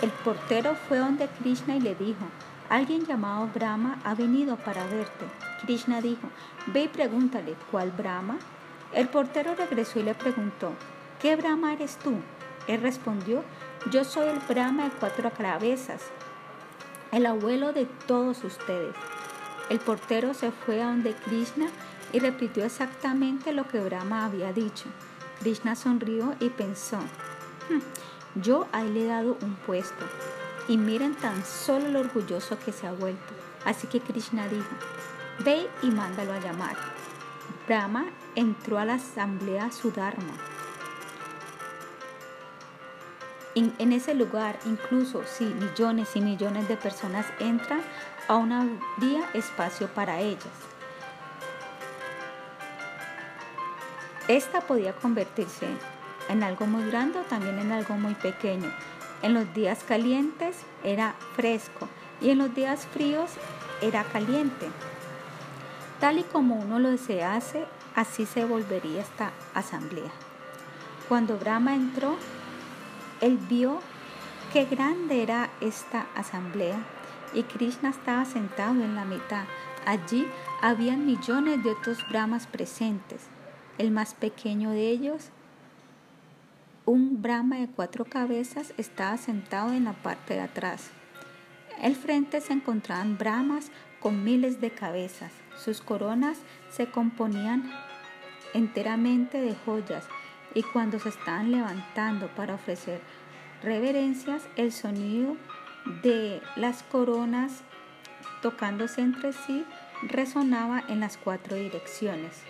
[0.01, 2.25] El portero fue donde Krishna y le dijo,
[2.69, 5.25] alguien llamado Brahma ha venido para verte.
[5.61, 6.29] Krishna dijo,
[6.67, 8.37] ve y pregúntale, ¿cuál Brahma?
[8.93, 10.71] El portero regresó y le preguntó,
[11.21, 12.15] ¿qué Brahma eres tú?
[12.67, 13.43] Él respondió,
[13.91, 16.01] yo soy el Brahma de cuatro cabezas,
[17.11, 18.95] el abuelo de todos ustedes.
[19.69, 21.67] El portero se fue a donde Krishna
[22.13, 24.85] y repitió exactamente lo que Brahma había dicho.
[25.39, 30.05] Krishna sonrió y pensó, hmm, yo a él le he dado un puesto.
[30.67, 33.33] Y miren tan solo lo orgulloso que se ha vuelto.
[33.65, 34.75] Así que Krishna dijo,
[35.43, 36.75] ve y mándalo a llamar.
[37.67, 38.05] Brahma
[38.35, 40.33] entró a la asamblea Sudharma
[43.79, 47.81] en, ese lugar, incluso si millones y millones de personas entran,
[48.27, 50.43] aún habría espacio para ellas.
[54.27, 55.67] Esta podía convertirse
[56.27, 58.69] en algo muy grande o también en algo muy pequeño.
[59.21, 61.87] En los días calientes era fresco
[62.19, 63.31] y en los días fríos
[63.81, 64.67] era caliente.
[66.01, 70.11] Tal y como uno lo desease, así se volvería esta asamblea.
[71.07, 72.17] Cuando Brahma entró,
[73.21, 73.79] él vio
[74.51, 76.77] qué grande era esta asamblea
[77.33, 79.45] y Krishna estaba sentado en la mitad.
[79.85, 80.27] Allí
[80.61, 83.21] habían millones de otros brahmas presentes.
[83.77, 85.29] El más pequeño de ellos,
[86.85, 90.89] un brahma de cuatro cabezas, estaba sentado en la parte de atrás.
[91.81, 95.31] Al frente se encontraban brahmas con miles de cabezas.
[95.55, 96.39] Sus coronas
[96.69, 97.71] se componían
[98.53, 100.07] enteramente de joyas
[100.55, 103.01] y cuando se estaban levantando para ofrecer
[103.61, 105.37] reverencias, el sonido
[106.01, 107.63] de las coronas
[108.41, 109.65] tocándose entre sí
[110.03, 112.43] resonaba en las cuatro direcciones.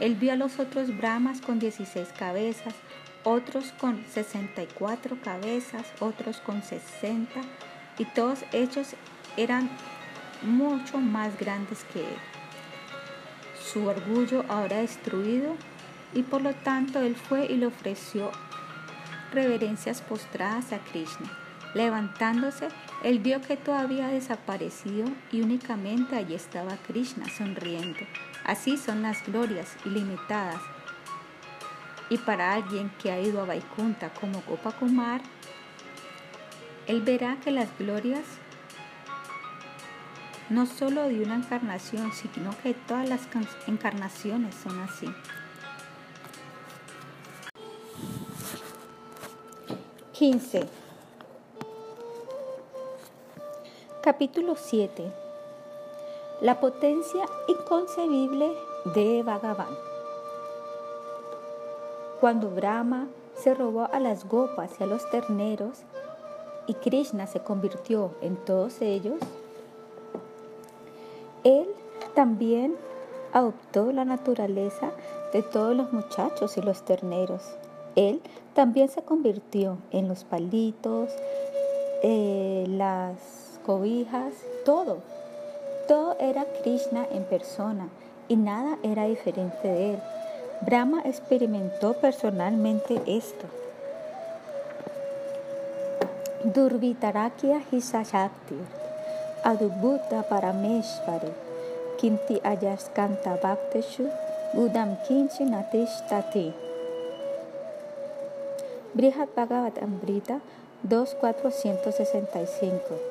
[0.00, 2.74] Él vio a los otros brahmas con 16 cabezas,
[3.22, 7.40] otros con 64 cabezas, otros con 60,
[7.98, 8.94] y todos ellos
[9.36, 9.70] eran
[10.42, 12.16] mucho más grandes que él.
[13.62, 15.54] Su orgullo ahora destruido
[16.14, 18.30] y por lo tanto él fue y le ofreció
[19.32, 21.30] reverencias postradas a Krishna.
[21.74, 22.68] Levantándose,
[23.04, 28.00] él vio que todo había desaparecido y únicamente allí estaba Krishna sonriendo.
[28.44, 30.60] Así son las glorias ilimitadas.
[32.08, 35.20] Y para alguien que ha ido a Vaikunta como Gopakumar,
[36.86, 38.24] él verá que las glorias
[40.48, 43.28] no solo de una encarnación, sino que todas las
[43.68, 45.06] encarnaciones son así.
[50.12, 50.68] 15.
[54.02, 55.29] Capítulo 7.
[56.40, 58.52] La potencia inconcebible
[58.94, 59.74] de Bhagavan.
[62.20, 65.80] Cuando Brahma se robó a las gopas y a los terneros
[66.66, 69.18] y Krishna se convirtió en todos ellos,
[71.44, 71.66] él
[72.14, 72.76] también
[73.32, 74.90] adoptó la naturaleza
[75.32, 77.56] de todos los muchachos y los terneros
[77.96, 78.20] él
[78.54, 81.10] también se convirtió en los palitos,
[82.02, 84.32] eh, las cobijas,
[84.64, 84.98] todo.
[85.90, 87.88] Todo era Krishna en persona
[88.28, 89.98] y nada era diferente de él.
[90.60, 93.46] Brahma experimentó personalmente esto.
[96.44, 98.54] Durvitarakya Hisashakti,
[99.42, 101.32] Adubhuta Parameshwari,
[101.98, 104.08] Kinti Ayaskanta Bhakteshu,
[104.54, 106.54] Udam Kinchi Natishtati.
[108.94, 109.28] Brihad
[109.82, 110.40] Ambrita
[110.84, 113.09] 2465.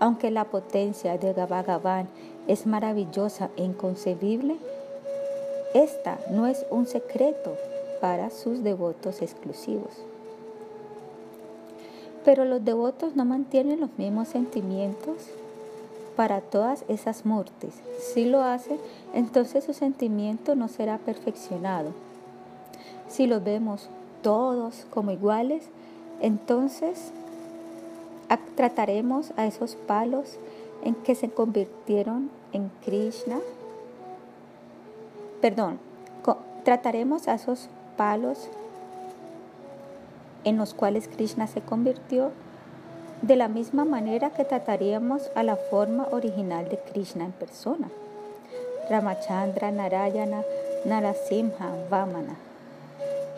[0.00, 2.08] Aunque la potencia de Bhagavan
[2.48, 4.56] es maravillosa e inconcebible,
[5.74, 7.54] esta no es un secreto
[8.00, 9.92] para sus devotos exclusivos.
[12.24, 15.16] Pero los devotos no mantienen los mismos sentimientos
[16.16, 17.74] para todas esas muertes.
[17.98, 18.78] Si lo hacen,
[19.14, 21.90] entonces su sentimiento no será perfeccionado.
[23.08, 23.88] Si los vemos
[24.22, 25.64] todos como iguales,
[26.20, 27.12] entonces
[28.36, 30.38] trataremos a esos palos
[30.84, 33.38] en que se convirtieron en Krishna.
[35.40, 35.78] Perdón,
[36.64, 38.48] trataremos a esos palos
[40.44, 42.30] en los cuales Krishna se convirtió
[43.22, 47.90] de la misma manera que trataríamos a la forma original de Krishna en persona.
[48.88, 50.42] Ramachandra, Narayana,
[50.84, 52.36] Narasimha, Vamana.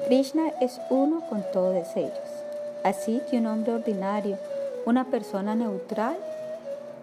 [0.06, 2.12] Krishna es uno con todos ellos.
[2.84, 4.38] Así que un hombre ordinario,
[4.84, 6.16] una persona neutral,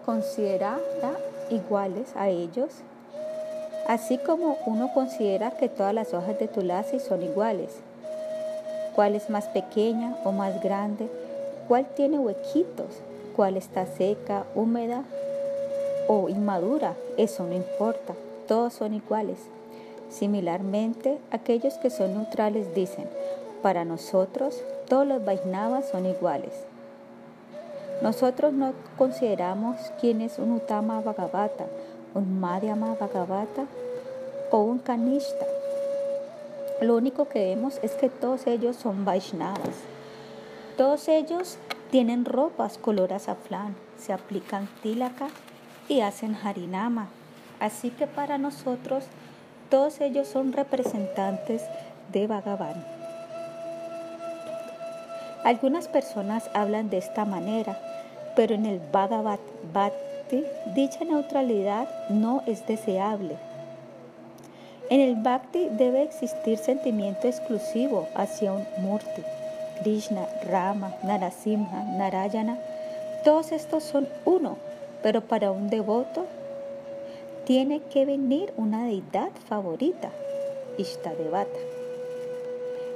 [0.04, 0.78] considera
[1.50, 2.70] iguales a ellos,
[3.88, 7.80] así como uno considera que todas las hojas de tulasi son iguales.
[8.94, 11.08] ¿Cuál es más pequeña o más grande?
[11.68, 13.00] ¿Cuál tiene huequitos?
[13.34, 15.04] ¿Cuál está seca, húmeda
[16.08, 16.94] o inmadura?
[17.16, 18.14] Eso no importa,
[18.46, 19.38] todos son iguales.
[20.10, 23.08] Similarmente, aquellos que son neutrales dicen,
[23.62, 26.69] para nosotros todos los Vaisnavas son iguales.
[28.02, 31.66] Nosotros no consideramos quién es un Uttama Bhagavata,
[32.14, 33.66] un Madhyama Bhagavata
[34.50, 35.46] o un Kanishta.
[36.80, 39.76] Lo único que vemos es que todos ellos son Vaishnavas.
[40.78, 41.58] Todos ellos
[41.90, 45.28] tienen ropas color azafrán, se aplican tilaka
[45.86, 47.08] y hacen harinama.
[47.58, 49.04] Así que para nosotros
[49.68, 51.62] todos ellos son representantes
[52.12, 52.82] de Bhagavan.
[55.44, 57.78] Algunas personas hablan de esta manera,
[58.40, 59.38] pero en el Bhagavad
[59.74, 63.36] Bhakti dicha neutralidad no es deseable.
[64.88, 69.20] En el Bhakti debe existir sentimiento exclusivo hacia un Murti.
[69.82, 72.58] Krishna, Rama, Narasimha, Narayana,
[73.24, 74.56] todos estos son uno,
[75.02, 76.24] pero para un devoto
[77.44, 80.12] tiene que venir una deidad favorita,
[80.78, 81.60] Ishtadevata.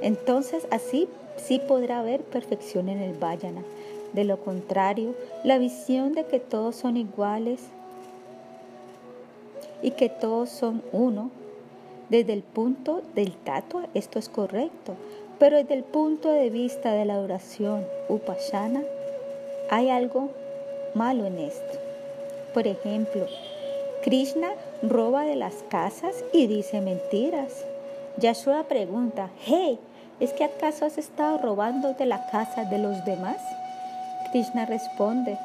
[0.01, 1.07] Entonces así
[1.37, 3.61] sí podrá haber perfección en el Vayana.
[4.15, 5.13] De lo contrario,
[5.43, 7.59] la visión de que todos son iguales
[9.81, 11.31] y que todos son uno,
[12.07, 14.93] desde el punto del tatua esto es correcto,
[15.37, 18.83] pero desde el punto de vista de la adoración upasana
[19.69, 20.29] hay algo
[20.93, 21.77] malo en esto.
[22.53, 23.27] Por ejemplo,
[24.01, 24.51] Krishna
[24.81, 27.65] roba de las casas y dice mentiras.
[28.15, 29.77] Yashua pregunta, hey,
[30.21, 33.41] ¿es que acaso has estado robando de la casa de los demás?
[34.35, 35.39] Krishna responde,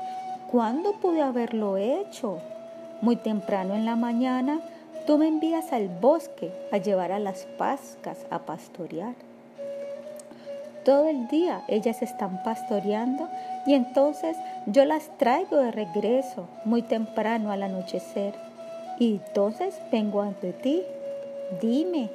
[0.51, 2.41] ¿cuándo pude haberlo hecho?
[3.01, 4.63] Muy temprano en la mañana,
[5.07, 9.15] tú me envías al bosque a llevar a las pascas a pastorear.
[10.85, 13.29] Todo el día ellas están pastoreando
[13.65, 14.37] y entonces
[14.67, 18.35] yo las traigo de regreso muy temprano al anochecer.
[18.99, 20.83] Y entonces vengo ante ti.
[21.63, 22.11] Dime,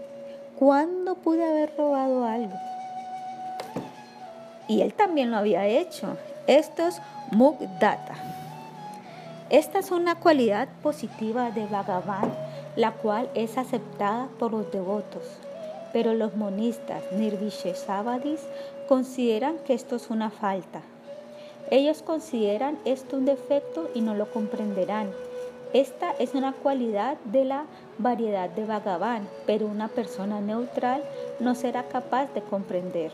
[0.60, 2.58] ¿cuándo pude haber robado algo?
[4.68, 6.18] Y él también lo había hecho.
[6.48, 7.02] Esto es
[7.32, 8.14] Mugdata.
[9.50, 12.32] Esta es una cualidad positiva de Bhagavan,
[12.76, 15.24] la cual es aceptada por los devotos.
[15.92, 18.42] Pero los monistas Nirvishesavadis
[18.88, 20.82] consideran que esto es una falta.
[21.72, 25.10] Ellos consideran esto un defecto y no lo comprenderán.
[25.74, 27.66] Esta es una cualidad de la
[27.98, 31.04] variedad de Bhagavan, pero una persona neutral
[31.40, 33.12] no será capaz de comprender.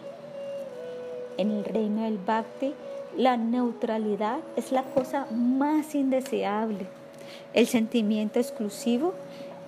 [1.37, 2.75] En el reino del Bhakti,
[3.17, 6.87] la neutralidad es la cosa más indeseable.
[7.53, 9.13] El sentimiento exclusivo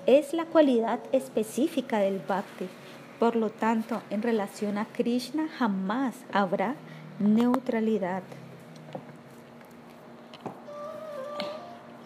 [0.06, 2.68] es la cualidad específica del bhakti.
[3.20, 6.76] Por lo tanto, en relación a Krishna jamás habrá
[7.20, 8.24] neutralidad.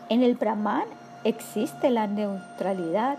[0.10, 0.86] En el Brahman
[1.24, 3.18] existe la neutralidad,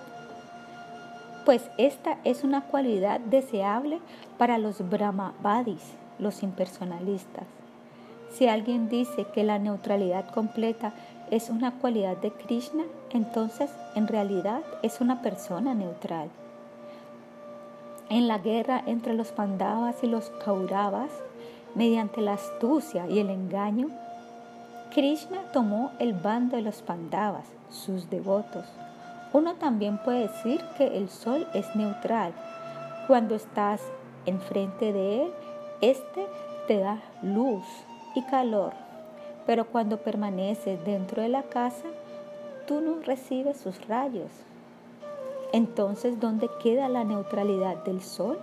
[1.45, 4.01] pues esta es una cualidad deseable
[4.39, 5.83] para los Brahmavadis,
[6.19, 7.45] los impersonalistas.
[8.31, 10.93] Si alguien dice que la neutralidad completa
[11.31, 16.29] es una cualidad de Krishna, entonces en realidad es una persona neutral.
[18.11, 21.11] En la guerra entre los Pandavas y los Kauravas,
[21.75, 23.89] mediante la astucia y el engaño,
[24.95, 28.65] Krishna tomó el bando de los Pandavas, sus devotos.
[29.35, 32.33] Uno también puede decir que el sol es neutral.
[33.07, 33.83] Cuando estás
[34.25, 35.31] enfrente de él,
[35.83, 36.27] este
[36.67, 37.65] te da luz
[38.23, 38.73] calor,
[39.47, 41.87] pero cuando permaneces dentro de la casa,
[42.67, 44.31] tú no recibes sus rayos.
[45.53, 48.39] Entonces, ¿dónde queda la neutralidad del sol?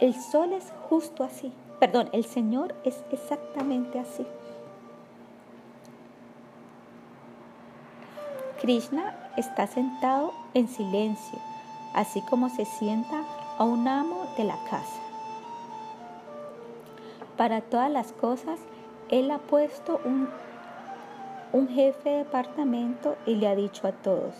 [0.00, 4.26] El sol es justo así, perdón, el Señor es exactamente así.
[8.60, 11.38] Krishna está sentado en silencio,
[11.94, 13.24] así como se sienta
[13.58, 15.00] a un amo de la casa.
[17.36, 18.60] Para todas las cosas,
[19.12, 20.26] Él ha puesto un,
[21.52, 24.34] un jefe de departamento y le ha dicho a todos,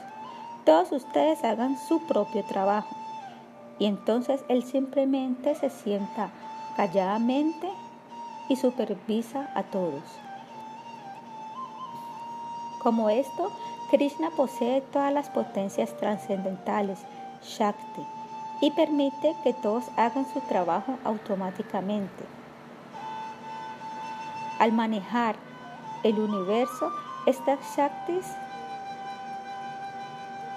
[0.64, 2.96] todos ustedes hagan su propio trabajo.
[3.78, 6.30] Y entonces Él simplemente se sienta
[6.74, 7.68] calladamente
[8.48, 10.02] y supervisa a todos.
[12.82, 13.52] Como esto,
[13.90, 17.04] Krishna posee todas las potencias trascendentales,
[17.42, 18.06] Shakti,
[18.62, 22.41] y permite que todos hagan su trabajo automáticamente.
[24.62, 25.34] Al manejar
[26.04, 26.92] el universo,
[27.26, 28.24] estas Shaktis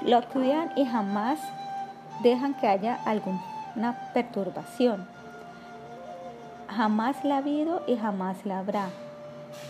[0.04, 1.40] lo cuidan y jamás
[2.22, 5.08] dejan que haya alguna perturbación.
[6.68, 8.90] Jamás la ha habido y jamás la habrá.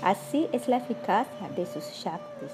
[0.03, 2.51] Así es la eficacia de sus Shaktis.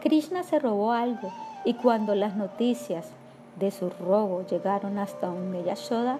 [0.00, 1.30] Krishna se robó algo
[1.66, 3.10] y cuando las noticias
[3.56, 6.18] de su robo llegaron hasta donde Yashoda,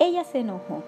[0.00, 0.82] ella se enojó.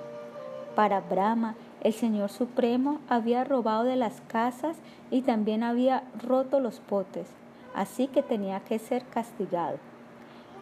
[0.78, 4.76] Para Brahma, el Señor Supremo había robado de las casas
[5.10, 7.26] y también había roto los potes,
[7.74, 9.78] así que tenía que ser castigado.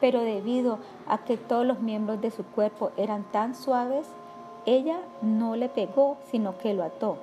[0.01, 4.07] Pero debido a que todos los miembros de su cuerpo eran tan suaves,
[4.65, 7.19] ella no le pegó, sino que lo ató.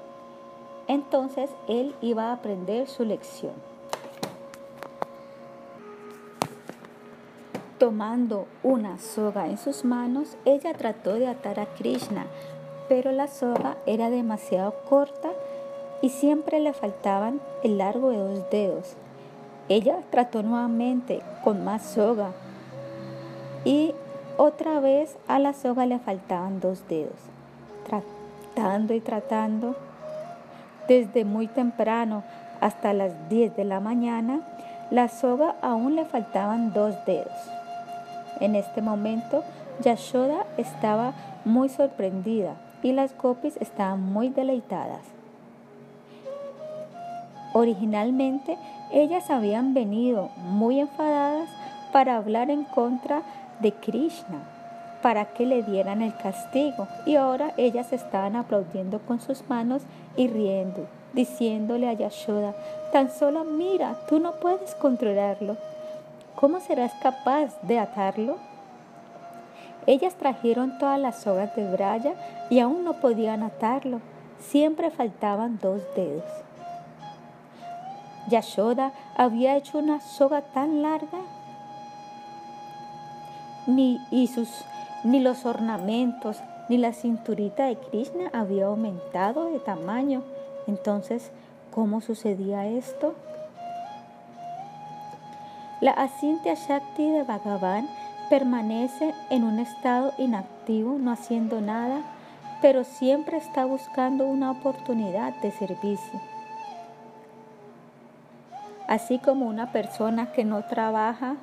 [0.88, 3.54] Entonces él iba a aprender su lección.
[7.80, 12.28] Tomando una soga en sus manos, ella trató de atar a Krishna,
[12.94, 15.30] pero la soga era demasiado corta
[16.04, 18.94] y siempre le faltaban el largo de dos dedos.
[19.68, 22.34] Ella trató nuevamente con más soga
[23.66, 23.96] y
[24.38, 27.18] otra vez a la soga le faltaban dos dedos.
[28.54, 29.76] Tratando y tratando,
[30.88, 32.22] desde muy temprano
[32.62, 34.42] hasta las 10 de la mañana,
[34.92, 37.34] la soga aún le faltaban dos dedos.
[38.40, 39.44] En este momento,
[39.82, 41.14] Yashoda estaba
[41.44, 42.54] muy sorprendida
[42.84, 45.02] y las gopis estaban muy deleitadas.
[47.54, 48.58] Originalmente,
[48.92, 51.50] ellas habían venido muy enfadadas
[51.92, 53.24] para hablar en contra
[53.60, 54.40] de Krishna,
[55.02, 59.84] para que le dieran el castigo, y ahora ellas estaban aplaudiendo con sus manos
[60.16, 62.56] y riendo, diciéndole a Yashoda,
[62.92, 65.58] tan solo mira, tú no puedes controlarlo.
[66.36, 68.38] ¿Cómo serás capaz de atarlo?
[69.86, 72.14] Ellas trajeron todas las sogas de Braya
[72.50, 74.00] y aún no podían atarlo.
[74.40, 76.24] Siempre faltaban dos dedos.
[78.30, 81.20] Yashoda había hecho una soga tan larga
[83.68, 84.50] ni, y sus,
[85.04, 86.38] ni los ornamentos
[86.70, 90.24] ni la cinturita de Krishna había aumentado de tamaño.
[90.68, 91.32] Entonces,
[91.74, 93.14] ¿cómo sucedía esto?
[95.82, 97.90] La Asintya Shakti de Bhagavan
[98.34, 102.02] permanece en un estado inactivo, no haciendo nada,
[102.64, 106.20] pero siempre está buscando una oportunidad de servicio.
[108.88, 111.36] Así como una persona que no trabaja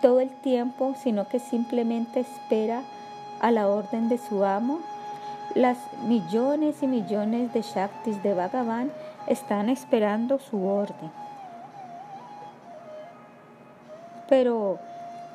[0.00, 2.82] todo el tiempo, sino que simplemente espera
[3.40, 4.80] a la orden de su amo,
[5.54, 5.78] las
[6.08, 8.90] millones y millones de Shaktis de Bhagavan
[9.28, 11.12] están esperando su orden.
[14.28, 14.80] Pero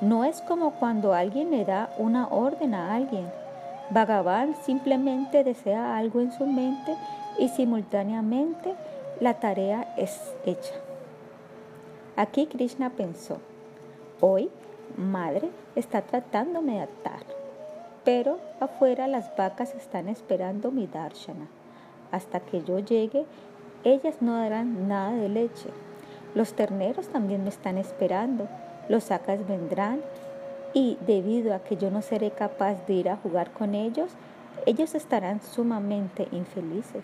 [0.02, 3.32] no es como cuando alguien le da una orden a alguien.
[3.90, 6.96] Bhagavan simplemente desea algo en su mente
[7.40, 8.76] y simultáneamente
[9.20, 10.74] la tarea es hecha.
[12.16, 13.38] Aquí Krishna pensó,
[14.22, 14.50] hoy
[14.98, 17.22] madre está tratándome de atar,
[18.04, 21.48] pero afuera las vacas están esperando mi darshana.
[22.12, 23.26] Hasta que yo llegue,
[23.84, 25.70] ellas no darán nada de leche.
[26.36, 28.48] Los terneros también me están esperando
[28.90, 30.02] los sacas vendrán
[30.74, 34.12] y debido a que yo no seré capaz de ir a jugar con ellos,
[34.66, 37.04] ellos estarán sumamente infelices.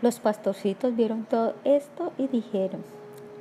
[0.00, 2.84] Los pastorcitos vieron todo esto y dijeron,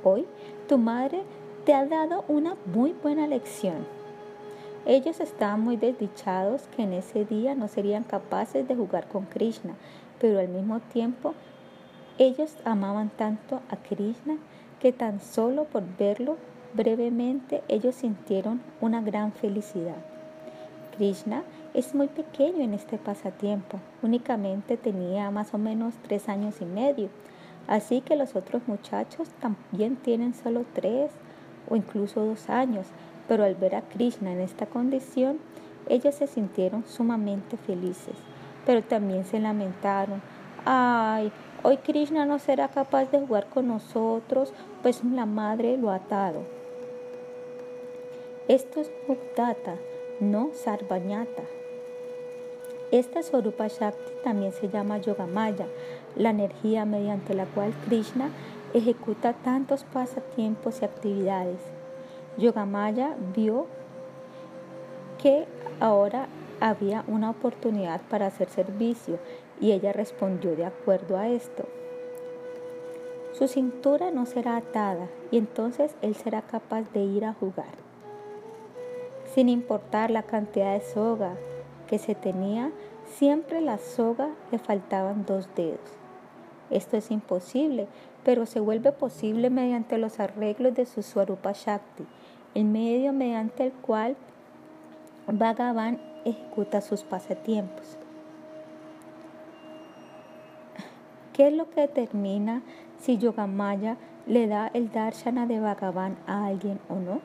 [0.03, 0.26] hoy
[0.68, 1.22] tu madre
[1.65, 3.85] te ha dado una muy buena lección.
[4.85, 9.76] Ellos estaban muy desdichados que en ese día no serían capaces de jugar con Krishna,
[10.19, 11.34] pero al mismo tiempo
[12.18, 14.38] ellos amaban tanto a Krishna
[14.80, 16.38] que tan solo por verlo
[16.74, 19.98] brevemente ellos sintieron una gran felicidad.
[20.95, 21.44] Krishna
[21.74, 27.10] es muy pequeño en este pasatiempo, únicamente tenía más o menos tres años y medio,
[27.68, 31.12] así que los otros muchachos también tienen solo tres
[31.70, 32.88] o incluso dos años,
[33.28, 35.40] pero al ver a Krishna en esta condición,
[35.90, 38.16] Ellos se sintieron sumamente felices,
[38.66, 40.22] pero también se lamentaron.
[40.66, 41.32] Ay,
[41.64, 46.42] hoy Krishna no será capaz de jugar con nosotros, pues la madre lo ha atado.
[48.48, 49.76] Esto es Muktata,
[50.20, 51.44] no Sarvanyata.
[52.92, 55.68] Esta Sorupa Shakti también se llama Yogamaya,
[56.16, 58.30] la energía mediante la cual Krishna
[58.74, 61.60] ejecuta tantos pasatiempos y actividades.
[62.38, 63.68] Yogamaya vio
[65.22, 65.46] que
[65.80, 66.28] ahora
[66.62, 69.20] había una oportunidad para hacer servicio
[69.60, 71.66] y ella respondió de acuerdo a esto.
[73.34, 77.76] Su cintura no será atada y entonces él será capaz de ir a jugar.
[79.34, 81.36] Sin importar la cantidad de soga
[81.88, 82.72] que se tenía,
[83.06, 85.80] siempre la soga le faltaban dos dedos.
[86.70, 87.88] Esto es imposible,
[88.24, 92.06] pero se vuelve posible mediante los arreglos de su Swarupa Shakti,
[92.56, 94.18] el medio mediante el cual
[95.28, 97.98] Bhagavan ejecuta sus pasatiempos.
[101.38, 102.64] ¿Qué es lo que determina
[102.99, 107.22] si Yogamaya le da el darshana de Bhagavan a alguien o no?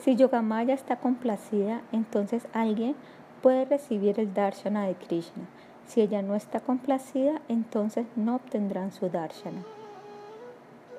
[0.00, 2.94] Si Yogamaya está complacida, entonces alguien
[3.40, 5.44] puede recibir el darshana de Krishna.
[5.86, 9.62] Si ella no está complacida, entonces no obtendrán su darshana.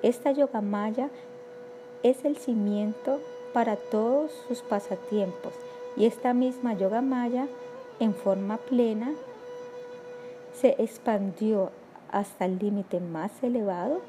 [0.02, 1.12] Esta Yogamaya
[2.02, 3.20] es el cimiento
[3.54, 5.54] para todos sus pasatiempos
[5.96, 7.48] y esta misma yoga maya,
[8.00, 9.12] en forma plena,
[10.54, 11.70] se expandió
[12.12, 14.02] hasta el límite más elevado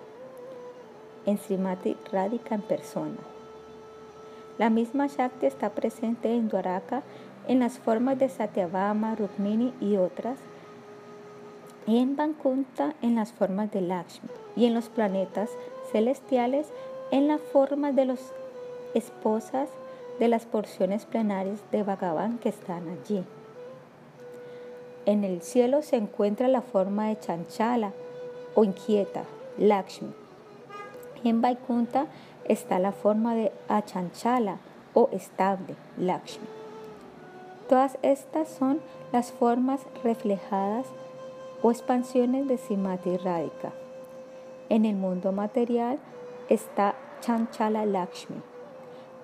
[1.27, 3.19] en Srimati Radhika en persona.
[4.59, 7.03] La misma Shakti está presente en Dwaraka
[7.49, 10.39] en las formas de Satyabhama, Rukmini y otras,
[11.87, 15.51] y en Bankunta en las formas de Lakshmi, y en los planetas
[15.91, 16.69] celestiales
[17.11, 18.33] en la forma de las
[18.95, 19.69] esposas
[20.19, 23.24] de las porciones plenarias de Bhagavan que están allí.
[25.07, 27.93] En el cielo se encuentra la forma de Chanchala
[28.55, 29.24] o inquieta,
[29.59, 30.12] Lakshmi.
[31.24, 32.07] En Vaikunta
[32.45, 34.59] está la forma de Achanchala
[34.95, 36.47] o estable, Lakshmi.
[37.69, 38.81] Todas estas son
[39.12, 40.87] las formas reflejadas
[41.62, 43.73] o expansiones de Simati Radhika.
[44.69, 45.99] En el mundo material
[46.49, 48.43] está Chanchala Lakshmi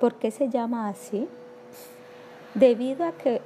[0.00, 1.28] ¿Por qué se llama así?
[2.55, 3.40] Debido a que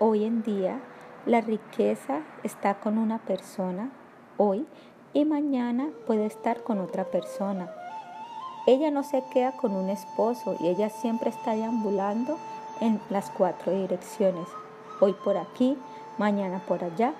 [0.00, 0.80] hoy en día
[1.26, 3.90] la riqueza está con una persona
[4.36, 4.66] hoy
[5.14, 7.70] y mañana puede estar con otra persona.
[8.66, 12.38] Ella no se queda con un esposo y ella siempre está deambulando
[12.80, 14.48] en las cuatro direcciones.
[15.00, 15.78] Hoy por aquí,
[16.18, 17.14] mañana por allá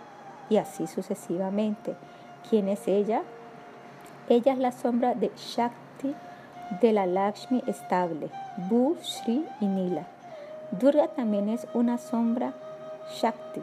[0.50, 1.96] y así sucesivamente.
[2.48, 3.22] ¿Quién es ella?
[4.28, 6.14] Ella es la sombra de Shakti
[6.82, 8.30] de la Lakshmi estable,
[8.68, 10.06] Bu, Shri y Nila.
[10.72, 12.54] Durga también es una sombra
[13.14, 13.62] Shakti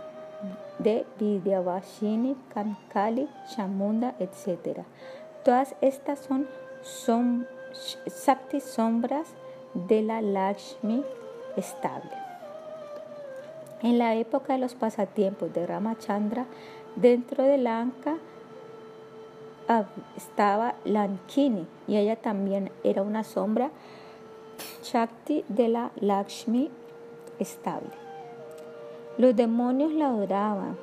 [0.84, 4.84] de Vidyavashini, Kankali, Chamunda, etc.
[5.44, 6.48] Todas estas son,
[6.82, 7.48] son
[8.26, 9.28] Shakti sombras
[9.74, 11.04] de la Lakshmi
[11.56, 12.12] estable.
[13.82, 16.46] En la época de los pasatiempos de Ramachandra,
[16.96, 18.18] dentro de Lanka,
[20.18, 23.72] estaba Lankini y ella también era una sombra
[24.84, 26.70] Shakti de la Lakshmi
[27.40, 28.01] estable.
[29.18, 30.78] Los demonios la adoraban,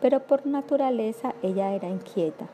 [0.00, 2.46] pero por naturaleza ella era inquieta.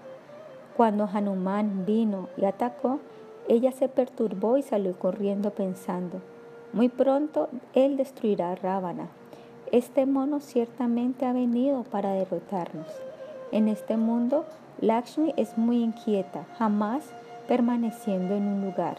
[0.76, 2.98] Cuando Hanuman vino y atacó,
[3.48, 6.20] ella se perturbó y salió corriendo pensando,
[6.72, 9.09] muy pronto él destruirá a Ravana.
[9.70, 12.86] Este mono ciertamente ha venido para derrotarnos.
[13.52, 14.44] En este mundo,
[14.80, 17.05] Lakshmi es muy inquieta, jamás
[17.48, 18.98] permaneciendo en un lugar.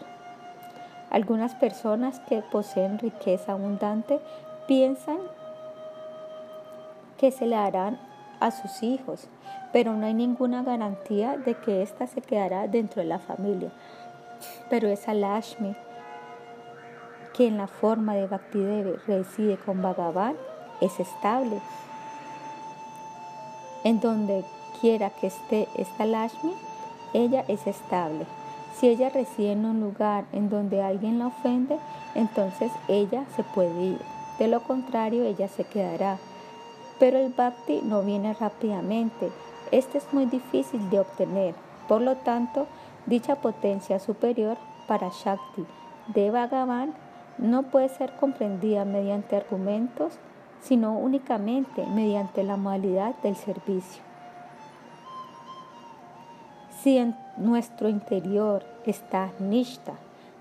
[1.10, 4.20] Algunas personas que poseen riqueza abundante
[4.68, 5.18] piensan
[7.16, 7.98] que se le harán
[8.38, 9.26] a sus hijos,
[9.72, 13.72] pero no hay ninguna garantía de que ésta se quedará dentro de la familia.
[14.70, 15.74] Pero esa Lakshmi,
[17.34, 18.62] que en la forma de Bhakti
[19.08, 20.36] reside con Bhagavan,
[20.80, 21.60] es estable
[23.84, 24.44] en donde
[24.80, 26.52] quiera que esté esta Lashmi,
[27.14, 28.26] ella es estable.
[28.76, 31.78] Si ella reside en un lugar en donde alguien la ofende,
[32.14, 34.17] entonces ella se puede ir.
[34.38, 36.18] De lo contrario, ella se quedará.
[36.98, 39.30] Pero el bhakti no viene rápidamente.
[39.70, 41.54] Este es muy difícil de obtener.
[41.86, 42.66] Por lo tanto,
[43.06, 44.56] dicha potencia superior
[44.86, 45.66] para Shakti
[46.08, 46.94] de Bhagavan
[47.36, 50.18] no puede ser comprendida mediante argumentos
[50.60, 54.02] sino únicamente mediante la modalidad del servicio.
[56.82, 59.94] Si en nuestro interior está Nishta,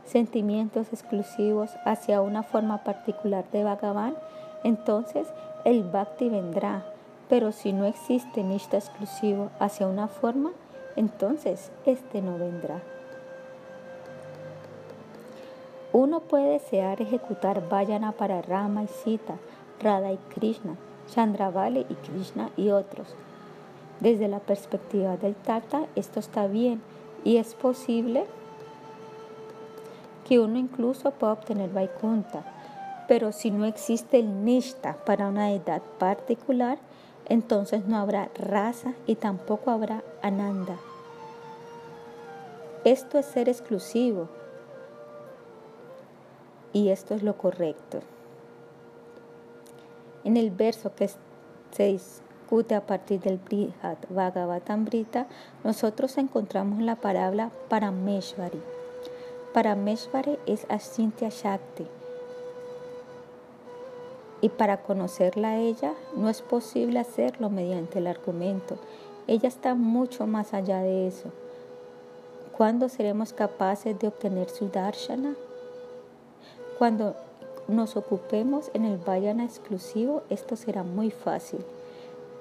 [0.07, 4.15] sentimientos exclusivos hacia una forma particular de Bhagavan,
[4.63, 5.27] entonces
[5.65, 6.85] el Bhakti vendrá.
[7.29, 10.51] Pero si no existe nishta exclusivo hacia una forma,
[10.95, 12.81] entonces este no vendrá.
[15.91, 19.35] Uno puede desear ejecutar Vayana para Rama y Sita,
[19.81, 20.75] Radha y Krishna,
[21.09, 23.15] Chandravali y Krishna y otros.
[23.99, 26.81] Desde la perspectiva del Tata, esto está bien
[27.23, 28.25] y es posible
[30.27, 32.43] que uno incluso pueda obtener Vaikunta.
[33.07, 36.77] Pero si no existe el Nishta para una edad particular,
[37.29, 40.77] entonces no habrá raza y tampoco habrá Ananda.
[42.83, 44.27] Esto es ser exclusivo
[46.73, 47.99] y esto es lo correcto.
[50.23, 51.09] En el verso que
[51.71, 55.27] se discute a partir del Brihad Bhagavatamrita,
[55.63, 58.76] nosotros encontramos la palabra Parameshvari.
[59.53, 61.87] Parameshvari es Asintya Shakti.
[64.41, 68.77] Y para conocerla a ella no es posible hacerlo mediante el argumento.
[69.25, 71.31] Ella está mucho más allá de eso.
[72.55, 75.35] ¿Cuándo seremos capaces de obtener su darshana?
[76.77, 77.15] Cuando
[77.67, 81.59] nos ocupemos en el vayana exclusivo, esto será muy fácil.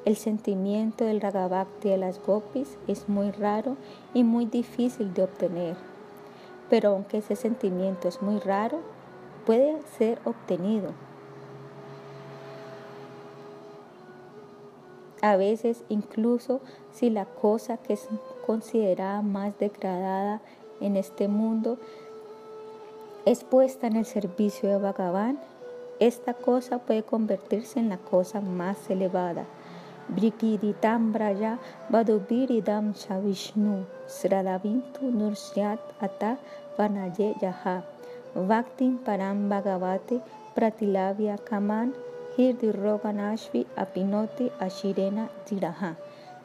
[0.04, 3.76] El sentimiento del ragavakti de las gopis es muy raro
[4.12, 5.95] y muy difícil de obtener.
[6.68, 8.80] Pero aunque ese sentimiento es muy raro,
[9.44, 10.90] puede ser obtenido.
[15.22, 16.60] A veces incluso
[16.92, 18.08] si la cosa que es
[18.46, 20.40] considerada más degradada
[20.80, 21.78] en este mundo
[23.24, 25.40] es puesta en el servicio de Bhagavan,
[25.98, 29.46] esta cosa puede convertirse en la cosa más elevada.
[30.08, 31.58] Brikiritam Braya
[31.90, 36.38] Vadubiridam Shavishnu Sradavintu Nursyat Ata
[36.78, 37.82] Vanaye Yaha
[38.34, 40.22] Vaktin Param Bhagavate
[40.54, 41.92] Pratilavya Kaman
[42.36, 45.96] Hirdi Roganashvi Apinoti Ashirena Tiraha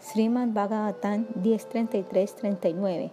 [0.02, 3.12] Sriman Bhagavatam 10.33-39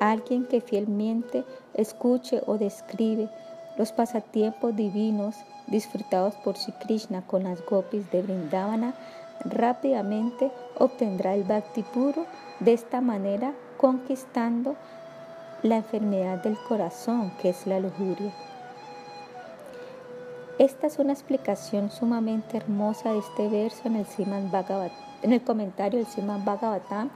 [0.00, 3.30] Alguien que fielmente escuche o describe
[3.78, 5.34] los pasatiempos divinos
[5.70, 8.94] disfrutados por Sri Krishna con las gopis de Vrindavana,
[9.44, 12.26] rápidamente obtendrá el bhakti puro,
[12.60, 14.74] de esta manera conquistando
[15.62, 18.32] la enfermedad del corazón, que es la lujuria.
[20.58, 24.06] Esta es una explicación sumamente hermosa de este verso en el,
[25.22, 27.10] en el comentario del Siman Bhagavatam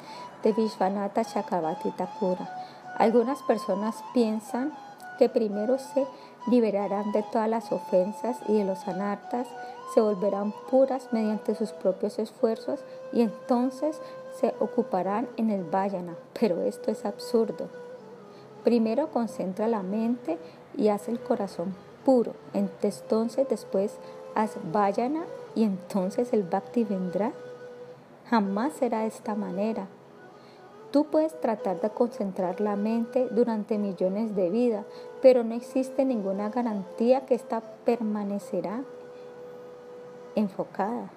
[0.44, 2.48] de Vishwanatha Chakravarti Thakura.
[2.96, 4.72] Algunas personas piensan
[5.18, 6.06] que primero se
[6.46, 9.48] liberarán de todas las ofensas y de los anartas,
[9.94, 12.80] se volverán puras mediante sus propios esfuerzos
[13.12, 14.00] y entonces
[14.40, 16.16] se ocuparán en el vayana.
[16.38, 17.68] Pero esto es absurdo.
[18.64, 20.38] Primero concentra la mente
[20.76, 21.74] y hace el corazón
[22.04, 22.34] puro.
[22.54, 23.98] Entonces después
[24.34, 25.24] haz vayana
[25.54, 27.32] y entonces el bhakti vendrá.
[28.30, 29.86] Jamás será de esta manera.
[30.90, 34.84] Tú puedes tratar de concentrar la mente durante millones de vidas,
[35.22, 38.82] pero no existe ninguna garantía que ésta permanecerá
[40.34, 41.10] enfocada.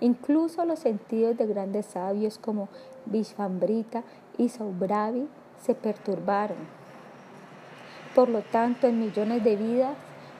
[0.00, 2.68] Incluso los sentidos de grandes sabios como
[3.06, 4.04] Vishvambrita
[4.38, 5.26] y Saubravi
[5.60, 6.58] se perturbaron.
[8.14, 9.96] Por lo tanto, en millones de vidas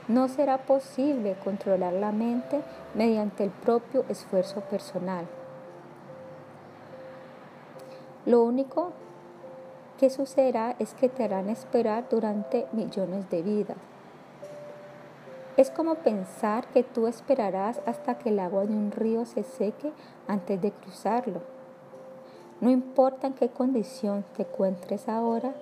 [0.08, 2.62] no será posible controlar la mente
[2.94, 5.26] mediante el propio esfuerzo personal.
[8.24, 8.92] Lo único
[9.98, 13.76] que sucederá es que te harán esperar durante millones de vidas.
[15.56, 19.90] Es como pensar que tú esperarás hasta que el agua de un río se seque
[20.28, 21.40] antes de cruzarlo.
[22.60, 25.54] No importa en qué condición te encuentres ahora,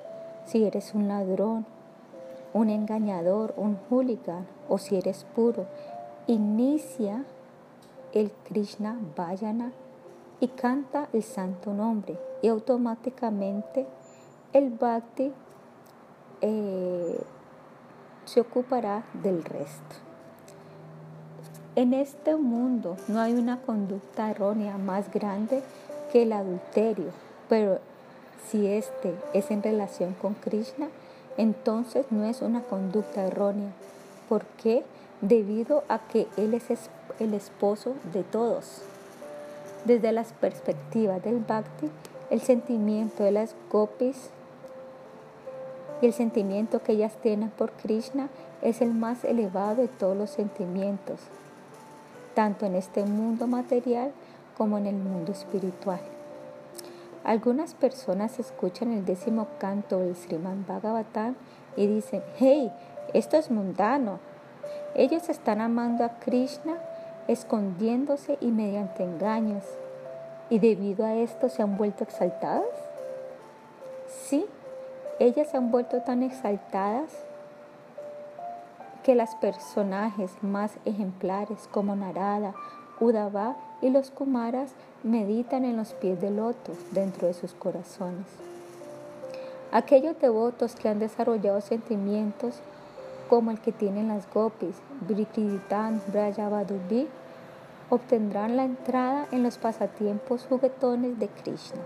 [0.47, 1.65] si eres un ladrón,
[2.53, 5.67] un engañador, un hooligan o si eres puro,
[6.27, 7.25] inicia
[8.13, 9.73] el Krishna Vayana
[10.41, 13.87] y canta el santo nombre y automáticamente
[14.55, 15.33] el bhakti
[16.41, 17.21] eh,
[18.25, 19.97] se ocupará del resto.
[21.75, 25.61] En este mundo no hay una conducta errónea más grande
[26.13, 27.11] que el adulterio,
[27.49, 27.81] pero
[28.49, 30.87] si este es en relación con Krishna,
[31.37, 33.73] entonces no es una conducta errónea.
[34.29, 34.85] ¿Por qué?
[35.21, 36.67] Debido a que Él es
[37.19, 38.83] el esposo de todos.
[39.85, 41.91] Desde las perspectivas del bhakti,
[42.31, 44.31] el sentimiento de las gopis
[46.07, 48.29] el sentimiento que ellas tienen por Krishna
[48.63, 51.21] es el más elevado de todos los sentimientos,
[52.35, 54.13] tanto en este mundo material
[54.57, 56.01] como en el mundo espiritual.
[57.25, 61.37] Algunas personas escuchan el décimo canto del Sriman Bhagavatam
[61.77, 62.71] y dicen, hey,
[63.15, 64.19] esto es mundano.
[64.95, 66.75] Ellos están amando a Krishna,
[67.27, 69.65] escondiéndose y mediante engaños.
[70.51, 72.65] ¿Y debido a esto se han vuelto exaltadas?
[74.09, 74.45] Sí,
[75.19, 77.11] ellas se han vuelto tan exaltadas
[79.03, 82.55] que los personajes más ejemplares como Narada,
[83.01, 84.73] Udava y los Kumaras
[85.03, 88.27] meditan en los pies del loto dentro de sus corazones.
[89.73, 92.61] Aquellos devotos que han desarrollado sentimientos
[93.29, 94.77] como el que tienen las gopis,
[95.07, 97.09] Brikriditan, Brajavadubi,
[97.91, 101.81] obtendrán la entrada en los pasatiempos juguetones de Krishna.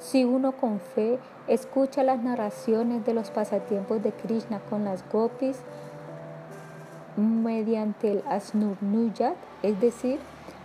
[0.00, 5.58] Si uno con fe escucha las narraciones de los pasatiempos de Krishna con las gopis
[7.18, 10.18] mediante el Asnurnuyat, es decir,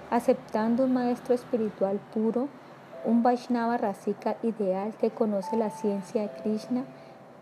[0.10, 2.48] aceptando un maestro espiritual puro,
[3.04, 6.86] un Vaishnava Rasika ideal que conoce la ciencia de Krishna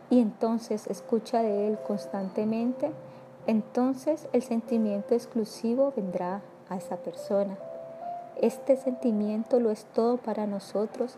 [0.09, 2.91] y entonces escucha de él constantemente,
[3.45, 7.55] entonces el sentimiento exclusivo vendrá a esa persona.
[8.41, 11.17] Este sentimiento lo es todo para nosotros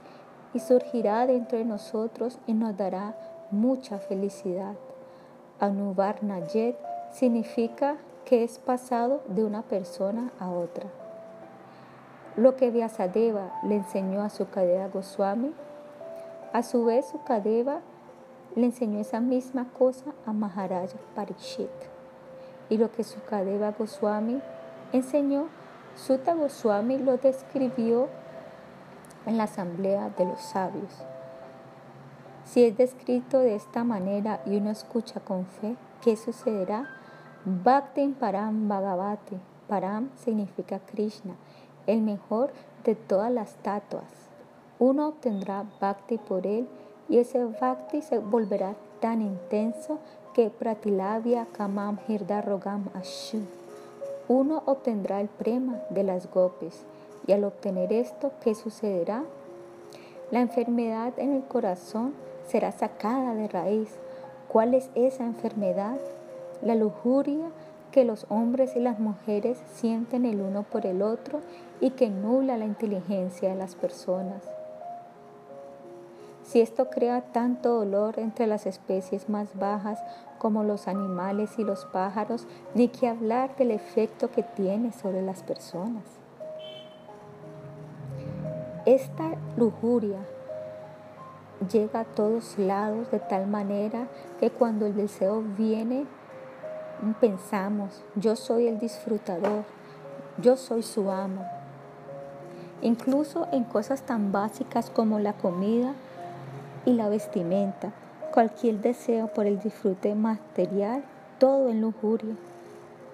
[0.55, 3.13] y surgirá dentro de nosotros y nos dará
[3.51, 4.75] mucha felicidad.
[5.59, 6.77] Anubar Nayet
[7.11, 10.87] significa que es pasado de una persona a otra.
[12.37, 15.53] Lo que Vyasadeva le enseñó a Sukadeva Goswami,
[16.53, 17.81] a su vez Sukadeva
[18.55, 21.69] le enseñó esa misma cosa a Maharaja Parikshit.
[22.69, 24.41] Y lo que Sukadeva Goswami
[24.93, 25.47] enseñó,
[25.95, 28.07] Sutta Goswami lo describió
[29.25, 30.93] en la asamblea de los sabios.
[32.45, 36.87] Si es descrito de esta manera y uno escucha con fe, ¿qué sucederá?
[37.45, 39.37] Bhakti Param Bhagavati.
[39.67, 41.33] Param significa Krishna
[41.87, 42.51] el mejor
[42.83, 44.29] de todas las tatuas.
[44.79, 46.67] Uno obtendrá bhakti por él
[47.07, 49.99] y ese bhakti se volverá tan intenso
[50.33, 51.97] que pratilavya kamam
[52.45, 53.41] rogam ashu.
[54.27, 56.85] Uno obtendrá el prema de las gopis
[57.27, 59.23] y al obtener esto, ¿qué sucederá?
[60.31, 62.13] La enfermedad en el corazón
[62.47, 63.89] será sacada de raíz.
[64.47, 65.97] ¿Cuál es esa enfermedad?
[66.61, 67.51] La lujuria
[67.91, 71.39] que los hombres y las mujeres sienten el uno por el otro
[71.79, 74.43] y que nula la inteligencia de las personas.
[76.43, 79.99] Si esto crea tanto dolor entre las especies más bajas
[80.37, 82.45] como los animales y los pájaros,
[82.75, 86.24] ni que hablar del efecto que tiene sobre las personas.
[88.85, 90.19] Esta lujuria
[91.71, 94.07] llega a todos lados de tal manera
[94.39, 96.05] que cuando el deseo viene,
[97.19, 99.63] pensamos, yo soy el disfrutador,
[100.39, 101.43] yo soy su amo,
[102.83, 105.95] incluso en cosas tan básicas como la comida
[106.85, 107.91] y la vestimenta,
[108.31, 111.03] cualquier deseo por el disfrute material,
[111.39, 112.35] todo en lujuria.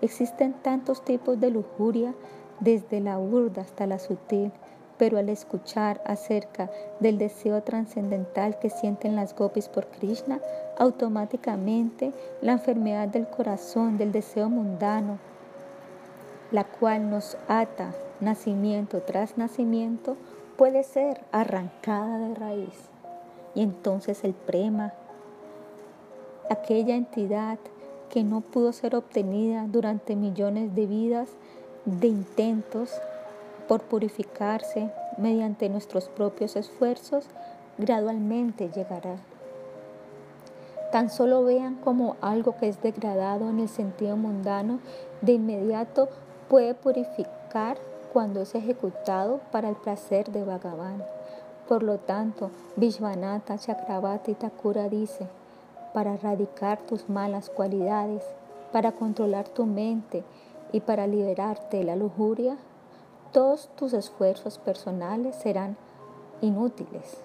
[0.01, 2.13] Existen tantos tipos de lujuria,
[2.59, 4.51] desde la burda hasta la sutil,
[5.01, 6.69] pero al escuchar acerca
[6.99, 10.39] del deseo trascendental que sienten las gopis por Krishna,
[10.77, 12.11] automáticamente
[12.43, 15.17] la enfermedad del corazón, del deseo mundano,
[16.51, 20.17] la cual nos ata nacimiento tras nacimiento,
[20.55, 22.77] puede ser arrancada de raíz.
[23.55, 24.93] Y entonces el prema,
[26.47, 27.57] aquella entidad
[28.11, 31.29] que no pudo ser obtenida durante millones de vidas
[31.85, 33.01] de intentos
[33.71, 37.23] por purificarse mediante nuestros propios esfuerzos,
[37.77, 39.15] gradualmente llegará.
[40.91, 44.79] Tan solo vean como algo que es degradado en el sentido mundano
[45.21, 46.09] de inmediato
[46.49, 47.77] puede purificar
[48.11, 51.01] cuando es ejecutado para el placer de Bhagavan.
[51.69, 55.27] Por lo tanto, Vishwanatha Chakravarti Thakura dice,
[55.93, 58.25] para erradicar tus malas cualidades,
[58.73, 60.25] para controlar tu mente
[60.73, 62.57] y para liberarte de la lujuria,
[63.31, 65.77] todos tus esfuerzos personales serán
[66.41, 67.17] inútiles.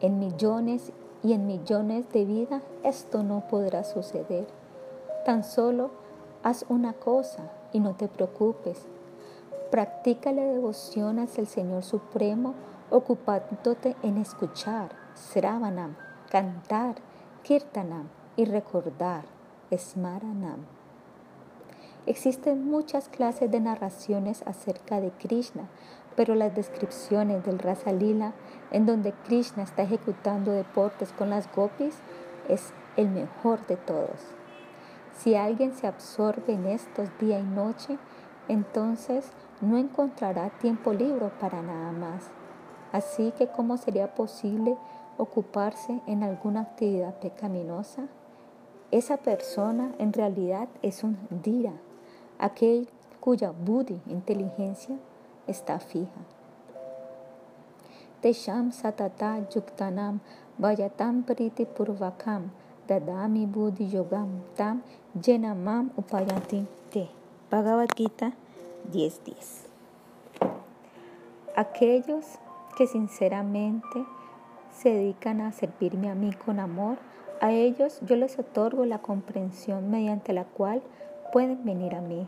[0.00, 0.92] En millones
[1.22, 4.46] y en millones de vidas esto no podrá suceder.
[5.24, 5.90] Tan solo
[6.42, 8.86] haz una cosa y no te preocupes.
[9.70, 12.54] Practica la devoción hacia el Señor Supremo
[12.90, 15.96] ocupándote en escuchar, Sravanam,
[16.30, 16.96] cantar,
[17.42, 19.24] Kirtanam y recordar,
[19.72, 20.79] Smaranam.
[22.06, 25.68] Existen muchas clases de narraciones acerca de Krishna,
[26.16, 28.32] pero las descripciones del Rasa Lila,
[28.70, 31.98] en donde Krishna está ejecutando deportes con las gopis,
[32.48, 34.20] es el mejor de todos.
[35.18, 37.98] Si alguien se absorbe en estos día y noche,
[38.48, 42.30] entonces no encontrará tiempo libre para nada más.
[42.92, 44.76] Así que, ¿cómo sería posible
[45.18, 48.08] ocuparse en alguna actividad pecaminosa?
[48.90, 51.74] Esa persona en realidad es un dira,
[52.40, 52.88] aquel
[53.20, 54.96] cuya buddhi, inteligencia,
[55.46, 56.24] está fija.
[58.22, 60.20] Tesham satata yuktanam
[60.58, 62.50] vayatam priti purvakam
[62.88, 64.82] dadami buddhi yogam tam
[65.14, 67.08] yenamam upayanti te.
[67.50, 68.32] Bhagavad Gita
[68.92, 69.66] 10.10
[71.56, 72.24] Aquellos
[72.76, 74.04] que sinceramente
[74.72, 76.96] se dedican a servirme a mí con amor,
[77.40, 80.80] a ellos yo les otorgo la comprensión mediante la cual
[81.32, 82.26] pueden venir a mí.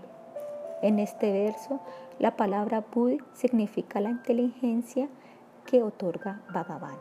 [0.82, 1.80] En este verso,
[2.18, 5.08] la palabra Buddhi significa la inteligencia
[5.66, 6.96] que otorga Bhagavan.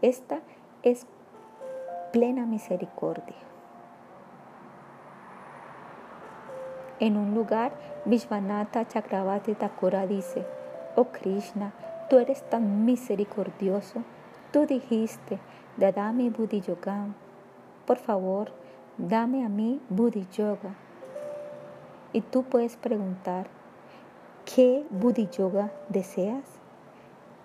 [0.00, 0.40] Esta
[0.82, 1.06] es
[2.12, 3.36] plena misericordia.
[7.00, 7.72] En un lugar,
[8.04, 10.44] Vishwanatha Chakravarti Thakura dice,
[10.96, 11.72] Oh Krishna,
[12.08, 14.02] tú eres tan misericordioso
[14.52, 15.38] Tú dijiste,
[15.78, 17.06] Dadami Buddhi Yoga,
[17.86, 18.52] por favor,
[18.98, 20.74] dame a mí Buddhi Yoga.
[22.12, 23.46] Y tú puedes preguntar,
[24.44, 26.44] ¿qué Buddhi Yoga deseas?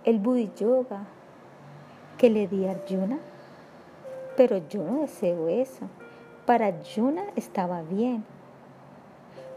[0.04, 1.06] El Buddhi Yoga
[2.18, 3.20] que le di a Arjuna.
[4.36, 5.88] Pero yo no deseo eso.
[6.46, 8.24] Para Arjuna estaba bien.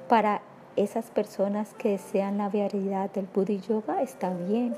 [0.08, 0.42] Para
[0.76, 4.76] esas personas que desean la variedad del Buddhi Yoga está bien.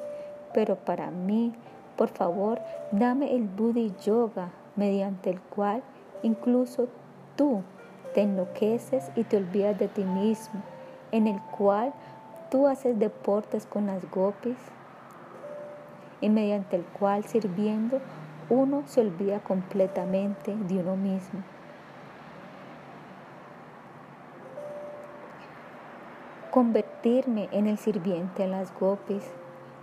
[0.54, 1.52] Pero para mí,
[1.96, 2.60] por favor,
[2.90, 5.82] dame el Buddhi Yoga mediante el cual
[6.22, 6.88] incluso
[7.36, 7.62] tú
[8.14, 10.62] te enloqueces y te olvidas de ti mismo,
[11.10, 11.92] en el cual
[12.50, 14.56] tú haces deportes con las gopis
[16.20, 18.00] y mediante el cual sirviendo
[18.48, 21.40] uno se olvida completamente de uno mismo.
[26.50, 29.24] Convertirme en el sirviente en las gopis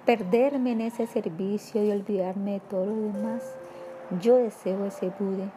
[0.10, 3.44] perderme en ese servicio y olvidarme de todo lo demás.
[4.20, 5.52] Yo deseo ese Buda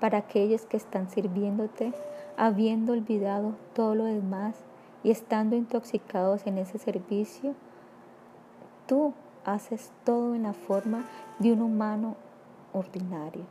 [0.00, 1.92] para aquellos que están sirviéndote,
[2.36, 4.56] habiendo olvidado todo lo demás
[5.02, 7.54] y estando intoxicados en ese servicio.
[8.86, 9.12] Tú
[9.44, 11.04] haces todo en la forma
[11.38, 12.16] de un humano
[12.72, 13.44] ordinario.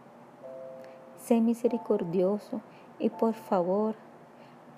[1.18, 2.62] Sé misericordioso
[3.00, 3.96] y por favor,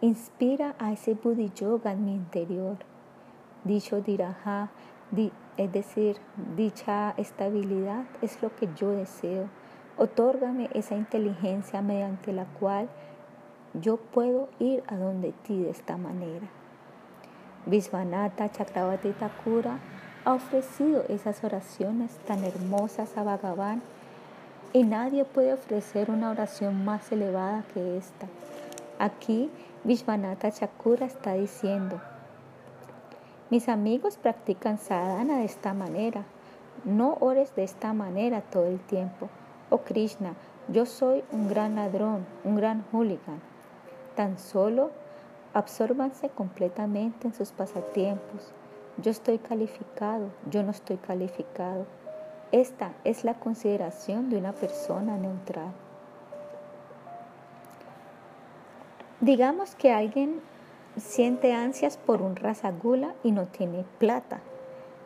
[0.02, 2.78] inspira a ese Buddhi Yoga en mi interior.
[3.64, 4.72] Dicho Diraja
[5.58, 6.18] es decir,
[6.56, 9.50] dicha estabilidad es lo que yo deseo.
[10.00, 12.88] Otórgame esa inteligencia mediante la cual
[13.74, 16.48] yo puedo ir a donde ti de esta manera.
[17.66, 19.78] Visvanatha Chakravarti Thakura
[20.24, 23.82] ha ofrecido esas oraciones tan hermosas a Bhagavan
[24.72, 28.28] y nadie puede ofrecer una oración más elevada que esta.
[29.00, 29.52] Aquí
[29.84, 32.00] Vishwanatha Chakura está diciendo,
[33.50, 36.24] mis amigos practican sadhana de esta manera.
[36.86, 39.28] No ores de esta manera todo el tiempo.
[39.72, 40.34] Oh Krishna,
[40.68, 43.40] yo soy un gran ladrón, un gran hooligan.
[44.16, 44.90] Tan solo
[45.54, 48.52] absórbanse completamente en sus pasatiempos.
[48.98, 51.86] Yo estoy calificado, yo no estoy calificado.
[52.52, 55.72] Esta es la consideración de una persona neutral.
[59.22, 60.42] Digamos que alguien
[60.98, 64.40] siente ansias por un rasagula y no tiene plata.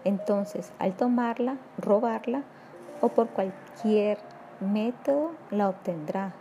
[0.06, 2.44] Entonces, al tomarla, robarla
[3.02, 4.18] o por cualquier
[4.64, 6.34] método, la obtendrá.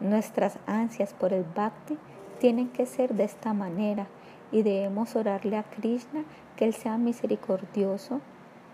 [0.00, 1.98] Nuestras ansias por el bhakti
[2.38, 4.06] tienen que ser de esta manera
[4.52, 6.24] y debemos orarle a Krishna
[6.56, 8.20] que Él sea misericordioso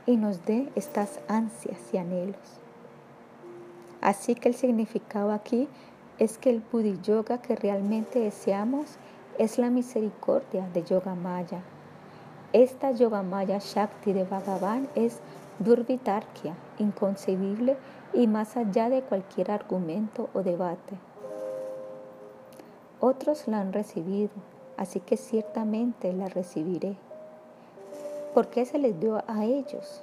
[0.06, 2.60] y nos dé estas ansias y anhelos.
[4.00, 5.68] Así que el significado aquí
[6.18, 8.96] es que el Buddhi Yoga que realmente deseamos
[9.38, 11.60] es la misericordia de Yoga Maya.
[12.52, 15.20] Esta Yoga Maya Shakti de Bhagavan es
[15.60, 17.76] Durvitarkya, inconcebible
[18.12, 20.96] y más allá de cualquier argumento o debate.
[22.98, 24.30] Otros la han recibido,
[24.76, 26.96] así que ciertamente la recibiré.
[28.34, 30.02] ¿Por qué se les dio a ellos?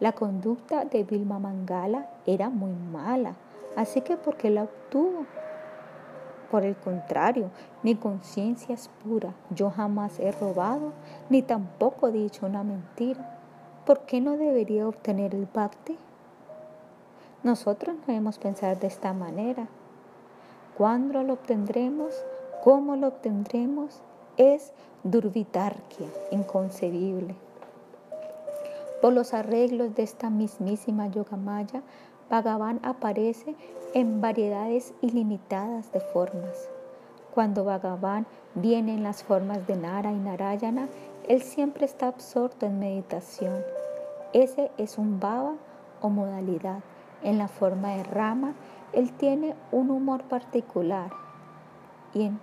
[0.00, 3.34] La conducta de Vilma Mangala era muy mala,
[3.76, 5.26] así que ¿por qué la obtuvo?
[6.50, 7.50] Por el contrario,
[7.82, 9.34] mi conciencia es pura.
[9.50, 10.92] Yo jamás he robado,
[11.28, 13.38] ni tampoco he dicho una mentira.
[13.84, 15.98] ¿Por qué no debería obtener el bhakti?
[17.44, 19.68] Nosotros no debemos pensar de esta manera.
[20.76, 22.12] ¿Cuándo lo obtendremos?
[22.64, 24.00] ¿Cómo lo obtendremos?
[24.36, 24.72] Es
[25.04, 27.36] durvitarquia, inconcebible.
[29.00, 31.82] Por los arreglos de esta mismísima Yogamaya,
[32.28, 33.54] Bhagavan aparece
[33.94, 36.68] en variedades ilimitadas de formas.
[37.32, 40.88] Cuando Bhagavan viene en las formas de Nara y Narayana,
[41.28, 43.62] él siempre está absorto en meditación.
[44.32, 45.54] Ese es un bhava
[46.00, 46.80] o modalidad.
[47.22, 48.54] En la forma de Rama,
[48.92, 51.10] él tiene un humor particular
[52.14, 52.40] y en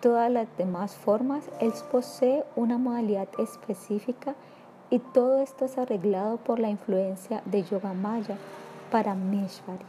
[0.00, 4.34] todas las demás formas él posee una modalidad específica
[4.90, 8.36] y todo esto es arreglado por la influencia de Yogamaya
[8.90, 9.84] Parameshvari.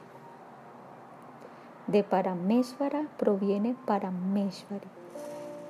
[1.88, 4.88] De Parameshvara proviene Parameshvari.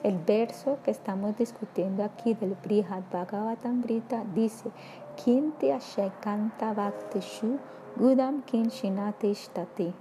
[0.04, 4.70] El verso que estamos discutiendo aquí del Brihad Bhagavatamrita dice
[5.16, 7.58] Kinti Ashekanta Bhakteshu
[7.98, 9.94] Gudam Kinshinate Ishtati.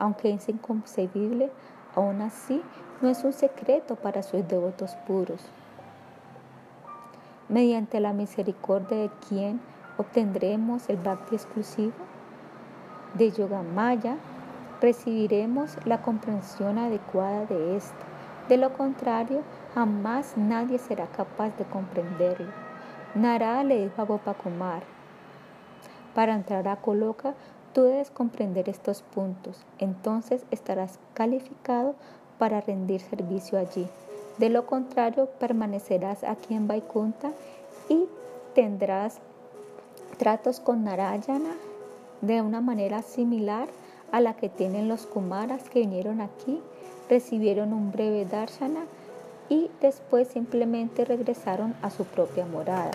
[0.00, 1.52] Aunque es inconcebible,
[1.94, 2.60] aún así
[3.00, 5.40] no es un secreto para sus devotos puros.
[7.48, 9.60] Mediante la misericordia de quien
[9.96, 11.92] obtendremos el bhakti exclusivo
[13.14, 14.16] de Yogamaya,
[14.80, 18.04] recibiremos la comprensión adecuada de esto.
[18.48, 19.42] De lo contrario,
[19.72, 22.50] jamás nadie será capaz de comprenderlo.
[23.14, 24.82] Nara le dijo a Gopakumar,
[26.14, 27.34] para entrar a Coloca,
[27.72, 31.94] tú debes comprender estos puntos, entonces estarás calificado
[32.38, 33.86] para rendir servicio allí.
[34.38, 37.32] De lo contrario, permanecerás aquí en Vaikunta
[37.88, 38.06] y
[38.54, 39.18] tendrás
[40.18, 41.54] tratos con Narayana
[42.20, 43.68] de una manera similar
[44.10, 46.60] a la que tienen los Kumaras que vinieron aquí
[47.08, 48.84] recibieron un breve darshana
[49.48, 52.92] y después simplemente regresaron a su propia morada.